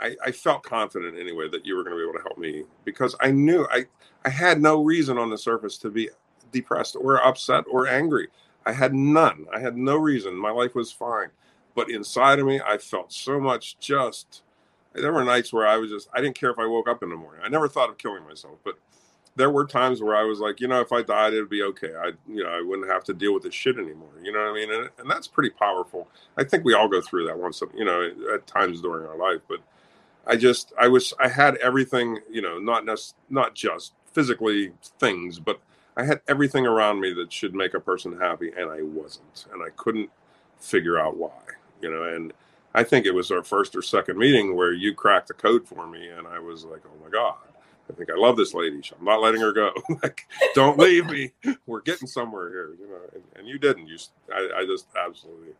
I, 0.00 0.16
I 0.24 0.32
felt 0.32 0.62
confident 0.62 1.18
anyway 1.18 1.48
that 1.48 1.66
you 1.66 1.76
were 1.76 1.84
going 1.84 1.96
to 1.96 2.02
be 2.02 2.08
able 2.08 2.18
to 2.18 2.22
help 2.22 2.38
me 2.38 2.64
because 2.84 3.14
I 3.20 3.30
knew 3.30 3.66
I 3.70 3.86
I 4.24 4.30
had 4.30 4.60
no 4.60 4.82
reason 4.82 5.18
on 5.18 5.30
the 5.30 5.38
surface 5.38 5.78
to 5.78 5.90
be 5.90 6.10
depressed 6.52 6.96
or 6.96 7.24
upset 7.24 7.64
or 7.70 7.86
angry. 7.86 8.28
I 8.66 8.72
had 8.72 8.94
none. 8.94 9.46
I 9.54 9.60
had 9.60 9.76
no 9.76 9.96
reason. 9.96 10.36
My 10.36 10.50
life 10.50 10.74
was 10.74 10.92
fine. 10.92 11.28
But 11.74 11.90
inside 11.90 12.38
of 12.38 12.46
me, 12.46 12.60
I 12.60 12.78
felt 12.78 13.12
so 13.12 13.40
much 13.40 13.78
just. 13.78 14.42
There 14.92 15.12
were 15.12 15.24
nights 15.24 15.52
where 15.52 15.66
I 15.66 15.76
was 15.76 15.90
just, 15.90 16.08
I 16.12 16.20
didn't 16.20 16.34
care 16.34 16.50
if 16.50 16.58
I 16.58 16.66
woke 16.66 16.88
up 16.88 17.02
in 17.02 17.10
the 17.10 17.16
morning. 17.16 17.40
I 17.44 17.48
never 17.48 17.68
thought 17.68 17.90
of 17.90 17.96
killing 17.96 18.24
myself, 18.24 18.58
but 18.64 18.74
there 19.36 19.50
were 19.50 19.64
times 19.64 20.02
where 20.02 20.16
I 20.16 20.24
was 20.24 20.40
like, 20.40 20.60
you 20.60 20.66
know, 20.66 20.80
if 20.80 20.92
I 20.92 21.02
died, 21.02 21.32
it 21.32 21.40
would 21.40 21.48
be 21.48 21.62
okay. 21.62 21.92
I, 21.96 22.10
you 22.28 22.42
know, 22.42 22.50
I 22.50 22.60
wouldn't 22.60 22.90
have 22.90 23.04
to 23.04 23.14
deal 23.14 23.32
with 23.32 23.44
this 23.44 23.54
shit 23.54 23.78
anymore. 23.78 24.10
You 24.20 24.32
know 24.32 24.40
what 24.40 24.50
I 24.50 24.52
mean? 24.52 24.72
And, 24.72 24.90
and 24.98 25.10
that's 25.10 25.28
pretty 25.28 25.50
powerful. 25.50 26.08
I 26.36 26.42
think 26.42 26.64
we 26.64 26.74
all 26.74 26.88
go 26.88 27.00
through 27.00 27.26
that 27.28 27.38
once, 27.38 27.62
you 27.74 27.84
know, 27.84 28.10
at 28.34 28.46
times 28.48 28.80
during 28.80 29.06
our 29.06 29.16
life. 29.16 29.40
But 29.48 29.60
I 30.26 30.36
just, 30.36 30.72
I 30.78 30.88
was, 30.88 31.14
I 31.18 31.28
had 31.28 31.56
everything, 31.56 32.18
you 32.30 32.42
know, 32.42 32.58
not 32.58 32.86
just, 32.86 33.16
not 33.28 33.54
just 33.54 33.94
physically 34.12 34.72
things, 34.98 35.38
but 35.38 35.60
I 35.96 36.04
had 36.04 36.20
everything 36.28 36.66
around 36.66 37.00
me 37.00 37.12
that 37.14 37.32
should 37.32 37.54
make 37.54 37.74
a 37.74 37.80
person 37.80 38.18
happy, 38.18 38.52
and 38.56 38.70
I 38.70 38.82
wasn't, 38.82 39.46
and 39.52 39.62
I 39.62 39.68
couldn't 39.76 40.10
figure 40.58 40.98
out 40.98 41.16
why. 41.16 41.38
You 41.82 41.90
know, 41.90 42.04
and 42.04 42.32
I 42.74 42.84
think 42.84 43.06
it 43.06 43.14
was 43.14 43.30
our 43.30 43.42
first 43.42 43.74
or 43.74 43.82
second 43.82 44.18
meeting 44.18 44.54
where 44.56 44.72
you 44.72 44.94
cracked 44.94 45.28
the 45.28 45.34
code 45.34 45.66
for 45.66 45.86
me, 45.86 46.08
and 46.08 46.26
I 46.26 46.38
was 46.38 46.64
like, 46.64 46.82
"Oh 46.86 47.04
my 47.04 47.10
god, 47.10 47.36
I 47.88 47.92
think 47.92 48.10
I 48.10 48.16
love 48.16 48.36
this 48.36 48.54
lady. 48.54 48.80
I'm 48.98 49.04
not 49.04 49.20
letting 49.20 49.40
her 49.40 49.52
go. 49.52 49.72
like, 50.02 50.26
don't 50.54 50.78
leave 50.78 51.06
me. 51.06 51.32
We're 51.66 51.80
getting 51.80 52.06
somewhere 52.06 52.48
here." 52.48 52.70
You 52.80 52.88
know, 52.88 53.00
and, 53.14 53.22
and 53.36 53.48
you 53.48 53.58
didn't. 53.58 53.88
You, 53.88 53.98
I, 54.32 54.60
I 54.60 54.64
just 54.66 54.86
absolutely 54.96 55.54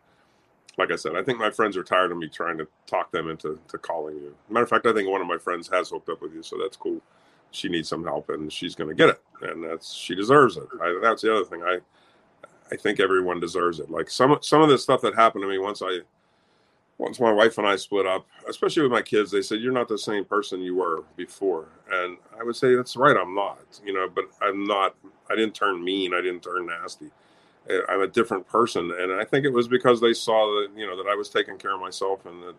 like 0.79 0.91
I 0.91 0.97
said, 0.97 1.17
I 1.17 1.23
think 1.23 1.39
my 1.39 1.51
friends 1.51 1.77
are 1.77 1.83
tired 1.83 2.13
of 2.13 2.19
me 2.19 2.29
trying 2.29 2.59
to 2.59 2.67
talk 2.87 3.11
them 3.11 3.29
into 3.29 3.59
to 3.69 3.79
calling 3.79 4.17
you. 4.17 4.35
Matter 4.49 4.65
of 4.65 4.71
fact, 4.71 4.87
I 4.87 4.93
think 4.93 5.09
one 5.09 5.21
of 5.21 5.27
my 5.27 5.39
friends 5.39 5.69
has 5.69 5.91
hooked 5.91 6.09
up 6.09 6.23
with 6.23 6.33
you, 6.33 6.43
so 6.43 6.57
that's 6.59 6.77
cool. 6.77 7.01
She 7.51 7.69
needs 7.69 7.89
some 7.89 8.05
help 8.05 8.29
and 8.31 8.53
she's 8.53 8.75
going 8.75 8.89
to 8.89 8.95
get 8.95 9.09
it 9.09 9.21
and 9.43 9.65
that's 9.65 9.93
she 9.93 10.15
deserves 10.15 10.57
it. 10.57 10.67
I, 10.81 10.99
that's 11.03 11.23
the 11.23 11.35
other 11.35 11.45
thing. 11.45 11.63
I 11.63 11.79
i 12.73 12.77
think 12.77 13.01
everyone 13.01 13.41
deserves 13.41 13.81
it. 13.81 13.91
Like 13.91 14.11
some 14.11 14.39
some 14.41 14.63
of 14.63 14.69
the 14.69 14.79
stuff 14.79 15.01
that 15.03 15.15
happened 15.15 15.43
to 15.43 15.49
me 15.49 15.59
once 15.59 15.83
i 15.83 16.01
once 16.99 17.19
my 17.19 17.33
wife 17.33 17.57
and 17.57 17.67
i 17.67 17.77
split 17.77 18.07
up 18.07 18.27
especially 18.49 18.83
with 18.83 18.93
my 18.93 19.01
kids 19.01 19.31
they 19.31 19.41
said 19.41 19.61
you're 19.61 19.73
not 19.73 19.89
the 19.89 19.99
same 19.99 20.25
person 20.25 20.61
you 20.61 20.77
were 20.77 21.05
before. 21.17 21.69
And 21.91 22.19
i 22.39 22.45
would 22.45 22.57
say 22.57 22.75
that's 22.75 22.97
right 22.97 23.17
i'm 23.17 23.35
not 23.35 23.59
you 23.85 23.93
know 23.93 24.09
but 24.15 24.25
i'm 24.43 24.65
not 24.65 24.95
i 25.31 25.35
didn't 25.35 25.55
turn 25.55 25.83
mean 25.83 26.15
i 26.15 26.21
didn't 26.21 26.43
turn 26.43 26.67
nasty 26.67 27.11
i'm 27.89 28.01
a 28.01 28.07
different 28.07 28.47
person 28.49 28.91
and 28.99 29.13
i 29.13 29.25
think 29.25 29.45
it 29.45 29.53
was 29.53 29.69
because 29.69 30.01
they 30.01 30.13
saw 30.13 30.47
that 30.47 30.69
you 30.77 30.87
know 30.87 30.97
that 30.97 31.11
i 31.11 31.15
was 31.15 31.29
taking 31.29 31.57
care 31.59 31.75
of 31.75 31.81
myself 31.81 32.25
and 32.27 32.43
that 32.43 32.55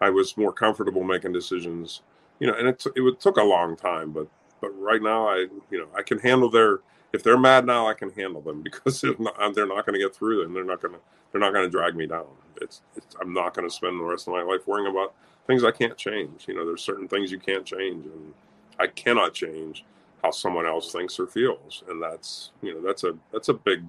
i 0.00 0.10
was 0.10 0.36
more 0.36 0.52
comfortable 0.52 1.04
making 1.04 1.32
decisions 1.32 2.02
you 2.38 2.46
know, 2.46 2.54
and 2.54 2.68
it, 2.68 2.84
it 2.96 3.20
took 3.20 3.36
a 3.36 3.42
long 3.42 3.76
time, 3.76 4.10
but, 4.12 4.26
but 4.60 4.70
right 4.78 5.02
now 5.02 5.28
I, 5.28 5.46
you 5.70 5.78
know, 5.78 5.88
I 5.96 6.02
can 6.02 6.18
handle 6.18 6.50
their, 6.50 6.80
if 7.12 7.22
they're 7.22 7.38
mad 7.38 7.64
now, 7.64 7.88
I 7.88 7.94
can 7.94 8.10
handle 8.10 8.40
them 8.40 8.62
because 8.64 9.02
not, 9.18 9.54
they're 9.54 9.66
not 9.66 9.86
going 9.86 9.98
to 9.98 10.04
get 10.04 10.14
through 10.14 10.44
and 10.44 10.54
they're 10.54 10.64
not 10.64 10.82
going 10.82 10.94
to, 10.94 11.00
they're 11.32 11.40
not 11.40 11.52
going 11.52 11.64
to 11.64 11.70
drag 11.70 11.96
me 11.96 12.06
down. 12.06 12.26
It's, 12.60 12.82
it's 12.96 13.16
I'm 13.20 13.32
not 13.32 13.54
going 13.54 13.68
to 13.68 13.74
spend 13.74 13.98
the 13.98 14.04
rest 14.04 14.28
of 14.28 14.34
my 14.34 14.42
life 14.42 14.66
worrying 14.66 14.90
about 14.90 15.14
things 15.46 15.64
I 15.64 15.70
can't 15.70 15.96
change. 15.96 16.46
You 16.46 16.54
know, 16.54 16.64
there's 16.64 16.82
certain 16.82 17.08
things 17.08 17.30
you 17.32 17.38
can't 17.38 17.64
change 17.64 18.06
and 18.06 18.32
I 18.78 18.86
cannot 18.88 19.34
change 19.34 19.84
how 20.22 20.30
someone 20.30 20.66
else 20.66 20.90
thinks 20.92 21.18
or 21.18 21.26
feels. 21.26 21.82
And 21.88 22.02
that's, 22.02 22.50
you 22.62 22.74
know, 22.74 22.80
that's 22.80 23.04
a, 23.04 23.16
that's 23.32 23.48
a 23.48 23.54
big, 23.54 23.84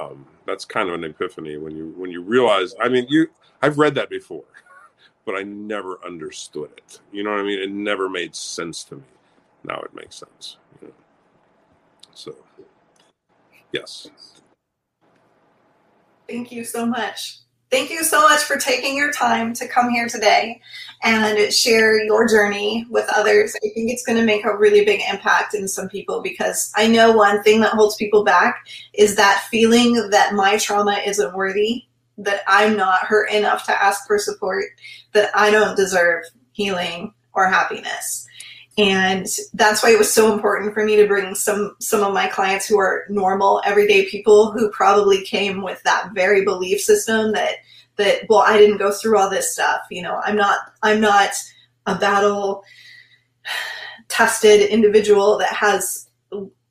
um, 0.00 0.26
that's 0.46 0.64
kind 0.64 0.88
of 0.88 0.94
an 0.94 1.04
epiphany 1.04 1.56
when 1.56 1.76
you, 1.76 1.94
when 1.96 2.10
you 2.10 2.22
realize, 2.22 2.74
I 2.80 2.88
mean, 2.88 3.06
you, 3.08 3.28
I've 3.62 3.78
read 3.78 3.94
that 3.96 4.10
before, 4.10 4.44
but 5.26 5.34
I 5.36 5.42
never 5.42 5.98
understood 6.04 6.70
it. 6.76 7.00
You 7.12 7.24
know 7.24 7.30
what 7.30 7.40
I 7.40 7.44
mean? 7.44 7.60
It 7.60 7.70
never 7.70 8.08
made 8.08 8.34
sense 8.34 8.84
to 8.84 8.96
me. 8.96 9.02
Now 9.64 9.80
it 9.80 9.94
makes 9.94 10.16
sense. 10.16 10.58
You 10.80 10.88
know? 10.88 10.94
So, 12.14 12.36
yes. 13.72 14.08
Thank 16.28 16.52
you 16.52 16.64
so 16.64 16.86
much. 16.86 17.43
Thank 17.74 17.90
you 17.90 18.04
so 18.04 18.22
much 18.22 18.44
for 18.44 18.56
taking 18.56 18.96
your 18.96 19.10
time 19.10 19.52
to 19.54 19.66
come 19.66 19.90
here 19.90 20.06
today 20.06 20.60
and 21.02 21.52
share 21.52 22.00
your 22.04 22.28
journey 22.28 22.86
with 22.88 23.04
others. 23.12 23.52
I 23.56 23.68
think 23.74 23.90
it's 23.90 24.06
going 24.06 24.16
to 24.16 24.24
make 24.24 24.44
a 24.44 24.56
really 24.56 24.84
big 24.84 25.00
impact 25.10 25.54
in 25.54 25.66
some 25.66 25.88
people 25.88 26.22
because 26.22 26.72
I 26.76 26.86
know 26.86 27.10
one 27.10 27.42
thing 27.42 27.62
that 27.62 27.72
holds 27.72 27.96
people 27.96 28.22
back 28.22 28.64
is 28.92 29.16
that 29.16 29.48
feeling 29.50 30.08
that 30.10 30.34
my 30.34 30.56
trauma 30.56 31.00
isn't 31.04 31.34
worthy, 31.34 31.82
that 32.16 32.42
I'm 32.46 32.76
not 32.76 33.06
hurt 33.06 33.28
enough 33.32 33.66
to 33.66 33.82
ask 33.82 34.06
for 34.06 34.20
support, 34.20 34.66
that 35.12 35.36
I 35.36 35.50
don't 35.50 35.76
deserve 35.76 36.26
healing 36.52 37.12
or 37.32 37.48
happiness 37.48 38.24
and 38.76 39.26
that's 39.52 39.82
why 39.82 39.90
it 39.90 39.98
was 39.98 40.12
so 40.12 40.32
important 40.32 40.74
for 40.74 40.84
me 40.84 40.96
to 40.96 41.06
bring 41.06 41.34
some 41.34 41.76
some 41.80 42.02
of 42.02 42.12
my 42.12 42.26
clients 42.26 42.66
who 42.66 42.78
are 42.78 43.04
normal 43.08 43.62
everyday 43.64 44.06
people 44.06 44.50
who 44.50 44.70
probably 44.70 45.22
came 45.22 45.62
with 45.62 45.80
that 45.84 46.10
very 46.12 46.44
belief 46.44 46.80
system 46.80 47.32
that 47.32 47.56
that 47.96 48.22
well 48.28 48.40
i 48.40 48.58
didn't 48.58 48.78
go 48.78 48.90
through 48.90 49.18
all 49.18 49.30
this 49.30 49.52
stuff. 49.52 49.82
You 49.90 50.02
know 50.02 50.20
i'm 50.24 50.36
not 50.36 50.58
i'm 50.82 51.00
not 51.00 51.30
a 51.86 51.94
battle 51.96 52.64
tested 54.08 54.62
individual 54.62 55.38
that 55.38 55.52
has 55.52 56.08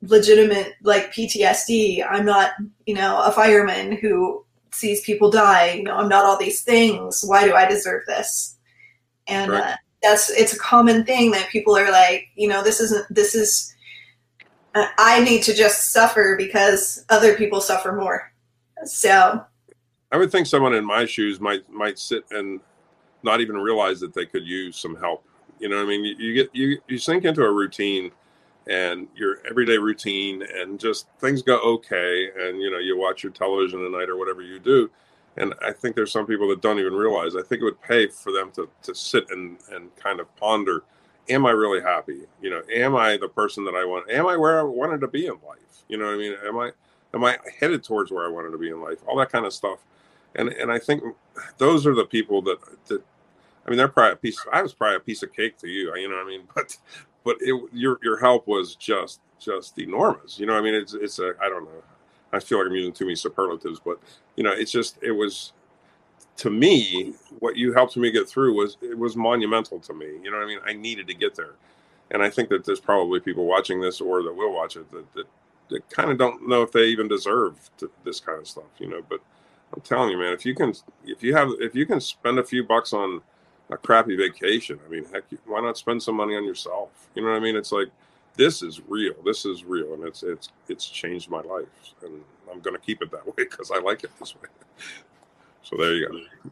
legitimate 0.02 0.74
like 0.82 1.12
ptsd 1.12 2.04
i'm 2.10 2.26
not 2.26 2.52
you 2.84 2.94
know 2.94 3.22
a 3.22 3.32
fireman 3.32 3.96
who 3.96 4.44
sees 4.72 5.00
people 5.02 5.30
die. 5.30 5.72
You 5.72 5.84
know 5.84 5.96
i'm 5.96 6.08
not 6.08 6.24
all 6.24 6.36
these 6.36 6.60
things. 6.60 7.22
Why 7.24 7.44
do 7.44 7.54
i 7.54 7.66
deserve 7.66 8.02
this? 8.06 8.56
And 9.26 9.52
right. 9.52 9.72
uh, 9.72 9.76
that's 10.04 10.30
it's 10.30 10.52
a 10.52 10.58
common 10.58 11.04
thing 11.04 11.30
that 11.32 11.48
people 11.48 11.76
are 11.76 11.90
like, 11.90 12.28
you 12.36 12.46
know, 12.46 12.62
this 12.62 12.78
isn't 12.80 13.06
this 13.12 13.34
is 13.34 13.74
uh, 14.74 14.86
I 14.98 15.20
need 15.24 15.42
to 15.44 15.54
just 15.54 15.92
suffer 15.92 16.34
because 16.36 17.04
other 17.08 17.34
people 17.34 17.60
suffer 17.60 17.92
more. 17.92 18.30
So 18.84 19.44
I 20.12 20.16
would 20.16 20.30
think 20.30 20.46
someone 20.46 20.74
in 20.74 20.84
my 20.84 21.06
shoes 21.06 21.40
might 21.40 21.68
might 21.70 21.98
sit 21.98 22.24
and 22.30 22.60
not 23.22 23.40
even 23.40 23.56
realize 23.56 23.98
that 24.00 24.12
they 24.12 24.26
could 24.26 24.46
use 24.46 24.76
some 24.76 24.94
help. 24.96 25.24
You 25.58 25.70
know, 25.70 25.80
I 25.80 25.86
mean, 25.86 26.04
you, 26.04 26.14
you 26.18 26.34
get 26.34 26.50
you 26.54 26.78
you 26.86 26.98
sink 26.98 27.24
into 27.24 27.42
a 27.42 27.50
routine 27.50 28.10
and 28.66 29.08
your 29.14 29.38
everyday 29.48 29.78
routine 29.78 30.42
and 30.54 30.78
just 30.78 31.06
things 31.18 31.42
go 31.42 31.58
okay 31.60 32.30
and 32.38 32.60
you 32.60 32.70
know 32.70 32.78
you 32.78 32.98
watch 32.98 33.22
your 33.22 33.32
television 33.32 33.84
at 33.84 33.90
night 33.90 34.08
or 34.08 34.16
whatever 34.16 34.40
you 34.40 34.58
do 34.58 34.90
and 35.36 35.54
I 35.62 35.72
think 35.72 35.96
there's 35.96 36.12
some 36.12 36.26
people 36.26 36.48
that 36.48 36.60
don't 36.60 36.78
even 36.78 36.94
realize. 36.94 37.34
I 37.34 37.42
think 37.42 37.60
it 37.60 37.64
would 37.64 37.80
pay 37.80 38.06
for 38.06 38.32
them 38.32 38.50
to 38.52 38.68
to 38.82 38.94
sit 38.94 39.30
and 39.30 39.58
and 39.72 39.94
kind 39.96 40.20
of 40.20 40.34
ponder: 40.36 40.84
Am 41.28 41.46
I 41.46 41.50
really 41.50 41.80
happy? 41.80 42.22
You 42.40 42.50
know, 42.50 42.62
am 42.72 42.94
I 42.96 43.16
the 43.16 43.28
person 43.28 43.64
that 43.64 43.74
I 43.74 43.84
want? 43.84 44.10
Am 44.10 44.26
I 44.26 44.36
where 44.36 44.60
I 44.60 44.62
wanted 44.62 45.00
to 45.00 45.08
be 45.08 45.26
in 45.26 45.34
life? 45.46 45.84
You 45.88 45.98
know, 45.98 46.06
what 46.06 46.14
I 46.14 46.18
mean, 46.18 46.36
am 46.46 46.58
I 46.58 46.70
am 47.12 47.24
I 47.24 47.38
headed 47.58 47.82
towards 47.82 48.10
where 48.10 48.24
I 48.24 48.30
wanted 48.30 48.50
to 48.50 48.58
be 48.58 48.70
in 48.70 48.80
life? 48.80 48.98
All 49.06 49.16
that 49.18 49.30
kind 49.30 49.46
of 49.46 49.52
stuff. 49.52 49.78
And 50.36 50.48
and 50.50 50.70
I 50.70 50.78
think 50.78 51.02
those 51.58 51.86
are 51.86 51.94
the 51.94 52.06
people 52.06 52.42
that 52.42 52.58
that. 52.86 53.02
I 53.66 53.70
mean, 53.70 53.78
they're 53.78 53.88
probably 53.88 54.12
a 54.12 54.16
piece. 54.16 54.38
I 54.52 54.60
was 54.60 54.74
probably 54.74 54.96
a 54.96 55.00
piece 55.00 55.22
of 55.22 55.32
cake 55.32 55.56
to 55.58 55.68
you. 55.68 55.96
You 55.96 56.08
know 56.08 56.16
what 56.16 56.26
I 56.26 56.28
mean? 56.28 56.42
But 56.54 56.76
but 57.24 57.36
it, 57.40 57.58
your 57.72 57.98
your 58.02 58.20
help 58.20 58.46
was 58.46 58.76
just 58.76 59.20
just 59.40 59.78
enormous. 59.78 60.38
You 60.38 60.44
know, 60.44 60.54
I 60.54 60.60
mean, 60.60 60.74
it's 60.74 60.92
it's 60.92 61.18
a 61.18 61.32
I 61.42 61.48
don't 61.48 61.64
know 61.64 61.82
I 62.34 62.40
feel 62.40 62.58
like 62.58 62.68
I'm 62.68 62.74
using 62.74 62.92
too 62.92 63.04
many 63.04 63.16
superlatives, 63.16 63.80
but 63.84 63.98
you 64.36 64.44
know, 64.44 64.52
it's 64.52 64.72
just 64.72 64.98
it 65.02 65.12
was 65.12 65.52
to 66.36 66.50
me 66.50 67.14
what 67.38 67.56
you 67.56 67.72
helped 67.72 67.96
me 67.96 68.10
get 68.10 68.28
through 68.28 68.54
was 68.54 68.76
it 68.82 68.98
was 68.98 69.16
monumental 69.16 69.78
to 69.80 69.94
me. 69.94 70.06
You 70.22 70.30
know 70.30 70.38
what 70.38 70.44
I 70.44 70.48
mean? 70.48 70.58
I 70.66 70.72
needed 70.72 71.06
to 71.08 71.14
get 71.14 71.34
there, 71.34 71.54
and 72.10 72.22
I 72.22 72.30
think 72.30 72.48
that 72.48 72.64
there's 72.64 72.80
probably 72.80 73.20
people 73.20 73.46
watching 73.46 73.80
this 73.80 74.00
or 74.00 74.22
that 74.22 74.34
will 74.34 74.52
watch 74.52 74.76
it 74.76 74.90
that 74.90 75.12
that, 75.14 75.26
that 75.70 75.90
kind 75.90 76.10
of 76.10 76.18
don't 76.18 76.48
know 76.48 76.62
if 76.62 76.72
they 76.72 76.86
even 76.86 77.08
deserve 77.08 77.70
to, 77.78 77.90
this 78.04 78.20
kind 78.20 78.38
of 78.38 78.48
stuff. 78.48 78.64
You 78.78 78.88
know, 78.88 79.02
but 79.08 79.20
I'm 79.74 79.80
telling 79.80 80.10
you, 80.10 80.18
man, 80.18 80.32
if 80.32 80.44
you 80.44 80.54
can, 80.54 80.72
if 81.04 81.22
you 81.22 81.34
have, 81.34 81.50
if 81.60 81.74
you 81.74 81.86
can 81.86 82.00
spend 82.00 82.38
a 82.38 82.44
few 82.44 82.64
bucks 82.64 82.92
on 82.92 83.20
a 83.70 83.76
crappy 83.76 84.16
vacation, 84.16 84.78
I 84.86 84.90
mean, 84.90 85.04
heck, 85.12 85.24
why 85.46 85.60
not 85.60 85.78
spend 85.78 86.02
some 86.02 86.16
money 86.16 86.36
on 86.36 86.44
yourself? 86.44 86.90
You 87.14 87.22
know 87.22 87.30
what 87.30 87.36
I 87.36 87.40
mean? 87.40 87.56
It's 87.56 87.72
like 87.72 87.88
this 88.36 88.62
is 88.62 88.80
real. 88.88 89.14
This 89.24 89.44
is 89.44 89.64
real, 89.64 89.94
and 89.94 90.04
it's 90.04 90.22
it's 90.22 90.48
it's 90.68 90.86
changed 90.86 91.30
my 91.30 91.40
life, 91.40 91.66
and 92.02 92.22
I'm 92.50 92.60
going 92.60 92.76
to 92.76 92.82
keep 92.82 93.02
it 93.02 93.10
that 93.10 93.26
way 93.26 93.32
because 93.36 93.70
I 93.70 93.80
like 93.80 94.04
it 94.04 94.10
this 94.18 94.34
way. 94.36 94.48
So 95.62 95.76
there 95.76 95.94
you 95.94 96.08
go. 96.08 96.50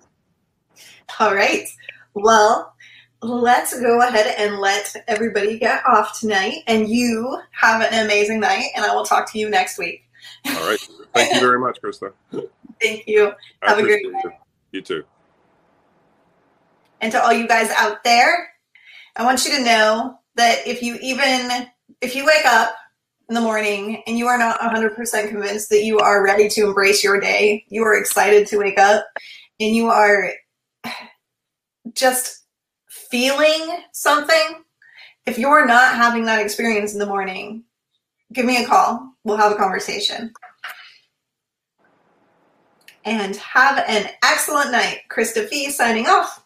All 1.21 1.35
right. 1.35 1.68
Well, 2.14 2.75
let's 3.21 3.79
go 3.79 4.01
ahead 4.01 4.35
and 4.38 4.59
let 4.59 4.95
everybody 5.09 5.59
get 5.59 5.85
off 5.87 6.18
tonight, 6.18 6.62
and 6.66 6.88
you 6.88 7.40
have 7.53 7.83
an 7.83 8.05
amazing 8.05 8.40
night, 8.40 8.66
and 8.75 8.85
I 8.85 8.95
will 8.95 9.05
talk 9.05 9.31
to 9.33 9.38
you 9.38 9.49
next 9.49 9.79
week. 9.79 10.03
All 10.47 10.68
right. 10.68 10.79
Thank 11.14 11.35
you 11.35 11.40
very 11.40 11.59
much, 11.59 11.81
Krista. 11.83 12.12
Thank 12.81 13.07
you. 13.07 13.33
I 13.62 13.71
have 13.71 13.79
a 13.79 13.83
great 13.83 14.11
night. 14.11 14.25
You. 14.25 14.33
you 14.73 14.83
too. 14.83 15.05
And 17.01 17.12
to 17.12 17.23
all 17.23 17.33
you 17.33 17.49
guys 17.49 17.71
out 17.71 18.05
there, 18.05 18.53
I 19.16 19.25
want 19.25 19.45
you 19.45 19.57
to 19.57 19.64
know 19.64 20.18
that 20.37 20.66
if 20.66 20.83
you 20.83 20.99
even 21.03 21.66
if 22.02 22.16
you 22.16 22.26
wake 22.26 22.44
up 22.44 22.74
in 23.28 23.34
the 23.34 23.40
morning 23.40 24.02
and 24.06 24.18
you 24.18 24.26
are 24.26 24.36
not 24.36 24.60
100% 24.60 25.28
convinced 25.28 25.70
that 25.70 25.84
you 25.84 25.98
are 25.98 26.24
ready 26.24 26.48
to 26.48 26.66
embrace 26.66 27.02
your 27.02 27.20
day, 27.20 27.64
you 27.68 27.82
are 27.84 27.96
excited 27.96 28.46
to 28.48 28.58
wake 28.58 28.78
up, 28.78 29.06
and 29.60 29.74
you 29.74 29.86
are 29.86 30.32
just 31.94 32.44
feeling 32.88 33.78
something, 33.92 34.64
if 35.26 35.38
you're 35.38 35.64
not 35.64 35.94
having 35.94 36.24
that 36.24 36.40
experience 36.40 36.92
in 36.92 36.98
the 36.98 37.06
morning, 37.06 37.62
give 38.32 38.44
me 38.44 38.62
a 38.62 38.66
call. 38.66 39.14
We'll 39.22 39.36
have 39.36 39.52
a 39.52 39.56
conversation. 39.56 40.32
And 43.05 43.36
have 43.36 43.84
an 43.86 44.11
excellent 44.24 44.72
night. 44.72 45.03
Krista 45.09 45.48
Fee 45.48 45.70
signing 45.70 46.07
off. 46.07 46.41